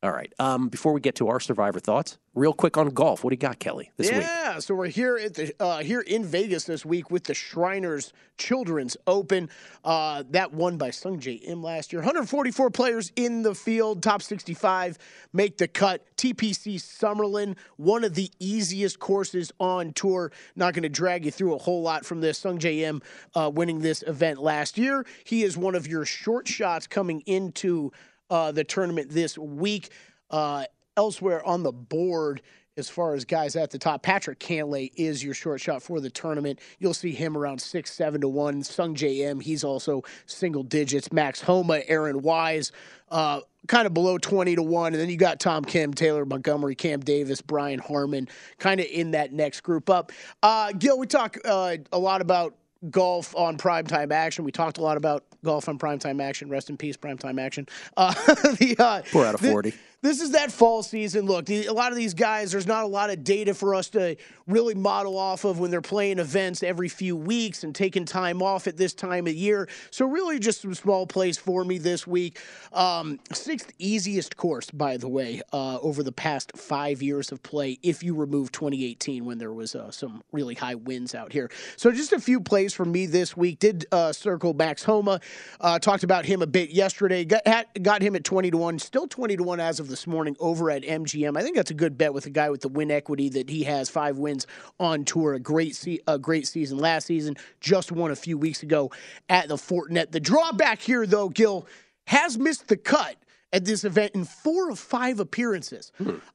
All 0.02 0.12
right. 0.12 0.32
Um, 0.38 0.68
before 0.68 0.94
we 0.94 1.00
get 1.00 1.16
to 1.16 1.28
our 1.28 1.40
survivor 1.40 1.78
thoughts, 1.78 2.16
real 2.34 2.54
quick 2.54 2.78
on 2.78 2.88
golf. 2.88 3.22
What 3.22 3.30
do 3.30 3.34
you 3.34 3.38
got, 3.38 3.58
Kelly, 3.58 3.90
this 3.98 4.10
week? 4.10 4.22
yeah, 4.22 4.58
so 4.58 4.74
we're 4.74 4.86
here 4.86 5.18
at 5.18 5.34
the 5.34 5.54
uh, 5.60 5.78
here 5.78 6.00
in 6.00 6.24
Vegas 6.24 6.64
this 6.64 6.86
week 6.86 7.10
with 7.10 7.24
the 7.24 7.34
Shriners 7.34 8.14
Children's 8.38 8.96
Open. 9.06 9.50
Uh, 9.84 10.24
that 10.30 10.54
won 10.54 10.78
by 10.78 10.88
Sungjae 10.88 11.46
Im 11.46 11.62
last 11.62 11.92
year. 11.92 12.00
144 12.00 12.70
players 12.70 13.12
in 13.14 13.42
the 13.42 13.54
field, 13.54 14.02
top 14.02 14.22
65 14.22 14.96
make 15.34 15.58
the 15.58 15.68
cut. 15.68 16.02
TPC 16.16 16.76
Summerlin, 16.76 17.56
one 17.76 18.04
of 18.04 18.14
the 18.14 18.30
easiest 18.38 19.00
courses 19.00 19.52
on 19.60 19.92
tour. 19.92 20.32
Not 20.56 20.72
going 20.72 20.82
to 20.82 20.88
drag 20.88 21.26
you 21.26 21.30
through 21.30 21.54
a 21.54 21.58
whole 21.58 21.82
lot 21.82 22.06
from 22.06 22.22
this. 22.22 22.40
Sungjae 22.40 22.80
Im 22.80 23.02
uh, 23.34 23.50
winning 23.52 23.80
this 23.80 24.02
event 24.06 24.40
last 24.40 24.78
year. 24.78 25.04
He 25.24 25.42
is 25.42 25.58
one 25.58 25.74
of 25.74 25.86
your 25.86 26.06
short 26.06 26.48
shots 26.48 26.86
coming 26.86 27.20
into 27.26 27.92
uh, 28.30 28.52
the 28.52 28.64
tournament 28.64 29.10
this 29.10 29.36
week. 29.36 29.90
Uh, 30.30 30.64
elsewhere 30.96 31.44
on 31.44 31.62
the 31.62 31.72
board, 31.72 32.42
as 32.76 32.88
far 32.88 33.14
as 33.14 33.24
guys 33.24 33.56
at 33.56 33.70
the 33.70 33.78
top, 33.78 34.02
Patrick 34.02 34.38
Cantlay 34.38 34.90
is 34.96 35.22
your 35.22 35.34
short 35.34 35.60
shot 35.60 35.82
for 35.82 36.00
the 36.00 36.10
tournament. 36.10 36.60
You'll 36.78 36.94
see 36.94 37.12
him 37.12 37.36
around 37.36 37.60
six, 37.60 37.92
seven 37.92 38.20
to 38.20 38.28
one. 38.28 38.62
Sungjae 38.62 39.20
Im, 39.20 39.40
he's 39.40 39.64
also 39.64 40.02
single 40.26 40.62
digits. 40.62 41.12
Max 41.12 41.40
Homa, 41.40 41.82
Aaron 41.86 42.22
Wise, 42.22 42.72
uh, 43.10 43.40
kind 43.66 43.86
of 43.86 43.94
below 43.94 44.18
20 44.18 44.56
to 44.56 44.62
one. 44.62 44.92
And 44.92 45.00
then 45.00 45.10
you 45.10 45.16
got 45.16 45.40
Tom 45.40 45.64
Kim, 45.64 45.92
Taylor 45.92 46.24
Montgomery, 46.24 46.74
Cam 46.74 47.00
Davis, 47.00 47.42
Brian 47.42 47.78
Harman, 47.78 48.28
kind 48.58 48.80
of 48.80 48.86
in 48.86 49.10
that 49.12 49.32
next 49.32 49.60
group 49.60 49.90
up. 49.90 50.12
Uh, 50.42 50.72
Gill, 50.72 50.98
we 50.98 51.06
talk 51.06 51.36
uh, 51.44 51.76
a 51.92 51.98
lot 51.98 52.20
about 52.20 52.54
golf 52.88 53.34
on 53.36 53.58
primetime 53.58 54.12
action. 54.12 54.44
We 54.44 54.52
talked 54.52 54.78
a 54.78 54.82
lot 54.82 54.96
about 54.96 55.24
golf 55.44 55.68
on 55.68 55.78
primetime 55.78 56.22
action. 56.22 56.48
Rest 56.48 56.70
in 56.70 56.76
peace, 56.76 56.96
primetime 56.96 57.40
action. 57.40 57.66
Uh, 57.96 58.12
the, 58.58 58.76
uh, 58.78 59.02
Four 59.02 59.26
out 59.26 59.34
of 59.34 59.40
the- 59.40 59.50
40. 59.50 59.74
This 60.02 60.22
is 60.22 60.30
that 60.32 60.50
fall 60.50 60.82
season. 60.82 61.26
Look, 61.26 61.50
a 61.50 61.68
lot 61.68 61.92
of 61.92 61.96
these 61.96 62.14
guys, 62.14 62.52
there's 62.52 62.66
not 62.66 62.84
a 62.84 62.86
lot 62.86 63.10
of 63.10 63.22
data 63.22 63.52
for 63.52 63.74
us 63.74 63.90
to 63.90 64.16
really 64.46 64.74
model 64.74 65.18
off 65.18 65.44
of 65.44 65.58
when 65.58 65.70
they're 65.70 65.82
playing 65.82 66.18
events 66.18 66.62
every 66.62 66.88
few 66.88 67.14
weeks 67.14 67.64
and 67.64 67.74
taking 67.74 68.06
time 68.06 68.42
off 68.42 68.66
at 68.66 68.78
this 68.78 68.94
time 68.94 69.26
of 69.26 69.34
year. 69.34 69.68
So, 69.90 70.06
really, 70.06 70.38
just 70.38 70.62
some 70.62 70.74
small 70.74 71.06
plays 71.06 71.36
for 71.36 71.64
me 71.64 71.76
this 71.76 72.06
week. 72.06 72.40
Um, 72.72 73.20
sixth 73.32 73.72
easiest 73.78 74.38
course, 74.38 74.70
by 74.70 74.96
the 74.96 75.08
way, 75.08 75.42
uh, 75.52 75.78
over 75.80 76.02
the 76.02 76.12
past 76.12 76.52
five 76.56 77.02
years 77.02 77.30
of 77.30 77.42
play, 77.42 77.78
if 77.82 78.02
you 78.02 78.14
remove 78.14 78.52
2018 78.52 79.26
when 79.26 79.36
there 79.36 79.52
was 79.52 79.74
uh, 79.74 79.90
some 79.90 80.22
really 80.32 80.54
high 80.54 80.76
winds 80.76 81.14
out 81.14 81.30
here. 81.30 81.50
So, 81.76 81.92
just 81.92 82.14
a 82.14 82.20
few 82.20 82.40
plays 82.40 82.72
for 82.72 82.86
me 82.86 83.04
this 83.04 83.36
week. 83.36 83.58
Did 83.58 83.84
uh, 83.92 84.12
circle 84.14 84.54
Max 84.54 84.82
Homa. 84.82 85.20
Uh, 85.60 85.78
talked 85.78 86.04
about 86.04 86.24
him 86.24 86.40
a 86.40 86.46
bit 86.46 86.70
yesterday. 86.70 87.26
Got, 87.26 87.44
got 87.82 88.00
him 88.00 88.16
at 88.16 88.24
20 88.24 88.50
to 88.50 88.56
1, 88.56 88.78
still 88.78 89.06
20 89.06 89.36
to 89.36 89.42
1 89.42 89.60
as 89.60 89.78
of 89.78 89.89
this 89.90 90.06
morning 90.06 90.36
over 90.40 90.70
at 90.70 90.82
MGM. 90.82 91.36
I 91.36 91.42
think 91.42 91.56
that's 91.56 91.70
a 91.70 91.74
good 91.74 91.98
bet 91.98 92.14
with 92.14 92.26
a 92.26 92.30
guy 92.30 92.48
with 92.48 92.62
the 92.62 92.68
win 92.68 92.90
equity 92.90 93.28
that 93.30 93.50
he 93.50 93.64
has 93.64 93.90
five 93.90 94.16
wins 94.16 94.46
on 94.78 95.04
tour. 95.04 95.34
A 95.34 95.40
great, 95.40 95.76
se- 95.76 96.00
a 96.06 96.18
great 96.18 96.46
season 96.46 96.78
last 96.78 97.06
season, 97.06 97.36
just 97.60 97.92
won 97.92 98.10
a 98.10 98.16
few 98.16 98.38
weeks 98.38 98.62
ago 98.62 98.90
at 99.28 99.48
the 99.48 99.56
Fortinet. 99.56 100.12
The 100.12 100.20
drawback 100.20 100.80
here, 100.80 101.06
though, 101.06 101.28
Gill, 101.28 101.66
has 102.06 102.38
missed 102.38 102.68
the 102.68 102.76
cut 102.76 103.16
at 103.52 103.64
this 103.64 103.84
event 103.84 104.12
in 104.14 104.24
four 104.24 104.70
of 104.70 104.78
five 104.78 105.18
appearances. 105.18 105.90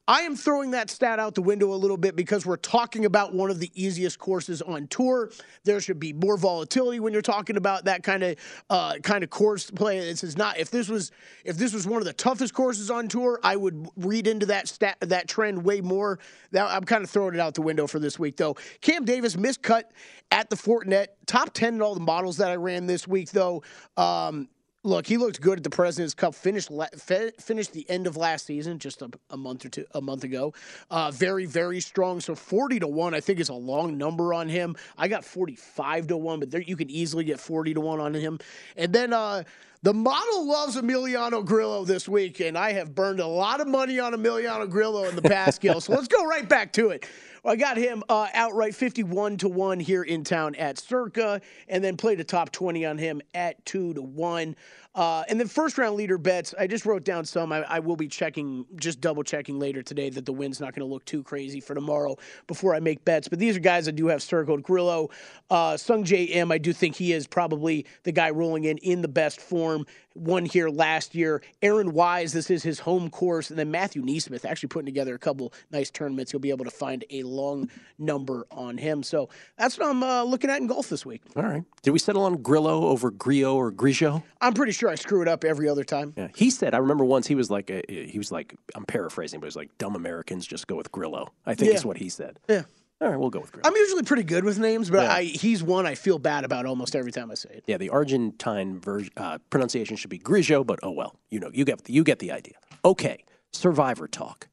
I 0.06 0.22
am 0.22 0.36
throwing 0.36 0.72
that 0.72 0.90
stat 0.90 1.18
out 1.18 1.34
the 1.34 1.42
window 1.42 1.72
a 1.72 1.76
little 1.76 1.96
bit 1.96 2.14
because 2.14 2.44
we're 2.44 2.56
talking 2.56 3.06
about 3.06 3.34
one 3.34 3.50
of 3.50 3.58
the 3.58 3.70
easiest 3.74 4.18
courses 4.18 4.60
on 4.60 4.86
tour. 4.88 5.30
There 5.64 5.80
should 5.80 5.98
be 5.98 6.12
more 6.12 6.36
volatility 6.36 7.00
when 7.00 7.12
you're 7.12 7.22
talking 7.22 7.56
about 7.56 7.86
that 7.86 8.02
kind 8.02 8.22
of 8.22 8.36
uh, 8.68 8.96
kind 9.02 9.24
of 9.24 9.30
course 9.30 9.70
play. 9.70 9.98
This 10.00 10.24
is 10.24 10.36
not 10.36 10.58
if 10.58 10.70
this 10.70 10.88
was 10.88 11.10
if 11.44 11.56
this 11.56 11.72
was 11.72 11.86
one 11.86 11.98
of 11.98 12.04
the 12.04 12.12
toughest 12.12 12.52
courses 12.52 12.90
on 12.90 13.08
tour, 13.08 13.40
I 13.42 13.56
would 13.56 13.88
read 13.96 14.26
into 14.26 14.46
that 14.46 14.68
stat 14.68 14.98
that 15.00 15.26
trend 15.28 15.64
way 15.64 15.80
more. 15.80 16.18
That 16.52 16.70
I'm 16.70 16.84
kind 16.84 17.02
of 17.02 17.10
throwing 17.10 17.34
it 17.34 17.40
out 17.40 17.54
the 17.54 17.62
window 17.62 17.86
for 17.86 17.98
this 17.98 18.18
week 18.18 18.36
though. 18.36 18.56
Cam 18.82 19.04
Davis 19.06 19.36
miscut 19.36 19.84
at 20.30 20.50
the 20.50 20.56
Fortinet, 20.56 21.06
top 21.26 21.54
ten 21.54 21.74
in 21.74 21.82
all 21.82 21.94
the 21.94 22.00
models 22.00 22.36
that 22.38 22.50
I 22.50 22.56
ran 22.56 22.86
this 22.86 23.08
week 23.08 23.30
though. 23.30 23.62
Um, 23.96 24.48
Look, 24.86 25.08
he 25.08 25.16
looked 25.16 25.40
good 25.40 25.58
at 25.58 25.64
the 25.64 25.70
President's 25.70 26.14
Cup. 26.14 26.32
Finished 26.32 26.70
la- 26.70 26.86
fe- 26.96 27.32
finished 27.40 27.72
the 27.72 27.84
end 27.90 28.06
of 28.06 28.16
last 28.16 28.46
season, 28.46 28.78
just 28.78 29.02
a, 29.02 29.10
a 29.30 29.36
month 29.36 29.64
or 29.64 29.68
two, 29.68 29.84
a 29.96 30.00
month 30.00 30.22
ago. 30.22 30.54
Uh, 30.92 31.10
very, 31.10 31.44
very 31.44 31.80
strong. 31.80 32.20
So 32.20 32.36
forty 32.36 32.78
to 32.78 32.86
one, 32.86 33.12
I 33.12 33.18
think, 33.18 33.40
is 33.40 33.48
a 33.48 33.54
long 33.54 33.98
number 33.98 34.32
on 34.32 34.48
him. 34.48 34.76
I 34.96 35.08
got 35.08 35.24
forty 35.24 35.56
five 35.56 36.06
to 36.06 36.16
one, 36.16 36.38
but 36.38 36.52
there 36.52 36.60
you 36.60 36.76
can 36.76 36.88
easily 36.88 37.24
get 37.24 37.40
forty 37.40 37.74
to 37.74 37.80
one 37.80 37.98
on 37.98 38.14
him. 38.14 38.38
And 38.76 38.92
then 38.92 39.12
uh, 39.12 39.42
the 39.82 39.92
model 39.92 40.46
loves 40.46 40.76
Emiliano 40.76 41.44
Grillo 41.44 41.84
this 41.84 42.08
week, 42.08 42.38
and 42.38 42.56
I 42.56 42.72
have 42.74 42.94
burned 42.94 43.18
a 43.18 43.26
lot 43.26 43.60
of 43.60 43.66
money 43.66 43.98
on 43.98 44.12
Emiliano 44.12 44.70
Grillo 44.70 45.02
in 45.08 45.16
the 45.16 45.22
past, 45.22 45.60
Gill. 45.60 45.80
So 45.80 45.94
let's 45.94 46.06
go 46.06 46.24
right 46.26 46.48
back 46.48 46.72
to 46.74 46.90
it. 46.90 47.08
I 47.46 47.54
got 47.54 47.76
him 47.76 48.02
uh, 48.08 48.26
outright 48.34 48.74
51 48.74 49.36
to 49.38 49.48
1 49.48 49.78
here 49.78 50.02
in 50.02 50.24
town 50.24 50.56
at 50.56 50.78
Circa, 50.78 51.40
and 51.68 51.82
then 51.82 51.96
played 51.96 52.18
a 52.18 52.24
top 52.24 52.50
20 52.50 52.84
on 52.84 52.98
him 52.98 53.22
at 53.34 53.64
2 53.64 53.94
to 53.94 54.02
1. 54.02 54.56
Uh, 54.96 55.24
and 55.28 55.38
then 55.38 55.46
first 55.46 55.76
round 55.76 55.94
leader 55.94 56.16
bets, 56.16 56.54
I 56.58 56.66
just 56.66 56.86
wrote 56.86 57.04
down 57.04 57.26
some. 57.26 57.52
I, 57.52 57.62
I 57.64 57.78
will 57.80 57.96
be 57.96 58.08
checking, 58.08 58.64
just 58.76 58.98
double 58.98 59.22
checking 59.22 59.58
later 59.58 59.82
today 59.82 60.08
that 60.08 60.24
the 60.24 60.32
wind's 60.32 60.58
not 60.58 60.74
going 60.74 60.88
to 60.88 60.92
look 60.92 61.04
too 61.04 61.22
crazy 61.22 61.60
for 61.60 61.74
tomorrow 61.74 62.16
before 62.46 62.74
I 62.74 62.80
make 62.80 63.04
bets. 63.04 63.28
But 63.28 63.38
these 63.38 63.58
are 63.58 63.60
guys 63.60 63.88
I 63.88 63.90
do 63.90 64.06
have 64.06 64.22
circled. 64.22 64.62
Grillo, 64.62 65.10
uh, 65.50 65.74
Sungjae 65.74 66.30
Im, 66.30 66.50
I 66.50 66.56
do 66.56 66.72
think 66.72 66.96
he 66.96 67.12
is 67.12 67.26
probably 67.26 67.84
the 68.04 68.12
guy 68.12 68.30
rolling 68.30 68.64
in 68.64 68.78
in 68.78 69.02
the 69.02 69.08
best 69.08 69.38
form. 69.38 69.84
Won 70.14 70.46
here 70.46 70.70
last 70.70 71.14
year. 71.14 71.42
Aaron 71.60 71.92
Wise, 71.92 72.32
this 72.32 72.50
is 72.50 72.62
his 72.62 72.80
home 72.80 73.10
course. 73.10 73.50
And 73.50 73.58
then 73.58 73.70
Matthew 73.70 74.02
NeSmith 74.02 74.46
actually 74.46 74.68
putting 74.68 74.86
together 74.86 75.14
a 75.14 75.18
couple 75.18 75.52
nice 75.70 75.90
tournaments. 75.90 76.32
You'll 76.32 76.40
be 76.40 76.48
able 76.48 76.64
to 76.64 76.70
find 76.70 77.04
a 77.10 77.22
long 77.22 77.68
number 77.98 78.46
on 78.50 78.78
him. 78.78 79.02
So 79.02 79.28
that's 79.58 79.76
what 79.76 79.88
I'm 79.88 80.02
uh, 80.02 80.22
looking 80.22 80.48
at 80.48 80.58
in 80.58 80.68
golf 80.68 80.88
this 80.88 81.04
week. 81.04 81.20
All 81.36 81.42
right. 81.42 81.64
Did 81.82 81.90
we 81.90 81.98
settle 81.98 82.22
on 82.22 82.38
Grillo 82.38 82.86
over 82.86 83.10
Grillo 83.10 83.56
or 83.56 83.70
Grigio? 83.70 84.22
I'm 84.40 84.54
pretty 84.54 84.72
sure 84.72 84.85
I 84.88 84.94
screw 84.94 85.22
it 85.22 85.28
up 85.28 85.44
every 85.44 85.68
other 85.68 85.84
time. 85.84 86.14
Yeah. 86.16 86.28
He 86.34 86.50
said, 86.50 86.74
I 86.74 86.78
remember 86.78 87.04
once 87.04 87.26
he 87.26 87.34
was 87.34 87.50
like, 87.50 87.70
a, 87.70 87.82
he 87.88 88.18
was 88.18 88.30
like, 88.32 88.54
I'm 88.74 88.84
paraphrasing, 88.84 89.40
but 89.40 89.46
he 89.46 89.48
was 89.48 89.56
like, 89.56 89.76
dumb 89.78 89.94
Americans 89.96 90.46
just 90.46 90.66
go 90.66 90.76
with 90.76 90.90
Grillo. 90.92 91.32
I 91.44 91.54
think 91.54 91.70
Yeah. 91.70 91.76
is 91.76 91.84
what 91.84 91.96
he 91.98 92.08
said. 92.08 92.38
Yeah. 92.48 92.62
All 93.00 93.08
right, 93.10 93.18
we'll 93.18 93.28
go 93.30 93.40
with 93.40 93.52
Grillo. 93.52 93.68
I'm 93.68 93.76
usually 93.76 94.02
pretty 94.04 94.22
good 94.22 94.42
with 94.44 94.58
names, 94.58 94.88
but 94.90 95.02
Yeah. 95.02 95.12
I, 95.12 95.24
he's 95.24 95.62
one 95.62 95.84
I 95.86 95.94
feel 95.94 96.18
bad 96.18 96.44
about 96.44 96.64
almost 96.64 96.96
every 96.96 97.12
time 97.12 97.30
I 97.30 97.34
say 97.34 97.50
it. 97.50 97.64
Yeah, 97.66 97.76
the 97.76 97.90
Argentine 97.90 98.80
version 98.80 99.12
uh, 99.18 99.38
pronunciation 99.50 99.96
should 99.96 100.08
be 100.10 100.18
Grigio, 100.18 100.66
but 100.66 100.78
oh 100.82 100.92
well, 100.92 101.14
you 101.30 101.38
know, 101.38 101.50
you 101.52 101.64
get 101.66 101.88
you 101.90 102.02
get 102.04 102.20
the 102.20 102.32
idea. 102.32 102.54
Okay, 102.84 103.24
Survivor 103.52 104.08
talk. 104.08 104.48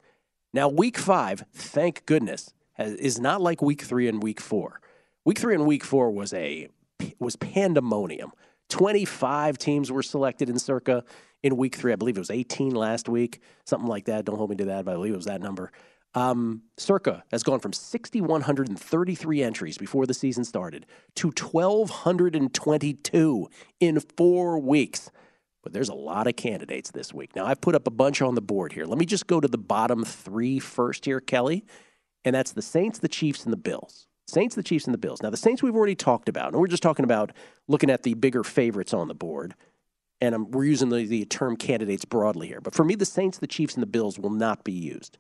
Now, 0.54 0.68
week 0.68 0.98
five, 0.98 1.46
thank 1.54 2.06
goodness, 2.06 2.54
has, 2.74 2.94
is 2.96 3.20
not 3.20 3.42
like 3.42 3.62
week 3.62 3.82
three 3.82 4.08
and 4.08 4.22
week 4.22 4.40
four. 4.42 4.82
Week 5.26 5.40
three 5.40 5.56
and 5.56 5.66
week 5.66 5.84
four 5.86 6.12
was 6.12 6.34
a 6.34 6.68
was 7.20 7.36
pandemonium. 7.38 8.32
Twenty 8.74 9.06
five 9.06 9.60
teams 9.60 9.92
were 9.92 10.02
selected 10.02 10.50
in 10.50 10.58
Circa 10.58 11.04
in 11.44 11.56
week 11.58 11.76
three. 11.76 11.94
I 11.94 11.96
believe 11.96 12.18
it 12.18 12.20
was 12.20 12.32
eighteen 12.32 12.74
last 12.74 13.08
week, 13.08 13.40
something 13.66 13.88
like 13.88 14.06
that. 14.06 14.26
Don't 14.26 14.36
hold 14.36 14.50
me 14.50 14.56
to 14.56 14.66
that, 14.66 14.84
but 14.84 14.94
I 14.94 14.96
believe 14.96 15.14
it 15.14 15.18
was 15.18 15.28
that 15.28 15.42
number. 15.42 15.72
Um, 16.16 16.64
Circa 16.78 17.24
has 17.30 17.44
gone 17.44 17.60
from 17.60 17.72
6,133 17.72 19.44
entries 19.44 19.78
before 19.78 20.08
the 20.08 20.16
season 20.16 20.44
started 20.44 20.88
to 21.16 21.28
1,222 21.28 23.48
in 23.80 24.00
four 24.00 24.58
weeks. 24.58 25.12
But 25.62 25.74
there's 25.74 25.90
a 25.90 25.94
lot 25.94 26.26
of 26.26 26.36
candidates 26.36 26.90
this 26.90 27.14
week. 27.14 27.36
Now, 27.36 27.46
I've 27.46 27.62
put 27.62 27.76
up 27.76 27.86
a 27.86 27.92
bunch 27.92 28.24
on 28.24 28.34
the 28.34 28.42
board 28.42 28.74
here. 28.74 28.86
Let 28.86 28.98
me 28.98 29.06
just 29.06 29.28
go 29.28 29.40
to 29.40 29.48
the 29.48 29.60
bottom 29.60 30.04
three 30.04 30.58
first 30.58 31.06
here, 31.06 31.20
Kelly. 31.20 31.64
And 32.26 32.36
that's 32.36 32.54
the 32.54 32.64
Saints, 32.64 32.98
the 32.98 33.08
Chiefs, 33.08 33.44
and 33.44 33.54
the 33.54 33.58
Bills. 33.58 34.08
Saints, 34.28 34.56
the 34.56 34.64
Chiefs, 34.64 34.86
and 34.86 34.94
the 34.94 35.00
Bills. 35.00 35.22
Now, 35.22 35.30
the 35.30 35.38
Saints 35.38 35.62
we've 35.62 35.76
already 35.76 35.96
talked 35.96 36.30
about, 36.30 36.54
and 36.54 36.60
we're 36.60 36.68
just 36.68 36.84
talking 36.84 37.06
about 37.06 37.32
looking 37.68 37.90
at 37.90 38.04
the 38.04 38.14
bigger 38.14 38.44
favorites 38.44 38.94
on 38.94 39.08
the 39.08 39.14
board. 39.14 39.56
And 40.22 40.34
I'm, 40.34 40.52
we're 40.52 40.66
using 40.66 40.90
the, 40.90 41.06
the 41.06 41.26
term 41.26 41.58
candidates 41.58 42.06
broadly 42.06 42.48
here. 42.48 42.62
But 42.62 42.74
for 42.74 42.86
me, 42.86 42.96
the 42.96 43.06
Saints, 43.06 43.38
the 43.38 43.48
Chiefs, 43.48 43.74
and 43.74 43.82
the 43.82 43.88
Bills 43.88 44.18
will 44.18 44.30
not 44.30 44.64
be 44.64 44.72
used. 44.72 45.18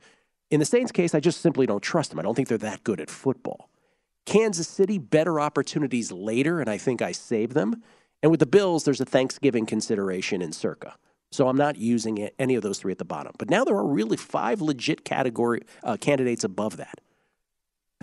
In 0.49 0.59
the 0.59 0.65
Saints 0.65 0.91
case, 0.91 1.13
I 1.13 1.19
just 1.19 1.41
simply 1.41 1.65
don't 1.65 1.83
trust 1.83 2.09
them. 2.09 2.19
I 2.19 2.21
don't 2.21 2.35
think 2.35 2.47
they're 2.47 2.57
that 2.59 2.83
good 2.83 3.01
at 3.01 3.09
football. 3.09 3.69
Kansas 4.25 4.67
City, 4.67 4.97
better 4.97 5.39
opportunities 5.39 6.11
later, 6.11 6.61
and 6.61 6.69
I 6.69 6.77
think 6.77 7.01
I 7.01 7.11
save 7.11 7.53
them. 7.53 7.83
And 8.21 8.31
with 8.31 8.39
the 8.39 8.45
Bills, 8.45 8.85
there's 8.85 9.01
a 9.01 9.05
Thanksgiving 9.05 9.65
consideration 9.65 10.41
in 10.41 10.53
circa. 10.53 10.95
So 11.31 11.49
I'm 11.49 11.57
not 11.57 11.77
using 11.77 12.19
it, 12.19 12.35
any 12.39 12.55
of 12.55 12.61
those 12.61 12.77
three 12.77 12.91
at 12.91 12.99
the 12.99 13.05
bottom. 13.05 13.33
But 13.37 13.49
now 13.49 13.65
there 13.65 13.75
are 13.75 13.85
really 13.85 14.15
five 14.15 14.61
legit 14.61 15.03
category 15.03 15.63
uh, 15.83 15.97
candidates 15.97 16.43
above 16.43 16.77
that. 16.77 17.01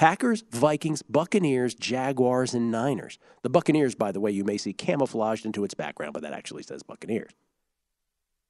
Packers, 0.01 0.43
Vikings, 0.51 1.03
Buccaneers, 1.03 1.75
Jaguars, 1.75 2.55
and 2.55 2.71
Niners. 2.71 3.19
The 3.43 3.51
Buccaneers, 3.51 3.95
by 3.95 4.13
the 4.13 4.19
way, 4.19 4.31
you 4.31 4.45
may 4.45 4.57
see 4.57 4.73
camouflaged 4.73 5.45
into 5.45 5.63
its 5.63 5.75
background, 5.75 6.15
but 6.15 6.23
that 6.23 6.33
actually 6.33 6.63
says 6.63 6.83
Buccaneers. 6.83 7.33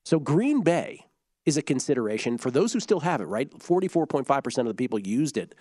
So 0.05 0.21
Green 0.21 0.63
Bay 0.63 1.09
is 1.45 1.57
a 1.57 1.63
consideration 1.63 2.39
for 2.39 2.53
those 2.53 2.73
who 2.73 2.79
still 2.79 3.01
have 3.01 3.21
it, 3.21 3.25
right? 3.25 3.51
44.5% 3.51 4.59
of 4.59 4.67
the 4.67 4.75
people 4.75 5.01
used 5.01 5.37
it, 5.37 5.57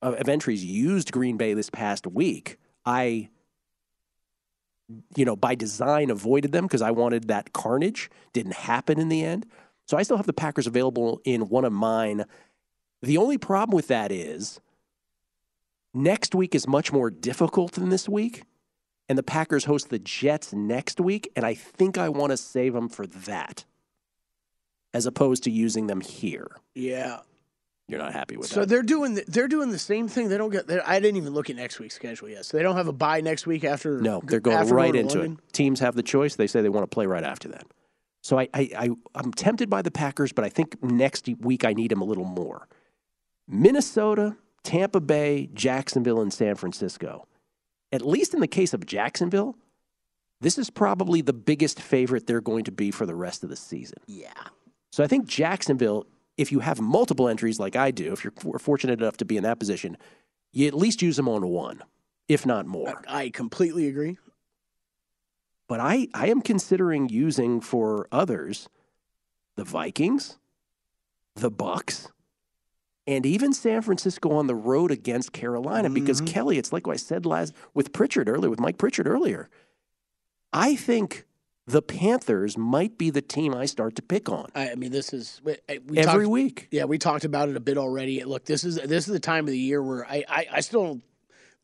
uh, 0.00 0.12
of 0.12 0.28
entries 0.28 0.64
used 0.64 1.10
Green 1.10 1.36
Bay 1.36 1.54
this 1.54 1.70
past 1.70 2.06
week. 2.06 2.60
I, 2.86 3.28
you 5.16 5.24
know, 5.24 5.34
by 5.34 5.56
design 5.56 6.10
avoided 6.10 6.52
them 6.52 6.66
because 6.66 6.82
I 6.82 6.92
wanted 6.92 7.26
that 7.26 7.52
carnage. 7.52 8.12
Didn't 8.32 8.54
happen 8.54 9.00
in 9.00 9.08
the 9.08 9.24
end. 9.24 9.46
So 9.88 9.96
I 9.96 10.04
still 10.04 10.18
have 10.18 10.26
the 10.26 10.32
Packers 10.32 10.68
available 10.68 11.20
in 11.24 11.48
one 11.48 11.64
of 11.64 11.72
mine. 11.72 12.26
The 13.02 13.16
only 13.16 13.38
problem 13.38 13.74
with 13.74 13.88
that 13.88 14.12
is 14.12 14.60
next 15.94 16.34
week 16.34 16.54
is 16.54 16.66
much 16.66 16.92
more 16.92 17.10
difficult 17.10 17.72
than 17.72 17.88
this 17.88 18.08
week. 18.08 18.42
And 19.08 19.18
the 19.18 19.22
Packers 19.22 19.64
host 19.64 19.90
the 19.90 19.98
Jets 19.98 20.52
next 20.52 21.00
week. 21.00 21.30
And 21.36 21.44
I 21.44 21.54
think 21.54 21.98
I 21.98 22.08
want 22.08 22.30
to 22.30 22.36
save 22.36 22.72
them 22.72 22.88
for 22.88 23.06
that 23.06 23.64
as 24.94 25.06
opposed 25.06 25.44
to 25.44 25.50
using 25.50 25.86
them 25.86 26.00
here. 26.00 26.48
Yeah. 26.74 27.20
You're 27.88 27.98
not 27.98 28.12
happy 28.12 28.36
with 28.36 28.46
So 28.46 28.60
that. 28.60 28.68
they're 28.70 28.82
doing 28.82 29.14
the, 29.14 29.24
they're 29.26 29.48
doing 29.48 29.70
the 29.70 29.78
same 29.78 30.08
thing. 30.08 30.28
They 30.28 30.38
don't 30.38 30.50
get. 30.50 30.64
I 30.86 30.98
didn't 31.00 31.16
even 31.16 31.34
look 31.34 31.50
at 31.50 31.56
next 31.56 31.78
week's 31.78 31.94
schedule 31.96 32.28
yet. 32.28 32.46
So 32.46 32.56
they 32.56 32.62
don't 32.62 32.76
have 32.76 32.88
a 32.88 32.92
bye 32.92 33.20
next 33.20 33.46
week 33.46 33.64
after. 33.64 34.00
No, 34.00 34.22
they're 34.24 34.40
going 34.40 34.66
right 34.68 34.94
into 34.94 35.18
London? 35.18 35.40
it. 35.46 35.52
Teams 35.52 35.80
have 35.80 35.94
the 35.94 36.02
choice. 36.02 36.36
They 36.36 36.46
say 36.46 36.62
they 36.62 36.68
want 36.70 36.84
to 36.90 36.94
play 36.94 37.06
right 37.06 37.24
after 37.24 37.48
that. 37.48 37.66
So 38.22 38.38
I, 38.38 38.48
I, 38.54 38.70
I, 38.78 38.90
I'm 39.16 39.32
tempted 39.32 39.68
by 39.68 39.82
the 39.82 39.90
Packers, 39.90 40.32
but 40.32 40.44
I 40.44 40.48
think 40.48 40.80
next 40.82 41.28
week 41.40 41.64
I 41.64 41.72
need 41.72 41.90
them 41.90 42.00
a 42.00 42.04
little 42.04 42.24
more. 42.24 42.68
Minnesota, 43.48 44.36
Tampa 44.62 45.00
Bay, 45.00 45.48
Jacksonville, 45.52 46.20
and 46.20 46.32
San 46.32 46.54
Francisco. 46.54 47.26
At 47.90 48.06
least 48.06 48.32
in 48.34 48.40
the 48.40 48.46
case 48.46 48.72
of 48.72 48.86
Jacksonville, 48.86 49.56
this 50.40 50.58
is 50.58 50.70
probably 50.70 51.20
the 51.20 51.32
biggest 51.32 51.80
favorite 51.80 52.26
they're 52.26 52.40
going 52.40 52.64
to 52.64 52.72
be 52.72 52.90
for 52.90 53.06
the 53.06 53.14
rest 53.14 53.44
of 53.44 53.50
the 53.50 53.56
season. 53.56 53.98
Yeah. 54.06 54.32
So 54.90 55.04
I 55.04 55.06
think 55.06 55.26
Jacksonville, 55.26 56.06
if 56.36 56.50
you 56.50 56.60
have 56.60 56.80
multiple 56.80 57.28
entries 57.28 57.60
like 57.60 57.76
I 57.76 57.90
do, 57.90 58.12
if 58.12 58.24
you're 58.24 58.58
fortunate 58.58 59.00
enough 59.00 59.16
to 59.18 59.24
be 59.24 59.36
in 59.36 59.44
that 59.44 59.58
position, 59.58 59.96
you 60.52 60.66
at 60.66 60.74
least 60.74 61.02
use 61.02 61.16
them 61.16 61.28
on 61.28 61.46
one, 61.46 61.82
if 62.28 62.44
not 62.44 62.66
more. 62.66 63.02
I 63.08 63.30
completely 63.30 63.86
agree. 63.88 64.18
But 65.68 65.80
I, 65.80 66.08
I 66.12 66.28
am 66.28 66.42
considering 66.42 67.08
using 67.08 67.60
for 67.60 68.06
others 68.12 68.68
the 69.56 69.64
Vikings, 69.64 70.38
the 71.34 71.50
Bucks, 71.50 72.08
and 73.06 73.26
even 73.26 73.52
San 73.52 73.82
Francisco 73.82 74.30
on 74.32 74.46
the 74.46 74.54
road 74.54 74.90
against 74.90 75.32
Carolina. 75.32 75.90
Because 75.90 76.20
mm-hmm. 76.20 76.32
Kelly, 76.32 76.58
it's 76.58 76.72
like 76.72 76.86
I 76.86 76.96
said 76.96 77.26
last 77.26 77.52
with 77.74 77.92
Pritchard 77.92 78.28
earlier, 78.28 78.50
with 78.50 78.60
Mike 78.60 78.78
Pritchard 78.78 79.06
earlier. 79.06 79.48
I 80.52 80.76
think 80.76 81.24
the 81.66 81.82
Panthers 81.82 82.58
might 82.58 82.98
be 82.98 83.10
the 83.10 83.22
team 83.22 83.54
I 83.54 83.66
start 83.66 83.96
to 83.96 84.02
pick 84.02 84.28
on. 84.28 84.50
I, 84.54 84.74
mean, 84.74 84.92
this 84.92 85.12
is 85.12 85.40
we, 85.44 85.56
Every 85.68 86.02
talked- 86.02 86.26
week. 86.26 86.68
Yeah, 86.70 86.84
we 86.84 86.98
talked 86.98 87.24
about 87.24 87.48
it 87.48 87.56
a 87.56 87.60
bit 87.60 87.78
already. 87.78 88.22
Look, 88.24 88.44
this 88.44 88.64
is 88.64 88.76
this 88.76 89.06
is 89.06 89.12
the 89.12 89.20
time 89.20 89.44
of 89.44 89.50
the 89.50 89.58
year 89.58 89.82
where 89.82 90.04
I 90.06 90.24
I, 90.28 90.46
I 90.54 90.60
still. 90.60 91.00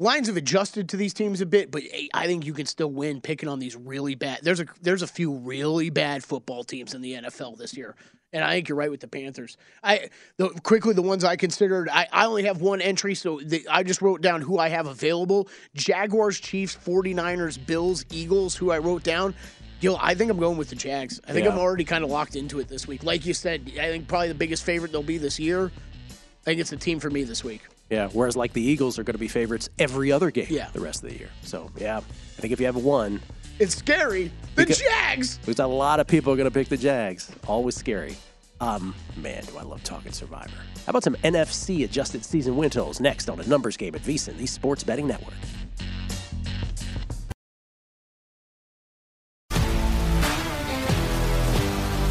Lines 0.01 0.29
have 0.29 0.37
adjusted 0.37 0.91
to 0.91 0.97
these 0.97 1.13
teams 1.13 1.41
a 1.41 1.47
bit, 1.47 1.73
but 1.73 1.83
I- 1.83 2.09
I 2.15 2.27
think 2.27 2.47
you 2.47 2.53
can 2.53 2.67
still 2.67 2.91
win 2.93 3.21
picking 3.21 3.49
on 3.49 3.59
these 3.59 3.75
really 3.75 4.15
bad. 4.15 4.39
There's 4.43 4.61
a 4.61 4.67
there's 4.81 5.03
a 5.03 5.09
few 5.09 5.35
really 5.35 5.91
bad 5.91 6.23
football 6.23 6.63
teams 6.63 6.95
in 6.95 7.03
the 7.03 7.15
NFL 7.15 7.59
this 7.59 7.77
year, 7.77 7.97
and 8.33 8.45
I 8.45 8.53
think 8.55 8.69
you're 8.69 8.77
right 8.79 8.91
with 8.91 9.01
the 9.01 9.09
Panthers. 9.09 9.57
I 9.83 10.11
the, 10.37 10.49
quickly 10.63 10.95
the 10.95 11.03
ones 11.03 11.25
I 11.25 11.37
considered. 11.37 11.89
I, 11.89 12.07
I 12.13 12.27
only 12.27 12.45
have 12.45 12.61
one 12.61 12.81
entry, 12.81 13.15
so 13.15 13.41
the, 13.45 13.67
I 13.71 13.83
just 13.83 14.03
wrote 14.03 14.21
down 14.21 14.41
who 14.43 14.59
I 14.59 14.69
have 14.69 14.87
available: 14.87 15.49
Jaguars, 15.75 16.39
Chiefs, 16.41 16.77
49ers, 16.85 17.65
Bills, 17.67 18.05
Eagles. 18.11 18.55
Who 18.57 18.71
I 18.71 18.79
wrote 18.79 19.03
down. 19.03 19.35
Yo, 19.81 19.97
I 20.01 20.15
think 20.15 20.29
I'm 20.31 20.39
going 20.41 20.59
with 20.59 20.71
the 20.71 20.75
Jags. 20.77 21.21
I 21.29 21.33
think 21.33 21.45
Yeah. 21.47 21.53
I'm 21.53 21.59
already 21.59 21.85
kind 21.85 22.03
of 22.03 22.11
locked 22.11 22.35
into 22.35 22.59
it 22.59 22.67
this 22.69 22.89
week. 22.89 23.05
Like 23.05 23.25
you 23.25 23.33
said, 23.33 23.71
I 23.81 23.87
think 23.91 24.09
probably 24.09 24.27
the 24.29 24.35
biggest 24.35 24.65
favorite 24.65 24.91
they'll 24.91 25.05
be 25.05 25.19
this 25.19 25.39
year. 25.39 25.71
I 26.11 26.45
think 26.45 26.61
it's 26.61 26.71
the 26.71 26.77
team 26.77 26.99
for 26.99 27.11
me 27.11 27.23
this 27.23 27.45
week. 27.45 27.63
Yeah, 27.89 28.09
whereas 28.13 28.37
like 28.37 28.53
the 28.53 28.61
Eagles 28.63 28.99
are 28.99 29.05
going 29.05 29.15
to 29.15 29.21
be 29.21 29.29
favorites 29.29 29.69
every 29.79 30.11
other 30.11 30.31
game 30.33 30.49
Yeah. 30.51 30.69
the 30.73 30.81
rest 30.81 31.05
of 31.05 31.11
the 31.11 31.17
year. 31.17 31.31
So, 31.43 31.71
yeah, 31.77 31.99
I 31.99 32.41
think 32.41 32.53
if 32.53 32.59
you 32.59 32.67
have 32.67 32.75
one, 32.77 33.21
It's 33.59 33.77
scary. 33.77 34.31
The 34.55 34.63
Because- 34.63 34.79
Jags. 34.79 35.39
there's 35.45 35.59
a 35.59 35.67
lot 35.67 36.01
of 36.01 36.07
people 36.07 36.35
going 36.37 36.47
to 36.47 36.51
pick 36.51 36.69
the 36.69 36.77
Jags. 36.77 37.31
Always 37.47 37.77
scary. 37.77 38.17
Um, 38.61 38.95
man, 39.17 39.45
do 39.45 39.57
I 39.57 39.63
love 39.63 39.83
talking 39.85 40.11
Survivor. 40.13 40.51
How 40.87 40.91
about 40.91 41.05
some 41.05 41.15
NFC 41.23 41.85
adjusted 41.85 42.25
season 42.25 42.57
win 42.57 42.71
totals 42.71 43.01
next 43.01 43.29
on 43.31 43.39
a 43.41 43.47
numbers 43.47 43.77
game 43.77 43.95
at 43.95 44.03
VSiN, 44.03 44.37
the 44.37 44.47
Sports 44.47 44.83
Betting 44.83 45.07
Network. 45.07 45.35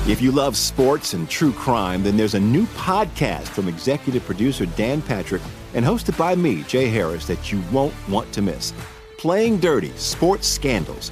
If 0.07 0.21
you 0.21 0.31
love 0.31 0.55
sports 0.55 1.13
and 1.13 1.29
true 1.29 1.51
crime, 1.51 2.01
then 2.01 2.15
there's 2.15 2.33
a 2.35 2.39
new 2.39 2.65
podcast 2.67 3.49
from 3.49 3.67
executive 3.67 4.23
producer 4.23 4.65
Dan 4.65 5.01
Patrick 5.01 5.41
and 5.73 5.83
hosted 5.85 6.17
by 6.17 6.33
me, 6.33 6.63
Jay 6.63 6.87
Harris, 6.87 7.27
that 7.27 7.51
you 7.51 7.61
won't 7.73 7.93
want 8.07 8.31
to 8.33 8.41
miss. 8.41 8.73
Playing 9.17 9.57
Dirty 9.59 9.91
Sports 9.97 10.47
Scandals. 10.47 11.11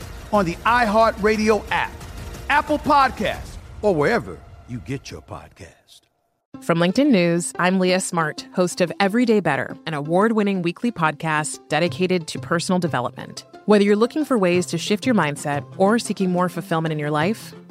on 0.33 0.45
the 0.45 0.55
iHeartRadio 0.65 1.63
app, 1.71 1.91
Apple 2.49 2.79
Podcasts, 2.79 3.57
or 3.81 3.93
wherever 3.95 4.39
you 4.67 4.79
get 4.79 5.11
your 5.11 5.21
podcast. 5.21 6.01
From 6.61 6.77
LinkedIn 6.77 7.09
News, 7.09 7.53
I'm 7.57 7.79
Leah 7.79 7.99
Smart, 7.99 8.45
host 8.53 8.81
of 8.81 8.91
Everyday 8.99 9.39
Better, 9.39 9.75
an 9.87 9.93
award 9.93 10.33
winning 10.33 10.61
weekly 10.61 10.91
podcast 10.91 11.59
dedicated 11.69 12.27
to 12.27 12.39
personal 12.39 12.77
development. 12.77 13.45
Whether 13.65 13.83
you're 13.83 13.95
looking 13.95 14.25
for 14.25 14.37
ways 14.37 14.65
to 14.67 14.77
shift 14.77 15.05
your 15.05 15.15
mindset 15.15 15.65
or 15.77 15.97
seeking 15.97 16.29
more 16.29 16.49
fulfillment 16.49 16.91
in 16.91 16.99
your 16.99 17.09
life, 17.09 17.53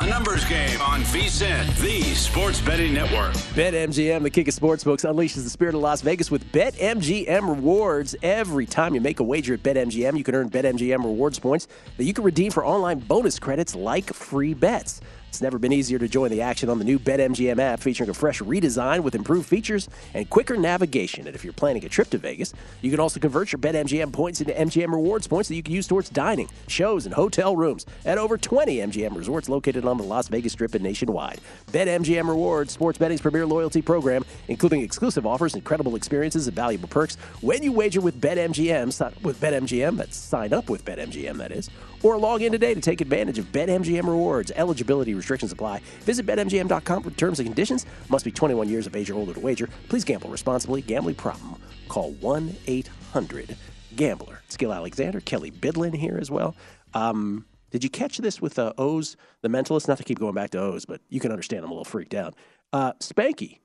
A 0.00 0.06
numbers 0.06 0.44
game 0.44 0.80
on 0.80 1.00
VSiN, 1.00 1.76
the 1.78 2.02
Sports 2.14 2.60
Betting 2.60 2.94
Network. 2.94 3.32
BetMGM, 3.56 4.22
the 4.22 4.30
king 4.30 4.46
of 4.46 4.54
sportsbooks, 4.54 5.04
unleashes 5.04 5.42
the 5.42 5.50
spirit 5.50 5.74
of 5.74 5.80
Las 5.80 6.02
Vegas 6.02 6.30
with 6.30 6.52
BetMGM 6.52 7.48
rewards. 7.48 8.14
Every 8.22 8.64
time 8.64 8.94
you 8.94 9.00
make 9.00 9.18
a 9.18 9.24
wager 9.24 9.54
at 9.54 9.64
BetMGM, 9.64 10.16
you 10.16 10.22
can 10.22 10.36
earn 10.36 10.50
BetMGM 10.50 11.02
rewards 11.02 11.40
points 11.40 11.66
that 11.96 12.04
you 12.04 12.12
can 12.12 12.22
redeem 12.22 12.52
for 12.52 12.64
online 12.64 13.00
bonus 13.00 13.40
credits 13.40 13.74
like 13.74 14.12
free 14.14 14.54
bets. 14.54 15.00
It's 15.38 15.42
never 15.44 15.60
been 15.60 15.72
easier 15.72 16.00
to 16.00 16.08
join 16.08 16.32
the 16.32 16.42
action 16.42 16.68
on 16.68 16.80
the 16.80 16.84
new 16.84 16.98
BetMGM 16.98 17.60
app 17.60 17.78
featuring 17.78 18.10
a 18.10 18.12
fresh 18.12 18.40
redesign 18.40 19.04
with 19.04 19.14
improved 19.14 19.48
features 19.48 19.88
and 20.12 20.28
quicker 20.28 20.56
navigation. 20.56 21.28
And 21.28 21.36
if 21.36 21.44
you're 21.44 21.52
planning 21.52 21.84
a 21.84 21.88
trip 21.88 22.10
to 22.10 22.18
Vegas, 22.18 22.52
you 22.82 22.90
can 22.90 22.98
also 22.98 23.20
convert 23.20 23.52
your 23.52 23.60
BetMGM 23.60 24.12
points 24.12 24.40
into 24.40 24.52
MGM 24.52 24.90
rewards 24.90 25.28
points 25.28 25.48
that 25.48 25.54
you 25.54 25.62
can 25.62 25.72
use 25.72 25.86
towards 25.86 26.10
dining, 26.10 26.50
shows, 26.66 27.06
and 27.06 27.14
hotel 27.14 27.54
rooms 27.54 27.86
at 28.04 28.18
over 28.18 28.36
20 28.36 28.78
MGM 28.78 29.14
resorts 29.14 29.48
located 29.48 29.84
on 29.84 29.96
the 29.96 30.02
Las 30.02 30.26
Vegas 30.26 30.54
Strip 30.54 30.74
and 30.74 30.82
nationwide. 30.82 31.40
BetMGM 31.68 32.28
Rewards, 32.28 32.72
sports 32.72 32.98
betting's 32.98 33.20
premier 33.20 33.46
loyalty 33.46 33.80
program, 33.80 34.24
including 34.48 34.80
exclusive 34.80 35.24
offers, 35.24 35.54
incredible 35.54 35.94
experiences, 35.94 36.48
and 36.48 36.56
valuable 36.56 36.88
perks 36.88 37.14
when 37.42 37.62
you 37.62 37.70
wager 37.70 38.00
with 38.00 38.20
BetMGM. 38.20 39.22
With 39.22 39.40
BetMGM, 39.40 39.98
that's 39.98 40.16
sign 40.16 40.52
up 40.52 40.68
with 40.68 40.84
BetMGM, 40.84 41.36
that 41.36 41.52
is. 41.52 41.70
Or 42.02 42.18
log 42.18 42.42
in 42.42 42.50
today 42.50 42.72
to 42.72 42.80
take 42.80 43.00
advantage 43.00 43.38
of 43.38 43.52
BetMGM 43.52 44.06
rewards. 44.06 44.50
Eligibility 44.56 45.14
restrictions 45.14 45.52
apply. 45.52 45.80
Visit 46.00 46.26
BetMGM.com 46.26 47.02
for 47.02 47.10
terms 47.10 47.38
and 47.38 47.46
conditions. 47.46 47.86
Must 48.08 48.24
be 48.24 48.30
21 48.30 48.68
years 48.68 48.86
of 48.86 48.96
age 48.96 49.10
or 49.10 49.14
older 49.14 49.34
to 49.34 49.40
wager. 49.40 49.68
Please 49.88 50.04
gamble 50.04 50.30
responsibly. 50.30 50.80
Gambling 50.80 51.16
problem. 51.16 51.60
Call 51.88 52.12
1 52.12 52.56
800 52.66 53.56
Gambler. 53.96 54.42
Gill 54.58 54.74
Alexander, 54.74 55.20
Kelly 55.20 55.50
Bidlin 55.52 55.94
here 55.94 56.18
as 56.20 56.30
well. 56.30 56.56
Um, 56.94 57.46
did 57.70 57.84
you 57.84 57.90
catch 57.90 58.18
this 58.18 58.40
with 58.40 58.58
uh, 58.58 58.72
Oz, 58.76 59.16
the 59.42 59.48
mentalist? 59.48 59.88
Not 59.88 59.98
to 59.98 60.04
keep 60.04 60.18
going 60.18 60.34
back 60.34 60.50
to 60.50 60.60
Oz, 60.60 60.84
but 60.84 61.00
you 61.08 61.20
can 61.20 61.30
understand 61.30 61.64
I'm 61.64 61.70
a 61.70 61.74
little 61.74 61.84
freaked 61.84 62.14
out. 62.14 62.34
Uh, 62.72 62.92
Spanky, 62.94 63.60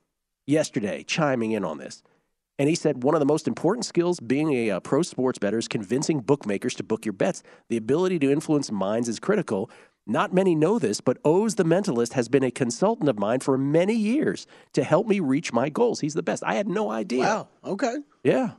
yesterday, 0.46 1.02
chiming 1.02 1.52
in 1.52 1.64
on 1.64 1.78
this. 1.78 2.02
And 2.58 2.68
he 2.68 2.74
said 2.74 3.02
one 3.02 3.14
of 3.14 3.20
the 3.20 3.26
most 3.26 3.48
important 3.48 3.84
skills 3.84 4.20
being 4.20 4.52
a 4.52 4.70
uh, 4.70 4.80
pro 4.80 5.02
sports 5.02 5.38
bettor 5.38 5.58
is 5.58 5.68
convincing 5.68 6.20
bookmakers 6.20 6.74
to 6.76 6.84
book 6.84 7.04
your 7.04 7.12
bets. 7.12 7.42
The 7.68 7.76
ability 7.76 8.18
to 8.20 8.30
influence 8.30 8.70
minds 8.70 9.08
is 9.08 9.18
critical. 9.18 9.70
Not 10.06 10.34
many 10.34 10.54
know 10.54 10.78
this, 10.78 11.00
but 11.00 11.18
Oz 11.24 11.54
the 11.54 11.64
Mentalist 11.64 12.12
has 12.12 12.28
been 12.28 12.44
a 12.44 12.50
consultant 12.50 13.08
of 13.08 13.18
mine 13.18 13.40
for 13.40 13.56
many 13.56 13.94
years 13.94 14.46
to 14.74 14.84
help 14.84 15.06
me 15.06 15.18
reach 15.18 15.52
my 15.52 15.68
goals. 15.68 16.00
He's 16.00 16.14
the 16.14 16.22
best. 16.22 16.44
I 16.44 16.54
had 16.54 16.68
no 16.68 16.90
idea. 16.90 17.22
Wow. 17.22 17.48
Okay. 17.64 17.96
Yeah. 18.22 18.52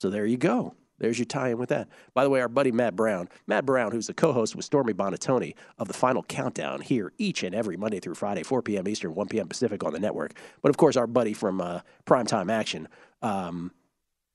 So 0.00 0.10
there 0.10 0.26
you 0.26 0.36
go. 0.36 0.74
There's 0.98 1.18
your 1.18 1.26
tie 1.26 1.48
in 1.50 1.58
with 1.58 1.70
that. 1.70 1.88
By 2.14 2.24
the 2.24 2.30
way, 2.30 2.40
our 2.40 2.48
buddy 2.48 2.70
Matt 2.72 2.94
Brown, 2.96 3.28
Matt 3.46 3.66
Brown, 3.66 3.92
who's 3.92 4.06
the 4.06 4.14
co 4.14 4.32
host 4.32 4.54
with 4.54 4.64
Stormy 4.64 4.92
Buonantony 4.92 5.54
of 5.78 5.88
the 5.88 5.94
Final 5.94 6.22
Countdown 6.22 6.80
here 6.80 7.12
each 7.18 7.42
and 7.42 7.54
every 7.54 7.76
Monday 7.76 8.00
through 8.00 8.14
Friday, 8.14 8.42
4 8.42 8.62
p.m. 8.62 8.86
Eastern, 8.86 9.14
1 9.14 9.28
p.m. 9.28 9.48
Pacific 9.48 9.82
on 9.84 9.92
the 9.92 9.98
network. 10.00 10.34
But 10.62 10.70
of 10.70 10.76
course, 10.76 10.96
our 10.96 11.06
buddy 11.06 11.32
from 11.32 11.60
uh, 11.60 11.80
Primetime 12.06 12.50
Action, 12.50 12.88
um, 13.22 13.72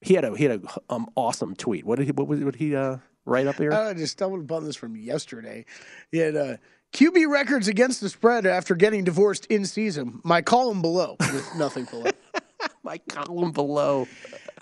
he 0.01 0.13
had 0.13 0.25
a 0.25 0.35
he 0.35 0.43
had 0.45 0.63
a 0.63 0.93
um, 0.93 1.09
awesome 1.15 1.55
tweet. 1.55 1.85
What 1.85 1.97
did 1.97 2.05
he 2.05 2.11
what, 2.11 2.27
was- 2.27 2.43
what 2.43 2.55
he 2.55 2.75
uh, 2.75 2.97
write 3.25 3.47
up 3.47 3.55
here? 3.55 3.71
I 3.73 3.93
just 3.93 4.13
stumbled 4.13 4.41
upon 4.43 4.63
this 4.65 4.75
from 4.75 4.95
yesterday. 4.95 5.65
He 6.11 6.17
had 6.19 6.35
uh, 6.35 6.57
QB 6.93 7.29
records 7.29 7.67
against 7.67 8.01
the 8.01 8.09
spread 8.09 8.45
after 8.45 8.75
getting 8.75 9.03
divorced 9.03 9.45
in 9.47 9.65
season. 9.65 10.19
My 10.23 10.41
column 10.41 10.81
below 10.81 11.15
with 11.19 11.55
nothing 11.55 11.85
below. 11.85 12.11
My 12.83 12.97
column 12.97 13.51
below. 13.51 14.07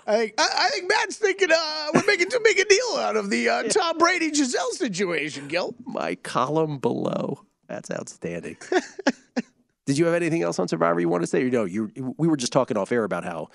I 0.08 0.16
think 0.16 0.34
I, 0.38 0.48
I 0.56 0.68
think 0.70 0.88
Matt's 0.88 1.16
thinking 1.16 1.50
uh, 1.52 1.88
we're 1.94 2.06
making 2.06 2.30
too 2.30 2.40
big 2.42 2.58
a 2.58 2.64
deal 2.64 2.96
out 2.96 3.16
of 3.16 3.28
the 3.28 3.48
uh, 3.48 3.62
Tom 3.64 3.98
Brady 3.98 4.30
Gisele 4.30 4.72
situation, 4.72 5.48
Gill. 5.48 5.74
My 5.84 6.14
column 6.14 6.78
below. 6.78 7.44
That's 7.68 7.90
outstanding. 7.90 8.56
Did 9.86 9.98
you 9.98 10.06
have 10.06 10.14
anything 10.14 10.42
else 10.42 10.58
on 10.58 10.66
Survivor 10.66 10.98
you 10.98 11.10
want 11.10 11.22
to 11.22 11.26
say? 11.26 11.42
Or 11.42 11.50
no, 11.50 11.64
you 11.64 11.92
we 12.16 12.26
were 12.26 12.38
just 12.38 12.52
talking 12.52 12.78
off 12.78 12.90
air 12.90 13.04
about 13.04 13.24
how 13.24 13.48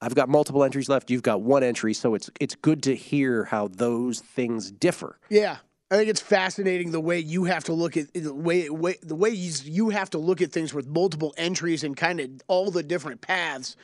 I've 0.00 0.14
got 0.14 0.28
multiple 0.28 0.62
entries 0.62 0.88
left. 0.88 1.10
You've 1.10 1.22
got 1.22 1.42
one 1.42 1.64
entry, 1.64 1.92
so 1.92 2.14
it's 2.14 2.30
it's 2.38 2.54
good 2.54 2.84
to 2.84 2.94
hear 2.94 3.44
how 3.44 3.68
those 3.68 4.20
things 4.20 4.70
differ. 4.70 5.18
Yeah. 5.28 5.58
I 5.88 5.96
think 5.96 6.08
it's 6.08 6.20
fascinating 6.20 6.90
the 6.90 7.00
way 7.00 7.20
you 7.20 7.44
have 7.44 7.62
to 7.64 7.72
look 7.72 7.96
at 7.96 8.12
the 8.12 8.34
way, 8.34 8.68
way 8.68 8.96
the 9.02 9.14
way 9.14 9.30
you, 9.30 9.52
you 9.62 9.90
have 9.90 10.10
to 10.10 10.18
look 10.18 10.42
at 10.42 10.50
things 10.50 10.74
with 10.74 10.88
multiple 10.88 11.32
entries 11.36 11.84
and 11.84 11.96
kind 11.96 12.18
of 12.18 12.30
all 12.48 12.72
the 12.72 12.82
different 12.82 13.20
paths. 13.20 13.76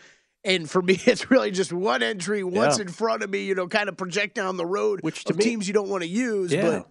And 0.45 0.69
for 0.69 0.83
me, 0.83 0.99
it's 1.07 1.31
really 1.31 1.51
just 1.51 1.73
one 1.73 2.03
entry, 2.03 2.43
what's 2.45 2.79
Yeah. 2.79 2.83
in 2.83 2.89
front 2.89 3.23
of 3.23 3.31
me, 3.31 3.45
you 3.45 3.55
know, 3.55 3.69
kind 3.69 3.89
of 3.89 3.97
project 3.97 4.35
down 4.35 4.57
the 4.57 4.67
road 4.67 5.01
Which 5.03 5.25
to 5.25 5.33
of 5.33 5.39
me- 5.39 5.45
teams 5.45 5.69
you 5.69 5.75
don't 5.75 5.89
want 5.89 6.03
to 6.03 6.09
use. 6.09 6.53
Yeah. 6.53 6.83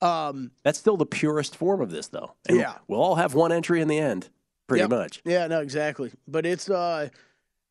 But 0.00 0.06
um, 0.06 0.50
That's 0.64 0.78
still 0.78 0.96
the 0.96 1.06
purest 1.06 1.56
form 1.56 1.80
of 1.80 1.90
this, 1.90 2.08
though. 2.08 2.34
And 2.48 2.58
Yeah. 2.58 2.74
we'll 2.88 3.00
all 3.00 3.14
have 3.16 3.34
one 3.34 3.52
entry 3.52 3.80
in 3.80 3.88
the 3.88 3.98
end, 3.98 4.28
pretty 4.66 4.82
Yep. 4.82 4.90
much. 4.90 5.22
Yeah, 5.24 5.46
no, 5.48 5.60
exactly. 5.60 6.12
But 6.26 6.46
it's 6.46 6.68
uh 6.70 7.08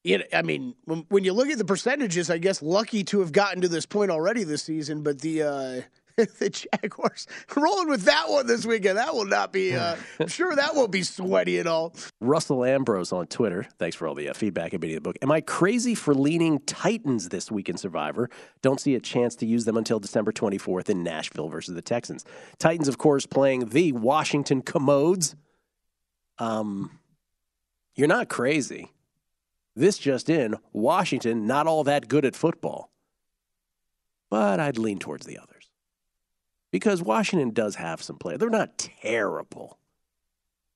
you 0.03 0.19
know, 0.19 0.23
I 0.31 0.41
mean, 0.41 0.73
when, 0.85 1.05
when 1.09 1.25
you 1.25 1.33
look 1.33 1.49
at 1.49 1.57
the 1.57 1.65
percentages, 1.65 2.29
I 2.29 2.37
guess 2.37 2.61
lucky 2.61 3.03
to 3.05 3.19
have 3.19 3.33
gotten 3.33 3.59
to 3.61 3.67
this 3.67 3.85
point 3.85 4.09
already 4.09 4.45
this 4.45 4.63
season, 4.63 5.03
but 5.03 5.19
the 5.19 5.41
uh 5.43 5.81
the 6.39 6.49
Jaguars 6.49 7.27
rolling 7.55 7.89
with 7.89 8.03
that 8.03 8.27
one 8.27 8.47
this 8.47 8.65
weekend. 8.65 8.97
That 8.97 9.13
will 9.13 9.25
not 9.25 9.53
be 9.53 9.75
uh 9.75 9.95
I'm 10.19 10.27
sure 10.27 10.55
that 10.55 10.75
won't 10.75 10.91
be 10.91 11.03
sweaty 11.03 11.59
at 11.59 11.67
all. 11.67 11.93
Russell 12.19 12.65
Ambrose 12.65 13.11
on 13.11 13.27
Twitter. 13.27 13.67
Thanks 13.77 13.95
for 13.95 14.07
all 14.07 14.15
the 14.15 14.29
uh, 14.29 14.33
feedback 14.33 14.73
and 14.73 14.81
reading 14.81 14.95
the 14.95 15.01
book. 15.01 15.17
Am 15.21 15.31
I 15.31 15.41
crazy 15.41 15.93
for 15.93 16.15
leaning 16.15 16.59
Titans 16.61 17.29
this 17.29 17.51
week 17.51 17.69
in 17.69 17.77
Survivor? 17.77 18.31
Don't 18.63 18.81
see 18.81 18.95
a 18.95 18.99
chance 18.99 19.35
to 19.37 19.45
use 19.45 19.65
them 19.65 19.77
until 19.77 19.99
December 19.99 20.31
24th 20.31 20.89
in 20.89 21.03
Nashville 21.03 21.49
versus 21.49 21.75
the 21.75 21.83
Texans. 21.83 22.25
Titans, 22.57 22.87
of 22.87 22.97
course, 22.97 23.27
playing 23.27 23.69
the 23.69 23.91
Washington 23.91 24.63
Commodes. 24.63 25.35
Um, 26.39 26.99
you're 27.95 28.07
not 28.07 28.27
crazy. 28.27 28.91
This 29.75 29.99
just 29.99 30.29
in 30.29 30.55
Washington, 30.73 31.45
not 31.45 31.67
all 31.67 31.83
that 31.83 32.07
good 32.07 32.25
at 32.25 32.35
football. 32.35 32.89
But 34.31 34.59
I'd 34.59 34.79
lean 34.79 34.97
towards 34.97 35.27
the 35.27 35.37
others. 35.37 35.56
Because 36.71 37.01
Washington 37.01 37.51
does 37.51 37.75
have 37.75 38.01
some 38.01 38.17
play. 38.17 38.37
They're 38.37 38.49
not 38.49 38.77
terrible. 38.77 39.79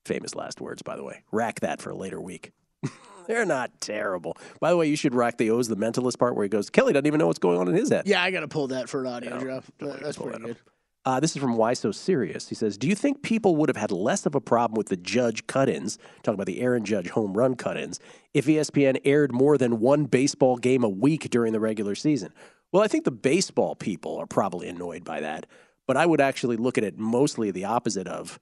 Famous 0.04 0.34
last 0.34 0.60
words, 0.60 0.82
by 0.82 0.96
the 0.96 1.04
way. 1.04 1.22
Rack 1.30 1.60
that 1.60 1.80
for 1.80 1.90
a 1.90 1.96
later 1.96 2.20
week. 2.20 2.52
They're 3.26 3.46
not 3.46 3.80
terrible. 3.80 4.36
By 4.60 4.70
the 4.70 4.76
way, 4.76 4.88
you 4.88 4.96
should 4.96 5.14
rack 5.14 5.38
the 5.38 5.50
Oz 5.50 5.68
the 5.68 5.76
mentalist 5.76 6.18
part 6.18 6.34
where 6.34 6.42
he 6.42 6.48
goes, 6.48 6.70
Kelly 6.70 6.92
doesn't 6.92 7.06
even 7.06 7.18
know 7.18 7.28
what's 7.28 7.38
going 7.38 7.58
on 7.58 7.68
in 7.68 7.74
his 7.74 7.90
head. 7.90 8.06
Yeah, 8.06 8.22
I 8.22 8.30
gotta 8.30 8.48
pull 8.48 8.68
that 8.68 8.88
for 8.88 9.02
an 9.02 9.06
audio 9.06 9.38
drop. 9.38 9.64
That's 9.78 10.16
pretty 10.16 10.38
good. 10.38 10.56
Uh, 11.04 11.18
this 11.18 11.34
is 11.34 11.42
from 11.42 11.56
Why 11.56 11.72
So 11.72 11.90
Serious. 11.90 12.48
He 12.48 12.54
says, 12.54 12.78
Do 12.78 12.86
you 12.86 12.94
think 12.94 13.22
people 13.22 13.56
would 13.56 13.68
have 13.68 13.76
had 13.76 13.90
less 13.90 14.24
of 14.24 14.36
a 14.36 14.40
problem 14.40 14.76
with 14.76 14.88
the 14.88 14.96
Judge 14.96 15.46
cut 15.48 15.68
ins, 15.68 15.98
talking 16.22 16.34
about 16.34 16.46
the 16.46 16.60
Aaron 16.60 16.84
Judge 16.84 17.08
home 17.10 17.34
run 17.34 17.56
cut 17.56 17.76
ins, 17.76 17.98
if 18.34 18.46
ESPN 18.46 19.00
aired 19.04 19.32
more 19.32 19.58
than 19.58 19.80
one 19.80 20.04
baseball 20.04 20.56
game 20.56 20.84
a 20.84 20.88
week 20.88 21.28
during 21.30 21.52
the 21.52 21.60
regular 21.60 21.96
season? 21.96 22.32
Well, 22.70 22.84
I 22.84 22.88
think 22.88 23.04
the 23.04 23.10
baseball 23.10 23.74
people 23.74 24.16
are 24.16 24.26
probably 24.26 24.68
annoyed 24.68 25.04
by 25.04 25.20
that, 25.20 25.46
but 25.86 25.96
I 25.96 26.06
would 26.06 26.20
actually 26.20 26.56
look 26.56 26.78
at 26.78 26.84
it 26.84 26.98
mostly 26.98 27.50
the 27.50 27.64
opposite 27.64 28.06
of 28.06 28.38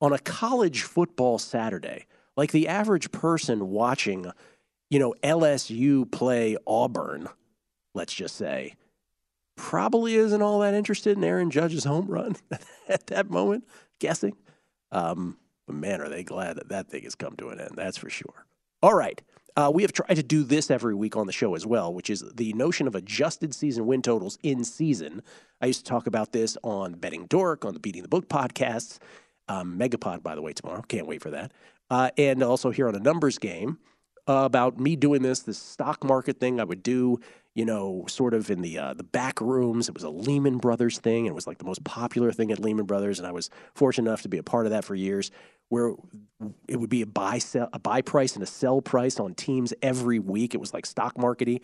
on 0.00 0.12
a 0.12 0.18
college 0.18 0.82
football 0.82 1.38
Saturday, 1.38 2.06
like 2.36 2.52
the 2.52 2.68
average 2.68 3.10
person 3.10 3.70
watching, 3.70 4.30
you 4.90 4.98
know, 4.98 5.14
LSU 5.22 6.10
play 6.10 6.56
Auburn, 6.66 7.28
let's 7.94 8.14
just 8.14 8.36
say, 8.36 8.74
probably 9.56 10.14
isn't 10.14 10.42
all 10.42 10.60
that 10.60 10.74
interested 10.74 11.16
in 11.16 11.24
Aaron 11.24 11.50
Judge's 11.50 11.84
home 11.84 12.06
run 12.06 12.36
at 12.88 13.06
that 13.08 13.28
moment, 13.28 13.66
guessing. 13.98 14.36
Um, 14.92 15.36
but 15.66 15.76
man, 15.76 16.00
are 16.00 16.08
they 16.08 16.22
glad 16.22 16.56
that 16.56 16.68
that 16.70 16.88
thing 16.88 17.02
has 17.02 17.14
come 17.14 17.36
to 17.36 17.50
an 17.50 17.60
end. 17.60 17.72
That's 17.74 17.98
for 17.98 18.08
sure. 18.08 18.46
All 18.82 18.94
right. 18.94 19.20
Uh, 19.58 19.68
we 19.74 19.82
have 19.82 19.92
tried 19.92 20.14
to 20.14 20.22
do 20.22 20.44
this 20.44 20.70
every 20.70 20.94
week 20.94 21.16
on 21.16 21.26
the 21.26 21.32
show 21.32 21.56
as 21.56 21.66
well, 21.66 21.92
which 21.92 22.10
is 22.10 22.22
the 22.36 22.52
notion 22.52 22.86
of 22.86 22.94
adjusted 22.94 23.52
season 23.52 23.86
win 23.86 24.00
totals 24.00 24.38
in 24.44 24.62
season. 24.62 25.20
I 25.60 25.66
used 25.66 25.84
to 25.84 25.90
talk 25.90 26.06
about 26.06 26.30
this 26.30 26.56
on 26.62 26.92
Betting 26.92 27.26
Dork, 27.26 27.64
on 27.64 27.74
the 27.74 27.80
Beating 27.80 28.02
the 28.02 28.08
Book 28.08 28.28
podcasts. 28.28 28.98
Um, 29.48 29.76
Megapod, 29.76 30.22
by 30.22 30.36
the 30.36 30.42
way, 30.42 30.52
tomorrow. 30.52 30.82
Can't 30.82 31.08
wait 31.08 31.20
for 31.20 31.30
that. 31.30 31.52
Uh, 31.90 32.10
and 32.16 32.40
also 32.40 32.70
here 32.70 32.86
on 32.86 32.94
a 32.94 33.00
numbers 33.00 33.36
game 33.38 33.78
uh, 34.28 34.44
about 34.44 34.78
me 34.78 34.94
doing 34.94 35.22
this, 35.22 35.40
this 35.40 35.58
stock 35.58 36.04
market 36.04 36.38
thing 36.38 36.60
I 36.60 36.64
would 36.64 36.84
do, 36.84 37.18
you 37.58 37.64
know, 37.64 38.04
sort 38.06 38.34
of 38.34 38.52
in 38.52 38.62
the 38.62 38.78
uh, 38.78 38.94
the 38.94 39.02
back 39.02 39.40
rooms. 39.40 39.88
It 39.88 39.94
was 39.94 40.04
a 40.04 40.10
Lehman 40.10 40.58
Brothers 40.58 40.98
thing. 40.98 41.26
It 41.26 41.34
was 41.34 41.48
like 41.48 41.58
the 41.58 41.64
most 41.64 41.82
popular 41.82 42.30
thing 42.30 42.52
at 42.52 42.60
Lehman 42.60 42.86
Brothers, 42.86 43.18
and 43.18 43.26
I 43.26 43.32
was 43.32 43.50
fortunate 43.74 44.08
enough 44.08 44.22
to 44.22 44.28
be 44.28 44.38
a 44.38 44.44
part 44.44 44.66
of 44.66 44.70
that 44.70 44.84
for 44.84 44.94
years. 44.94 45.32
Where 45.68 45.94
it 46.68 46.76
would 46.76 46.88
be 46.88 47.02
a 47.02 47.06
buy 47.06 47.38
sell, 47.38 47.68
a 47.72 47.80
buy 47.80 48.00
price 48.00 48.34
and 48.34 48.44
a 48.44 48.46
sell 48.46 48.80
price 48.80 49.18
on 49.18 49.34
teams 49.34 49.74
every 49.82 50.20
week. 50.20 50.54
It 50.54 50.58
was 50.58 50.72
like 50.72 50.86
stock 50.86 51.16
markety, 51.16 51.60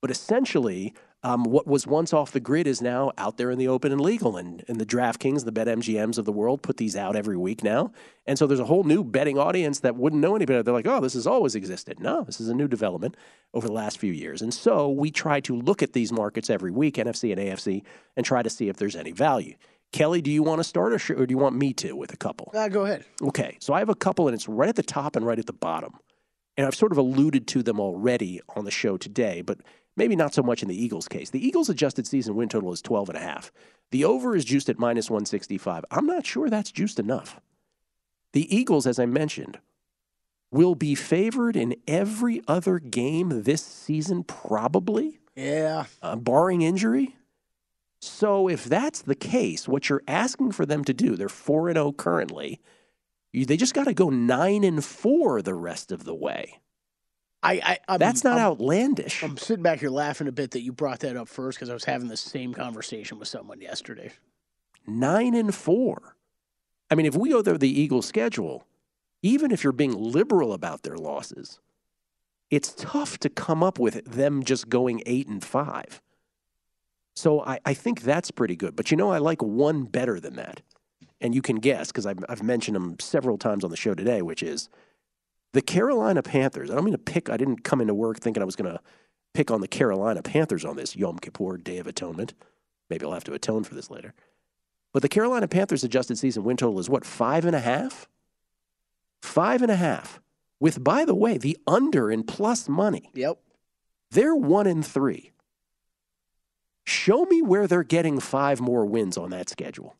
but 0.00 0.10
essentially. 0.10 0.94
Um, 1.22 1.44
what 1.44 1.66
was 1.66 1.86
once 1.86 2.14
off 2.14 2.32
the 2.32 2.40
grid 2.40 2.66
is 2.66 2.80
now 2.80 3.12
out 3.18 3.36
there 3.36 3.50
in 3.50 3.58
the 3.58 3.68
open 3.68 3.92
and 3.92 4.00
legal, 4.00 4.38
and, 4.38 4.64
and 4.68 4.80
the 4.80 4.86
DraftKings, 4.86 5.44
the 5.44 5.52
BetMGMs 5.52 6.16
of 6.16 6.24
the 6.24 6.32
world, 6.32 6.62
put 6.62 6.78
these 6.78 6.96
out 6.96 7.14
every 7.14 7.36
week 7.36 7.62
now. 7.62 7.92
And 8.26 8.38
so 8.38 8.46
there's 8.46 8.58
a 8.58 8.64
whole 8.64 8.84
new 8.84 9.04
betting 9.04 9.36
audience 9.36 9.80
that 9.80 9.96
wouldn't 9.96 10.22
know 10.22 10.34
any 10.34 10.46
better. 10.46 10.62
They're 10.62 10.72
like, 10.72 10.86
oh, 10.86 10.98
this 11.02 11.12
has 11.12 11.26
always 11.26 11.54
existed. 11.54 12.00
No, 12.00 12.24
this 12.24 12.40
is 12.40 12.48
a 12.48 12.54
new 12.54 12.66
development 12.66 13.18
over 13.52 13.66
the 13.66 13.72
last 13.74 13.98
few 13.98 14.14
years. 14.14 14.40
And 14.40 14.54
so 14.54 14.88
we 14.88 15.10
try 15.10 15.40
to 15.40 15.54
look 15.54 15.82
at 15.82 15.92
these 15.92 16.10
markets 16.10 16.48
every 16.48 16.70
week, 16.70 16.94
NFC 16.94 17.32
and 17.32 17.38
AFC, 17.38 17.82
and 18.16 18.24
try 18.24 18.42
to 18.42 18.48
see 18.48 18.70
if 18.70 18.78
there's 18.78 18.96
any 18.96 19.12
value. 19.12 19.56
Kelly, 19.92 20.22
do 20.22 20.30
you 20.30 20.42
want 20.42 20.60
to 20.60 20.64
start 20.64 20.92
or, 20.92 20.98
sh- 20.98 21.10
or 21.10 21.26
do 21.26 21.32
you 21.32 21.38
want 21.38 21.56
me 21.56 21.72
to 21.74 21.94
with 21.94 22.12
a 22.12 22.16
couple? 22.16 22.52
Uh, 22.54 22.68
go 22.68 22.84
ahead. 22.84 23.04
Okay, 23.22 23.56
so 23.60 23.74
I 23.74 23.80
have 23.80 23.88
a 23.88 23.94
couple, 23.94 24.28
and 24.28 24.34
it's 24.34 24.48
right 24.48 24.68
at 24.68 24.76
the 24.76 24.82
top 24.82 25.16
and 25.16 25.26
right 25.26 25.38
at 25.38 25.46
the 25.46 25.52
bottom. 25.52 25.94
And 26.56 26.66
I've 26.66 26.74
sort 26.74 26.92
of 26.92 26.98
alluded 26.98 27.46
to 27.48 27.62
them 27.62 27.80
already 27.80 28.40
on 28.54 28.64
the 28.64 28.70
show 28.70 28.96
today, 28.96 29.42
but 29.42 29.58
maybe 29.96 30.16
not 30.16 30.34
so 30.34 30.42
much 30.42 30.62
in 30.62 30.68
the 30.68 30.82
Eagles' 30.82 31.08
case. 31.08 31.30
The 31.30 31.44
Eagles' 31.46 31.68
adjusted 31.68 32.06
season 32.06 32.34
win 32.36 32.48
total 32.48 32.72
is 32.72 32.82
12 32.82 33.10
and 33.10 33.18
a 33.18 33.22
half. 33.22 33.52
The 33.90 34.04
over 34.04 34.36
is 34.36 34.44
juiced 34.44 34.68
at 34.68 34.78
minus 34.78 35.10
165. 35.10 35.84
I'm 35.90 36.06
not 36.06 36.26
sure 36.26 36.48
that's 36.48 36.70
juiced 36.72 36.98
enough. 36.98 37.40
The 38.32 38.54
Eagles, 38.54 38.86
as 38.86 38.98
I 38.98 39.06
mentioned, 39.06 39.58
will 40.52 40.74
be 40.74 40.94
favored 40.94 41.56
in 41.56 41.76
every 41.86 42.42
other 42.48 42.78
game 42.78 43.42
this 43.42 43.62
season, 43.62 44.22
probably, 44.24 45.18
Yeah. 45.36 45.84
uh, 46.02 46.16
barring 46.16 46.62
injury. 46.62 47.16
So 48.00 48.48
if 48.48 48.64
that's 48.64 49.02
the 49.02 49.14
case, 49.14 49.68
what 49.68 49.88
you're 49.88 50.02
asking 50.08 50.52
for 50.52 50.64
them 50.64 50.84
to 50.84 50.94
do, 50.94 51.16
they're 51.16 51.28
4 51.28 51.68
and 51.68 51.76
0 51.76 51.92
currently. 51.92 52.60
You, 53.32 53.44
they 53.44 53.56
just 53.56 53.74
got 53.74 53.84
to 53.84 53.94
go 53.94 54.08
9 54.10 54.64
and 54.64 54.84
4 54.84 55.42
the 55.42 55.54
rest 55.54 55.92
of 55.92 56.04
the 56.04 56.14
way. 56.14 56.59
I, 57.42 57.54
I 57.54 57.78
I'm, 57.88 57.98
That's 57.98 58.22
not 58.24 58.38
I'm- 58.38 58.46
outlandish. 58.46 59.22
I'm 59.22 59.36
sitting 59.36 59.62
back 59.62 59.80
here 59.80 59.90
laughing 59.90 60.28
a 60.28 60.32
bit 60.32 60.50
that 60.52 60.60
you 60.62 60.72
brought 60.72 61.00
that 61.00 61.16
up 61.16 61.28
first 61.28 61.58
because 61.58 61.70
I 61.70 61.74
was 61.74 61.84
having 61.84 62.08
the 62.08 62.16
same 62.16 62.52
conversation 62.52 63.18
with 63.18 63.28
someone 63.28 63.60
yesterday. 63.60 64.12
9 64.86 65.34
and 65.34 65.54
4. 65.54 66.16
I 66.90 66.94
mean, 66.94 67.06
if 67.06 67.14
we 67.16 67.30
go 67.30 67.42
through 67.42 67.58
the 67.58 67.80
Eagles 67.80 68.06
schedule, 68.06 68.66
even 69.22 69.52
if 69.52 69.62
you're 69.62 69.72
being 69.72 69.92
liberal 69.94 70.52
about 70.52 70.82
their 70.82 70.96
losses, 70.96 71.60
it's 72.50 72.74
tough 72.76 73.18
to 73.18 73.28
come 73.28 73.62
up 73.62 73.78
with 73.78 74.04
them 74.04 74.42
just 74.42 74.68
going 74.68 75.02
8 75.06 75.28
and 75.28 75.44
5. 75.44 76.02
So 77.14 77.42
I, 77.44 77.60
I 77.64 77.74
think 77.74 78.02
that's 78.02 78.30
pretty 78.30 78.56
good. 78.56 78.74
But 78.76 78.90
you 78.90 78.96
know, 78.96 79.10
I 79.12 79.18
like 79.18 79.42
one 79.42 79.84
better 79.84 80.18
than 80.20 80.36
that. 80.36 80.62
And 81.20 81.34
you 81.34 81.42
can 81.42 81.56
guess 81.56 81.88
because 81.88 82.06
I've, 82.06 82.18
I've 82.28 82.42
mentioned 82.42 82.74
them 82.74 82.98
several 82.98 83.36
times 83.38 83.62
on 83.62 83.70
the 83.70 83.76
show 83.76 83.94
today, 83.94 84.22
which 84.22 84.42
is 84.42 84.68
the 85.52 85.62
Carolina 85.62 86.22
Panthers. 86.22 86.70
I 86.70 86.74
don't 86.74 86.84
mean 86.84 86.92
to 86.92 86.98
pick, 86.98 87.28
I 87.28 87.36
didn't 87.36 87.64
come 87.64 87.80
into 87.80 87.94
work 87.94 88.20
thinking 88.20 88.42
I 88.42 88.46
was 88.46 88.56
going 88.56 88.72
to 88.72 88.80
pick 89.34 89.50
on 89.50 89.60
the 89.60 89.68
Carolina 89.68 90.22
Panthers 90.22 90.64
on 90.64 90.76
this 90.76 90.96
Yom 90.96 91.18
Kippur 91.18 91.56
Day 91.56 91.78
of 91.78 91.86
Atonement. 91.86 92.34
Maybe 92.88 93.04
I'll 93.04 93.12
have 93.12 93.24
to 93.24 93.34
atone 93.34 93.64
for 93.64 93.74
this 93.74 93.90
later. 93.90 94.14
But 94.92 95.02
the 95.02 95.08
Carolina 95.08 95.46
Panthers 95.46 95.84
adjusted 95.84 96.18
season 96.18 96.42
win 96.44 96.56
total 96.56 96.80
is 96.80 96.90
what, 96.90 97.04
five 97.04 97.44
and 97.44 97.54
a 97.54 97.60
half? 97.60 98.08
Five 99.22 99.62
and 99.62 99.70
a 99.70 99.76
half. 99.76 100.20
With, 100.58 100.82
by 100.82 101.04
the 101.04 101.14
way, 101.14 101.38
the 101.38 101.56
under 101.66 102.10
in 102.10 102.24
plus 102.24 102.68
money. 102.68 103.10
Yep. 103.14 103.38
They're 104.10 104.34
one 104.34 104.66
and 104.66 104.84
three. 104.84 105.30
Show 106.84 107.24
me 107.26 107.40
where 107.40 107.66
they're 107.66 107.84
getting 107.84 108.18
five 108.18 108.60
more 108.60 108.84
wins 108.84 109.16
on 109.16 109.30
that 109.30 109.48
schedule. 109.48 109.96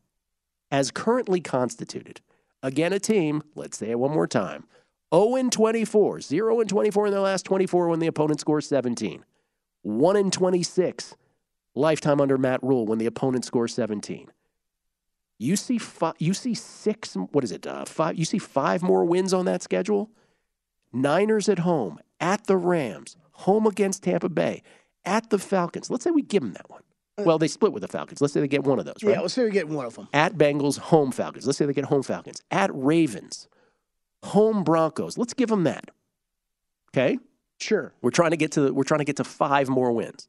As 0.69 0.91
currently 0.91 1.39
constituted. 1.39 2.19
Again, 2.61 2.93
a 2.93 2.99
team, 2.99 3.43
let's 3.55 3.77
say 3.77 3.91
it 3.91 3.99
one 3.99 4.11
more 4.11 4.27
time 4.27 4.65
0 5.13 5.35
and 5.35 5.51
24, 5.51 6.21
0 6.21 6.59
and 6.59 6.69
24 6.69 7.07
in 7.07 7.11
their 7.11 7.21
last 7.21 7.43
24 7.45 7.89
when 7.89 7.99
the 7.99 8.07
opponent 8.07 8.39
scores 8.39 8.67
17. 8.67 9.25
1 9.83 10.15
and 10.15 10.31
26, 10.31 11.15
lifetime 11.75 12.21
under 12.21 12.37
Matt 12.37 12.61
Rhule 12.63 12.85
when 12.85 12.99
the 12.99 13.05
opponent 13.05 13.45
scores 13.45 13.73
17. 13.73 14.31
You 15.39 15.55
see, 15.55 15.79
five, 15.79 16.13
you 16.19 16.35
see 16.35 16.53
six. 16.53 17.15
What 17.15 17.43
is 17.43 17.51
it? 17.51 17.65
Uh, 17.65 17.83
five. 17.85 18.15
You 18.15 18.25
see 18.25 18.37
five 18.37 18.83
more 18.83 19.03
wins 19.03 19.33
on 19.33 19.45
that 19.45 19.63
schedule. 19.63 20.11
Niners 20.93 21.49
at 21.49 21.59
home, 21.59 21.99
at 22.19 22.45
the 22.45 22.57
Rams, 22.57 23.17
home 23.31 23.65
against 23.65 24.03
Tampa 24.03 24.29
Bay, 24.29 24.61
at 25.03 25.31
the 25.31 25.39
Falcons. 25.39 25.89
Let's 25.89 26.03
say 26.03 26.11
we 26.11 26.21
give 26.21 26.43
them 26.43 26.53
that 26.53 26.69
one. 26.69 26.83
Well, 27.17 27.39
they 27.39 27.47
split 27.47 27.73
with 27.73 27.81
the 27.81 27.87
Falcons. 27.87 28.21
Let's 28.21 28.33
say 28.33 28.39
they 28.39 28.47
get 28.47 28.63
one 28.63 28.77
of 28.77 28.85
those. 28.85 29.03
Right? 29.03 29.13
Yeah, 29.13 29.21
let's 29.21 29.33
say 29.33 29.43
we 29.43 29.51
get 29.51 29.67
one 29.67 29.85
of 29.85 29.95
them. 29.95 30.07
At 30.13 30.35
Bengals, 30.35 30.77
home 30.77 31.11
Falcons. 31.11 31.45
Let's 31.45 31.57
say 31.57 31.65
they 31.65 31.73
get 31.73 31.85
home 31.85 32.03
Falcons. 32.03 32.43
At 32.51 32.69
Ravens, 32.73 33.47
home 34.23 34.63
Broncos. 34.63 35.17
Let's 35.17 35.33
give 35.33 35.49
them 35.49 35.63
that. 35.63 35.91
Okay. 36.93 37.17
Sure. 37.59 37.93
We're 38.01 38.11
trying 38.11 38.31
to 38.31 38.37
get 38.37 38.53
to 38.53 38.71
we're 38.73 38.83
trying 38.83 38.99
to 38.99 39.05
get 39.05 39.17
to 39.17 39.23
five 39.23 39.69
more 39.69 39.91
wins. 39.91 40.27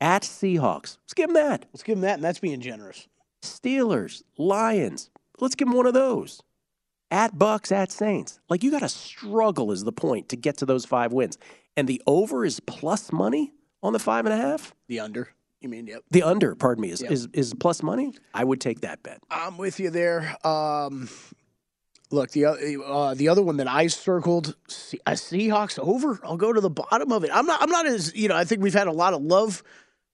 At 0.00 0.22
Seahawks, 0.22 0.98
let's 1.04 1.14
give 1.14 1.28
them 1.28 1.34
that. 1.34 1.66
Let's 1.72 1.82
give 1.84 1.96
them 1.96 2.02
that, 2.02 2.14
and 2.14 2.24
that's 2.24 2.40
being 2.40 2.60
generous. 2.60 3.06
Steelers, 3.42 4.22
Lions, 4.36 5.10
let's 5.40 5.54
give 5.54 5.68
them 5.68 5.76
one 5.76 5.86
of 5.86 5.94
those. 5.94 6.40
At 7.10 7.38
Bucks, 7.38 7.70
at 7.70 7.92
Saints, 7.92 8.40
like 8.48 8.62
you 8.64 8.70
got 8.70 8.80
to 8.80 8.88
struggle 8.88 9.70
is 9.70 9.84
the 9.84 9.92
point 9.92 10.28
to 10.30 10.36
get 10.36 10.56
to 10.58 10.66
those 10.66 10.84
five 10.84 11.12
wins, 11.12 11.38
and 11.76 11.86
the 11.86 12.00
over 12.06 12.44
is 12.44 12.58
plus 12.60 13.12
money 13.12 13.52
on 13.82 13.92
the 13.92 13.98
five 13.98 14.24
and 14.26 14.32
a 14.32 14.36
half. 14.36 14.74
The 14.88 15.00
under. 15.00 15.28
You 15.60 15.68
mean 15.68 15.86
yep. 15.86 16.02
The 16.10 16.22
under, 16.24 16.54
pardon 16.56 16.82
me, 16.82 16.90
is 16.90 17.02
Yep. 17.02 17.10
is, 17.12 17.28
is 17.32 17.54
plus 17.54 17.82
money. 17.82 18.14
I 18.34 18.42
would 18.44 18.60
take 18.60 18.80
that 18.80 19.02
bet. 19.04 19.20
I'm 19.30 19.56
with 19.58 19.78
you 19.78 19.90
there. 19.90 20.36
Um, 20.44 21.08
look, 22.12 22.30
the 22.30 22.46
uh, 22.46 23.14
the 23.14 23.28
other 23.28 23.42
one 23.42 23.56
that 23.56 23.68
I 23.68 23.88
circled, 23.88 24.54
a 25.06 25.12
Seahawks 25.12 25.78
over. 25.78 26.20
I'll 26.22 26.36
go 26.36 26.52
to 26.52 26.60
the 26.60 26.70
bottom 26.70 27.10
of 27.10 27.24
it. 27.24 27.30
I'm 27.32 27.46
not. 27.46 27.62
I'm 27.62 27.70
not 27.70 27.86
as 27.86 28.14
you 28.14 28.28
know. 28.28 28.36
I 28.36 28.44
think 28.44 28.62
we've 28.62 28.74
had 28.74 28.86
a 28.86 28.92
lot 28.92 29.14
of 29.14 29.22
love 29.22 29.62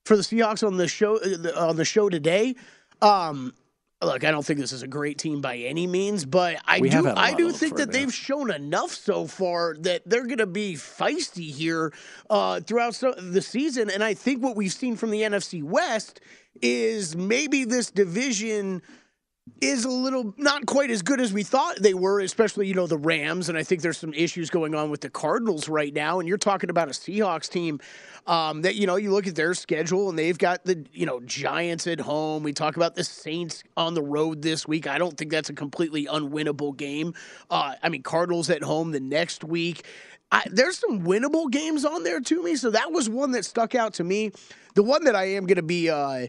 for 0.04 0.16
the 0.16 0.22
Seahawks 0.22 0.66
on 0.66 0.76
the 0.76 0.88
show 0.88 1.18
uh, 1.18 1.68
on 1.68 1.76
the 1.76 1.84
show 1.84 2.08
today. 2.08 2.54
Um, 3.02 3.52
look, 4.00 4.24
I 4.24 4.30
don't 4.30 4.44
think 4.44 4.58
this 4.58 4.72
is 4.72 4.82
a 4.82 4.88
great 4.88 5.18
team 5.18 5.40
by 5.40 5.56
any 5.56 5.86
means, 5.86 6.24
but 6.24 6.56
I 6.66 6.80
We 6.80 6.88
do. 6.88 7.06
I 7.08 7.34
do 7.34 7.50
think 7.52 7.76
that 7.76 7.88
yeah. 7.88 8.00
they've 8.00 8.14
shown 8.14 8.50
enough 8.50 8.92
so 8.92 9.26
far 9.26 9.76
that 9.80 10.02
they're 10.06 10.26
going 10.26 10.38
to 10.38 10.46
be 10.46 10.74
feisty 10.74 11.50
here 11.50 11.92
uh, 12.30 12.60
throughout 12.60 12.94
so- 12.94 13.12
the 13.12 13.42
season. 13.42 13.90
And 13.90 14.02
I 14.02 14.14
think 14.14 14.42
what 14.42 14.56
we've 14.56 14.72
seen 14.72 14.96
from 14.96 15.10
the 15.10 15.22
NFC 15.22 15.62
West 15.62 16.20
is 16.60 17.16
maybe 17.16 17.64
this 17.64 17.90
division 17.90 18.82
is 19.60 19.84
a 19.84 19.90
little 19.90 20.34
not 20.36 20.66
quite 20.66 20.90
as 20.90 21.02
good 21.02 21.20
as 21.20 21.32
we 21.32 21.42
thought 21.42 21.76
they 21.80 21.94
were, 21.94 22.20
especially, 22.20 22.66
you 22.66 22.74
know, 22.74 22.86
the 22.86 22.98
Rams. 22.98 23.48
And 23.48 23.56
I 23.56 23.62
think 23.62 23.82
there's 23.82 23.98
some 23.98 24.14
issues 24.14 24.50
going 24.50 24.74
on 24.74 24.90
with 24.90 25.00
the 25.00 25.10
Cardinals 25.10 25.68
right 25.68 25.92
now. 25.92 26.18
And 26.18 26.28
you're 26.28 26.38
talking 26.38 26.70
about 26.70 26.88
a 26.88 26.92
Seahawks 26.92 27.48
team 27.48 27.80
um, 28.26 28.62
that, 28.62 28.74
you 28.74 28.86
know, 28.86 28.96
you 28.96 29.10
look 29.10 29.26
at 29.26 29.34
their 29.34 29.54
schedule 29.54 30.08
and 30.08 30.18
they've 30.18 30.38
got 30.38 30.64
the, 30.64 30.84
you 30.92 31.06
know, 31.06 31.20
Giants 31.20 31.86
at 31.86 32.00
home. 32.00 32.42
We 32.42 32.52
talk 32.52 32.76
about 32.76 32.94
the 32.94 33.04
Saints 33.04 33.62
on 33.76 33.94
the 33.94 34.02
road 34.02 34.42
this 34.42 34.66
week. 34.66 34.86
I 34.86 34.98
don't 34.98 35.16
think 35.16 35.30
that's 35.30 35.50
a 35.50 35.54
completely 35.54 36.06
unwinnable 36.06 36.76
game. 36.76 37.14
Uh, 37.50 37.74
I 37.82 37.88
mean, 37.88 38.02
Cardinals 38.02 38.50
at 38.50 38.62
home 38.62 38.92
the 38.92 39.00
next 39.00 39.44
week. 39.44 39.84
I, 40.30 40.44
there's 40.50 40.78
some 40.78 41.04
winnable 41.04 41.50
games 41.50 41.84
on 41.84 42.04
there 42.04 42.20
to 42.20 42.42
me. 42.42 42.56
So 42.56 42.70
that 42.70 42.92
was 42.92 43.08
one 43.08 43.32
that 43.32 43.44
stuck 43.44 43.74
out 43.74 43.94
to 43.94 44.04
me. 44.04 44.32
The 44.74 44.82
one 44.82 45.04
that 45.04 45.16
I 45.16 45.24
am 45.24 45.46
going 45.46 45.56
to 45.56 45.62
be 45.62 45.88
uh, 45.88 46.26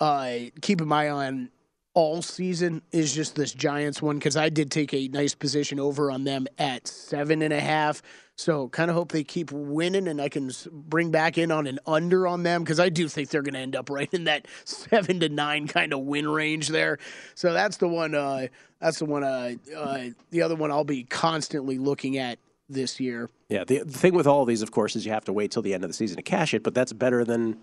uh, 0.00 0.32
keeping 0.60 0.88
my 0.88 1.08
eye 1.08 1.10
on 1.10 1.50
all 1.94 2.22
season 2.22 2.82
is 2.90 3.14
just 3.14 3.34
this 3.34 3.52
Giants 3.52 4.00
one 4.00 4.16
because 4.18 4.36
I 4.36 4.48
did 4.48 4.70
take 4.70 4.94
a 4.94 5.08
nice 5.08 5.34
position 5.34 5.78
over 5.78 6.10
on 6.10 6.24
them 6.24 6.46
at 6.58 6.86
seven 6.88 7.42
and 7.42 7.52
a 7.52 7.60
half. 7.60 8.02
So 8.34 8.68
kind 8.68 8.90
of 8.90 8.96
hope 8.96 9.12
they 9.12 9.24
keep 9.24 9.52
winning 9.52 10.08
and 10.08 10.20
I 10.20 10.28
can 10.30 10.50
bring 10.70 11.10
back 11.10 11.36
in 11.36 11.50
on 11.50 11.66
an 11.66 11.78
under 11.86 12.26
on 12.26 12.42
them 12.42 12.64
because 12.64 12.80
I 12.80 12.88
do 12.88 13.08
think 13.08 13.28
they're 13.28 13.42
going 13.42 13.54
to 13.54 13.60
end 13.60 13.76
up 13.76 13.90
right 13.90 14.12
in 14.12 14.24
that 14.24 14.46
seven 14.64 15.20
to 15.20 15.28
nine 15.28 15.68
kind 15.68 15.92
of 15.92 16.00
win 16.00 16.26
range 16.26 16.68
there. 16.68 16.98
So 17.34 17.52
that's 17.52 17.76
the 17.76 17.88
one. 17.88 18.14
Uh, 18.14 18.46
that's 18.80 18.98
the 18.98 19.04
one. 19.04 19.22
Uh, 19.22 19.52
uh, 19.76 20.04
the 20.30 20.42
other 20.42 20.56
one 20.56 20.70
I'll 20.70 20.84
be 20.84 21.04
constantly 21.04 21.78
looking 21.78 22.16
at 22.16 22.38
this 22.70 22.98
year. 22.98 23.28
Yeah, 23.50 23.64
the, 23.64 23.80
the 23.80 23.98
thing 23.98 24.14
with 24.14 24.26
all 24.26 24.42
of 24.42 24.48
these, 24.48 24.62
of 24.62 24.70
course, 24.70 24.96
is 24.96 25.04
you 25.04 25.12
have 25.12 25.26
to 25.26 25.32
wait 25.32 25.50
till 25.50 25.62
the 25.62 25.74
end 25.74 25.84
of 25.84 25.90
the 25.90 25.94
season 25.94 26.16
to 26.16 26.22
cash 26.22 26.54
it, 26.54 26.62
but 26.62 26.74
that's 26.74 26.94
better 26.94 27.24
than 27.24 27.58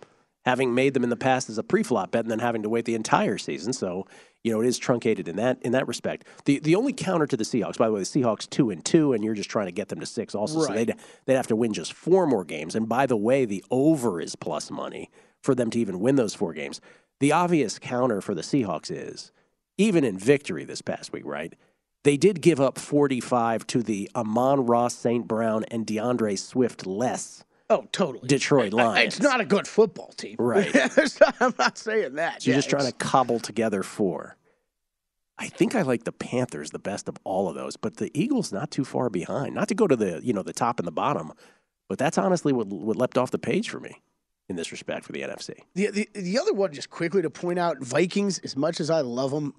having 0.45 0.73
made 0.73 0.93
them 0.93 1.03
in 1.03 1.09
the 1.09 1.15
past 1.15 1.49
as 1.49 1.57
a 1.57 1.63
pre-flop 1.63 2.11
bet 2.11 2.23
and 2.23 2.31
then 2.31 2.39
having 2.39 2.63
to 2.63 2.69
wait 2.69 2.85
the 2.85 2.95
entire 2.95 3.37
season. 3.37 3.73
So, 3.73 4.07
you 4.43 4.51
know, 4.53 4.61
it 4.61 4.67
is 4.67 4.77
truncated 4.77 5.27
in 5.27 5.35
that 5.35 5.61
in 5.61 5.73
that 5.73 5.87
respect. 5.87 6.25
The 6.45 6.59
the 6.59 6.75
only 6.75 6.93
counter 6.93 7.27
to 7.27 7.37
the 7.37 7.43
Seahawks, 7.43 7.77
by 7.77 7.87
the 7.87 7.93
way, 7.93 7.99
the 7.99 8.05
Seahawks 8.05 8.49
two 8.49 8.69
and 8.69 8.83
two, 8.83 9.13
and 9.13 9.23
you're 9.23 9.33
just 9.33 9.49
trying 9.49 9.67
to 9.67 9.71
get 9.71 9.89
them 9.89 9.99
to 9.99 10.05
six 10.05 10.33
also. 10.33 10.61
So 10.61 10.73
they'd 10.73 10.95
they'd 11.25 11.35
have 11.35 11.47
to 11.47 11.55
win 11.55 11.73
just 11.73 11.93
four 11.93 12.25
more 12.25 12.45
games. 12.45 12.75
And 12.75 12.87
by 12.87 13.05
the 13.05 13.17
way, 13.17 13.45
the 13.45 13.63
over 13.69 14.21
is 14.21 14.35
plus 14.35 14.71
money 14.71 15.09
for 15.41 15.55
them 15.55 15.69
to 15.71 15.79
even 15.79 15.99
win 15.99 16.15
those 16.15 16.35
four 16.35 16.53
games. 16.53 16.79
The 17.19 17.31
obvious 17.31 17.79
counter 17.79 18.21
for 18.21 18.33
the 18.33 18.41
Seahawks 18.41 18.91
is 18.91 19.31
even 19.77 20.03
in 20.03 20.17
victory 20.17 20.63
this 20.63 20.81
past 20.81 21.11
week, 21.11 21.25
right? 21.25 21.53
They 22.03 22.15
did 22.15 22.41
give 22.41 22.61
up 22.61 22.77
45 22.77 23.67
to 23.67 23.83
the 23.83 24.09
Amon-Ra 24.15 24.87
St. 24.87 25.27
Brown 25.27 25.65
and 25.65 25.85
DeAndre 25.85 26.39
Swift 26.39 26.85
less 26.85 27.43
Oh, 27.70 27.86
totally. 27.91 28.28
Detroit 28.28 28.74
I- 28.74 28.78
Lions. 28.78 29.15
It's 29.17 29.24
not 29.24 29.41
a 29.41 29.45
good 29.45 29.67
football 29.67 30.11
team. 30.17 30.36
Right. 30.39 30.74
Not- 30.76 31.36
I'm 31.39 31.53
not 31.59 31.78
saying 31.78 32.15
that. 32.15 32.41
So 32.41 32.49
you're 32.51 32.57
just 32.57 32.70
trying 32.70 32.88
to 32.88 32.91
cobble 32.93 33.39
together 33.39 33.84
four. 33.84 34.36
I 35.38 35.47
think 35.47 35.76
I 35.76 35.84
like 35.84 36.03
the 36.03 36.11
Panthers 36.11 36.72
the 36.72 36.80
best 36.80 37.07
of 37.07 37.15
all 37.24 37.47
of 37.47 37.55
those, 37.55 37.78
but 37.78 37.97
the 37.97 38.11
Eagles 38.20 38.51
not 38.51 38.72
too 38.72 38.84
far 38.84 39.09
behind. 39.09 39.55
Not 39.55 39.67
to 39.70 39.76
go 39.76 39.88
to 39.88 39.95
the 39.95 40.20
you 40.24 40.34
know 40.34 40.43
the 40.43 40.51
top 40.51 40.80
and 40.80 40.88
the 40.88 40.91
bottom, 40.91 41.32
but 41.88 41.97
that's 41.97 42.17
honestly 42.17 42.51
what 42.51 42.67
what 42.67 42.97
leapt 42.97 43.17
off 43.17 43.32
the 43.32 43.39
page 43.39 43.70
for 43.70 43.80
me 43.80 44.01
in 44.49 44.55
this 44.57 44.72
respect 44.72 45.05
for 45.05 45.11
the 45.13 45.22
NFC. 45.22 45.51
The, 45.76 45.91
the 45.91 46.09
the 46.13 46.39
other 46.39 46.53
one, 46.53 46.74
just 46.74 46.89
quickly 46.89 47.22
to 47.22 47.30
point 47.30 47.57
out, 47.59 47.78
Vikings. 47.82 48.39
As 48.39 48.57
much 48.57 48.82
as 48.82 48.89
I 48.89 48.99
love 49.01 49.32
them, 49.32 49.53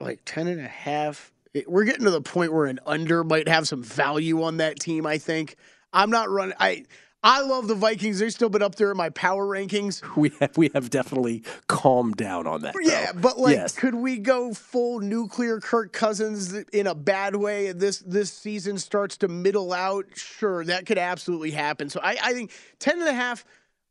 like 0.00 0.20
ten 0.24 0.46
and 0.46 0.60
a 0.60 0.68
half. 0.68 1.32
it- 1.52 1.68
we're 1.70 1.84
getting 1.84 2.04
to 2.04 2.10
the 2.10 2.22
point 2.22 2.52
where 2.54 2.64
an 2.66 2.80
under 2.86 3.24
might 3.24 3.48
have 3.48 3.68
some 3.68 3.82
value 3.82 4.42
on 4.42 4.56
that 4.58 4.78
team. 4.80 5.04
I 5.04 5.18
think 5.18 5.56
I'm 5.92 6.10
not 6.10 6.30
running. 6.30 6.54
I 6.58 6.84
I 7.24 7.42
love 7.42 7.68
the 7.68 7.76
Vikings. 7.76 8.18
They've 8.18 8.32
still 8.32 8.48
been 8.48 8.62
up 8.62 8.74
there 8.74 8.90
in 8.90 8.96
my 8.96 9.10
power 9.10 9.46
rankings. 9.46 10.02
We 10.16 10.30
have 10.40 10.56
we 10.56 10.70
have 10.74 10.90
definitely 10.90 11.42
calmed 11.68 12.16
down 12.16 12.46
on 12.46 12.62
that. 12.62 12.74
Yeah, 12.80 13.12
though. 13.12 13.20
but 13.20 13.38
like, 13.38 13.56
yes. 13.56 13.74
could 13.74 13.94
we 13.94 14.18
go 14.18 14.52
full 14.52 15.00
nuclear 15.00 15.58
Kirk 15.58 15.92
Cousins 15.92 16.52
in 16.52 16.86
a 16.86 16.94
bad 16.94 17.36
way? 17.36 17.72
This 17.72 17.98
this 18.00 18.32
season 18.32 18.78
starts 18.78 19.16
to 19.18 19.28
middle 19.28 19.72
out. 19.72 20.06
Sure, 20.14 20.64
that 20.64 20.86
could 20.86 20.98
absolutely 20.98 21.50
happen. 21.52 21.88
So 21.88 22.00
I, 22.02 22.16
I 22.22 22.32
think 22.32 22.50
ten 22.78 22.98
and 23.00 23.08
a 23.08 23.14
half. 23.14 23.44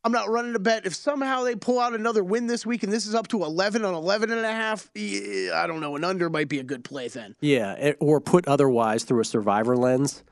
I'm 0.03 0.11
not 0.11 0.29
running 0.29 0.55
a 0.55 0.59
bet. 0.59 0.87
If 0.87 0.95
somehow 0.95 1.43
they 1.43 1.55
pull 1.55 1.79
out 1.79 1.93
another 1.93 2.23
win 2.23 2.47
this 2.47 2.65
week 2.65 2.81
and 2.81 2.91
this 2.91 3.05
is 3.05 3.13
up 3.13 3.27
to 3.27 3.43
11 3.43 3.85
on 3.85 3.93
11 3.93 4.31
and 4.31 4.43
a 4.43 4.51
half, 4.51 4.89
I 4.95 5.65
don't 5.67 5.79
know. 5.79 5.95
An 5.95 6.03
under 6.03 6.27
might 6.27 6.49
be 6.49 6.57
a 6.57 6.63
good 6.63 6.83
play 6.83 7.07
then. 7.07 7.35
Yeah, 7.39 7.75
eh, 7.77 7.93
or 7.99 8.19
put 8.19 8.47
otherwise 8.47 9.03
through 9.03 9.21
a 9.21 9.25
survivor 9.25 9.77
lens, 9.77 10.23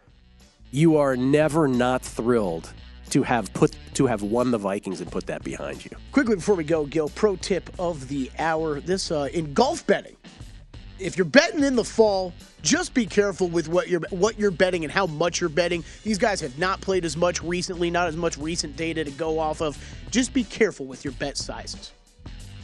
you 0.72 0.98
are 0.98 1.16
never 1.16 1.68
not 1.68 2.02
thrilled 2.02 2.72
to 3.12 3.24
have 3.24 3.52
put 3.54 3.76
to 3.96 4.06
have 4.06 4.22
won 4.22 4.52
the 4.52 4.58
Vikings 4.58 5.02
and 5.02 5.12
put 5.12 5.26
that 5.28 5.44
behind 5.44 5.84
you. 5.84 5.92
Quickly 6.12 6.36
before 6.36 6.56
we 6.56 6.64
go, 6.64 6.86
Gill, 6.86 7.10
pro 7.10 7.36
tip 7.36 7.70
of 7.80 8.08
the 8.08 8.32
hour. 8.38 8.80
This 8.80 9.12
uh, 9.12 9.30
in 9.34 9.54
golf 9.54 9.86
betting. 9.88 10.16
If 11.00 11.18
you're 11.18 11.26
betting 11.26 11.64
in 11.64 11.78
the 11.78 11.84
fall, 11.84 12.34
just 12.62 12.94
be 12.94 13.06
careful 13.06 13.48
with 13.48 13.70
what 13.70 13.88
you're 13.88 14.02
what 14.10 14.38
you're 14.38 14.52
betting 14.52 14.84
and 14.84 14.92
how 14.92 15.08
much 15.08 15.40
you're 15.40 15.50
betting. 15.50 15.84
These 16.04 16.18
guys 16.18 16.42
have 16.42 16.58
not 16.60 16.82
played 16.82 17.06
as 17.06 17.16
much 17.16 17.42
recently, 17.42 17.90
not 17.90 18.08
as 18.08 18.18
much 18.18 18.38
recent 18.38 18.76
data 18.76 19.04
to 19.04 19.12
go 19.12 19.40
off 19.40 19.62
of. 19.62 19.78
Just 20.12 20.34
be 20.34 20.44
careful 20.44 20.86
with 20.86 21.06
your 21.06 21.14
bet 21.14 21.38
sizes. 21.38 21.94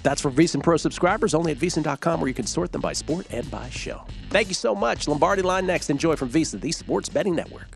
That's 0.04 0.22
for 0.22 0.30
VSiN 0.30 0.62
Pro 0.62 0.78
subscribers 0.78 1.34
only 1.34 1.52
at 1.52 1.58
VSiN.com 1.58 2.22
where 2.22 2.28
you 2.28 2.34
can 2.36 2.46
sort 2.46 2.72
them 2.72 2.82
by 2.82 2.94
sport 2.94 3.26
and 3.32 3.50
by 3.50 3.70
show. 3.70 4.04
Thank 4.30 4.50
you 4.50 4.54
so 4.54 4.76
much. 4.76 5.08
Lombardi 5.08 5.42
line 5.42 5.66
next. 5.66 5.90
Enjoy 5.90 6.16
from 6.16 6.30
VSiN, 6.30 6.62
the 6.62 6.72
sports 6.72 7.10
betting 7.10 7.36
network. 7.36 7.76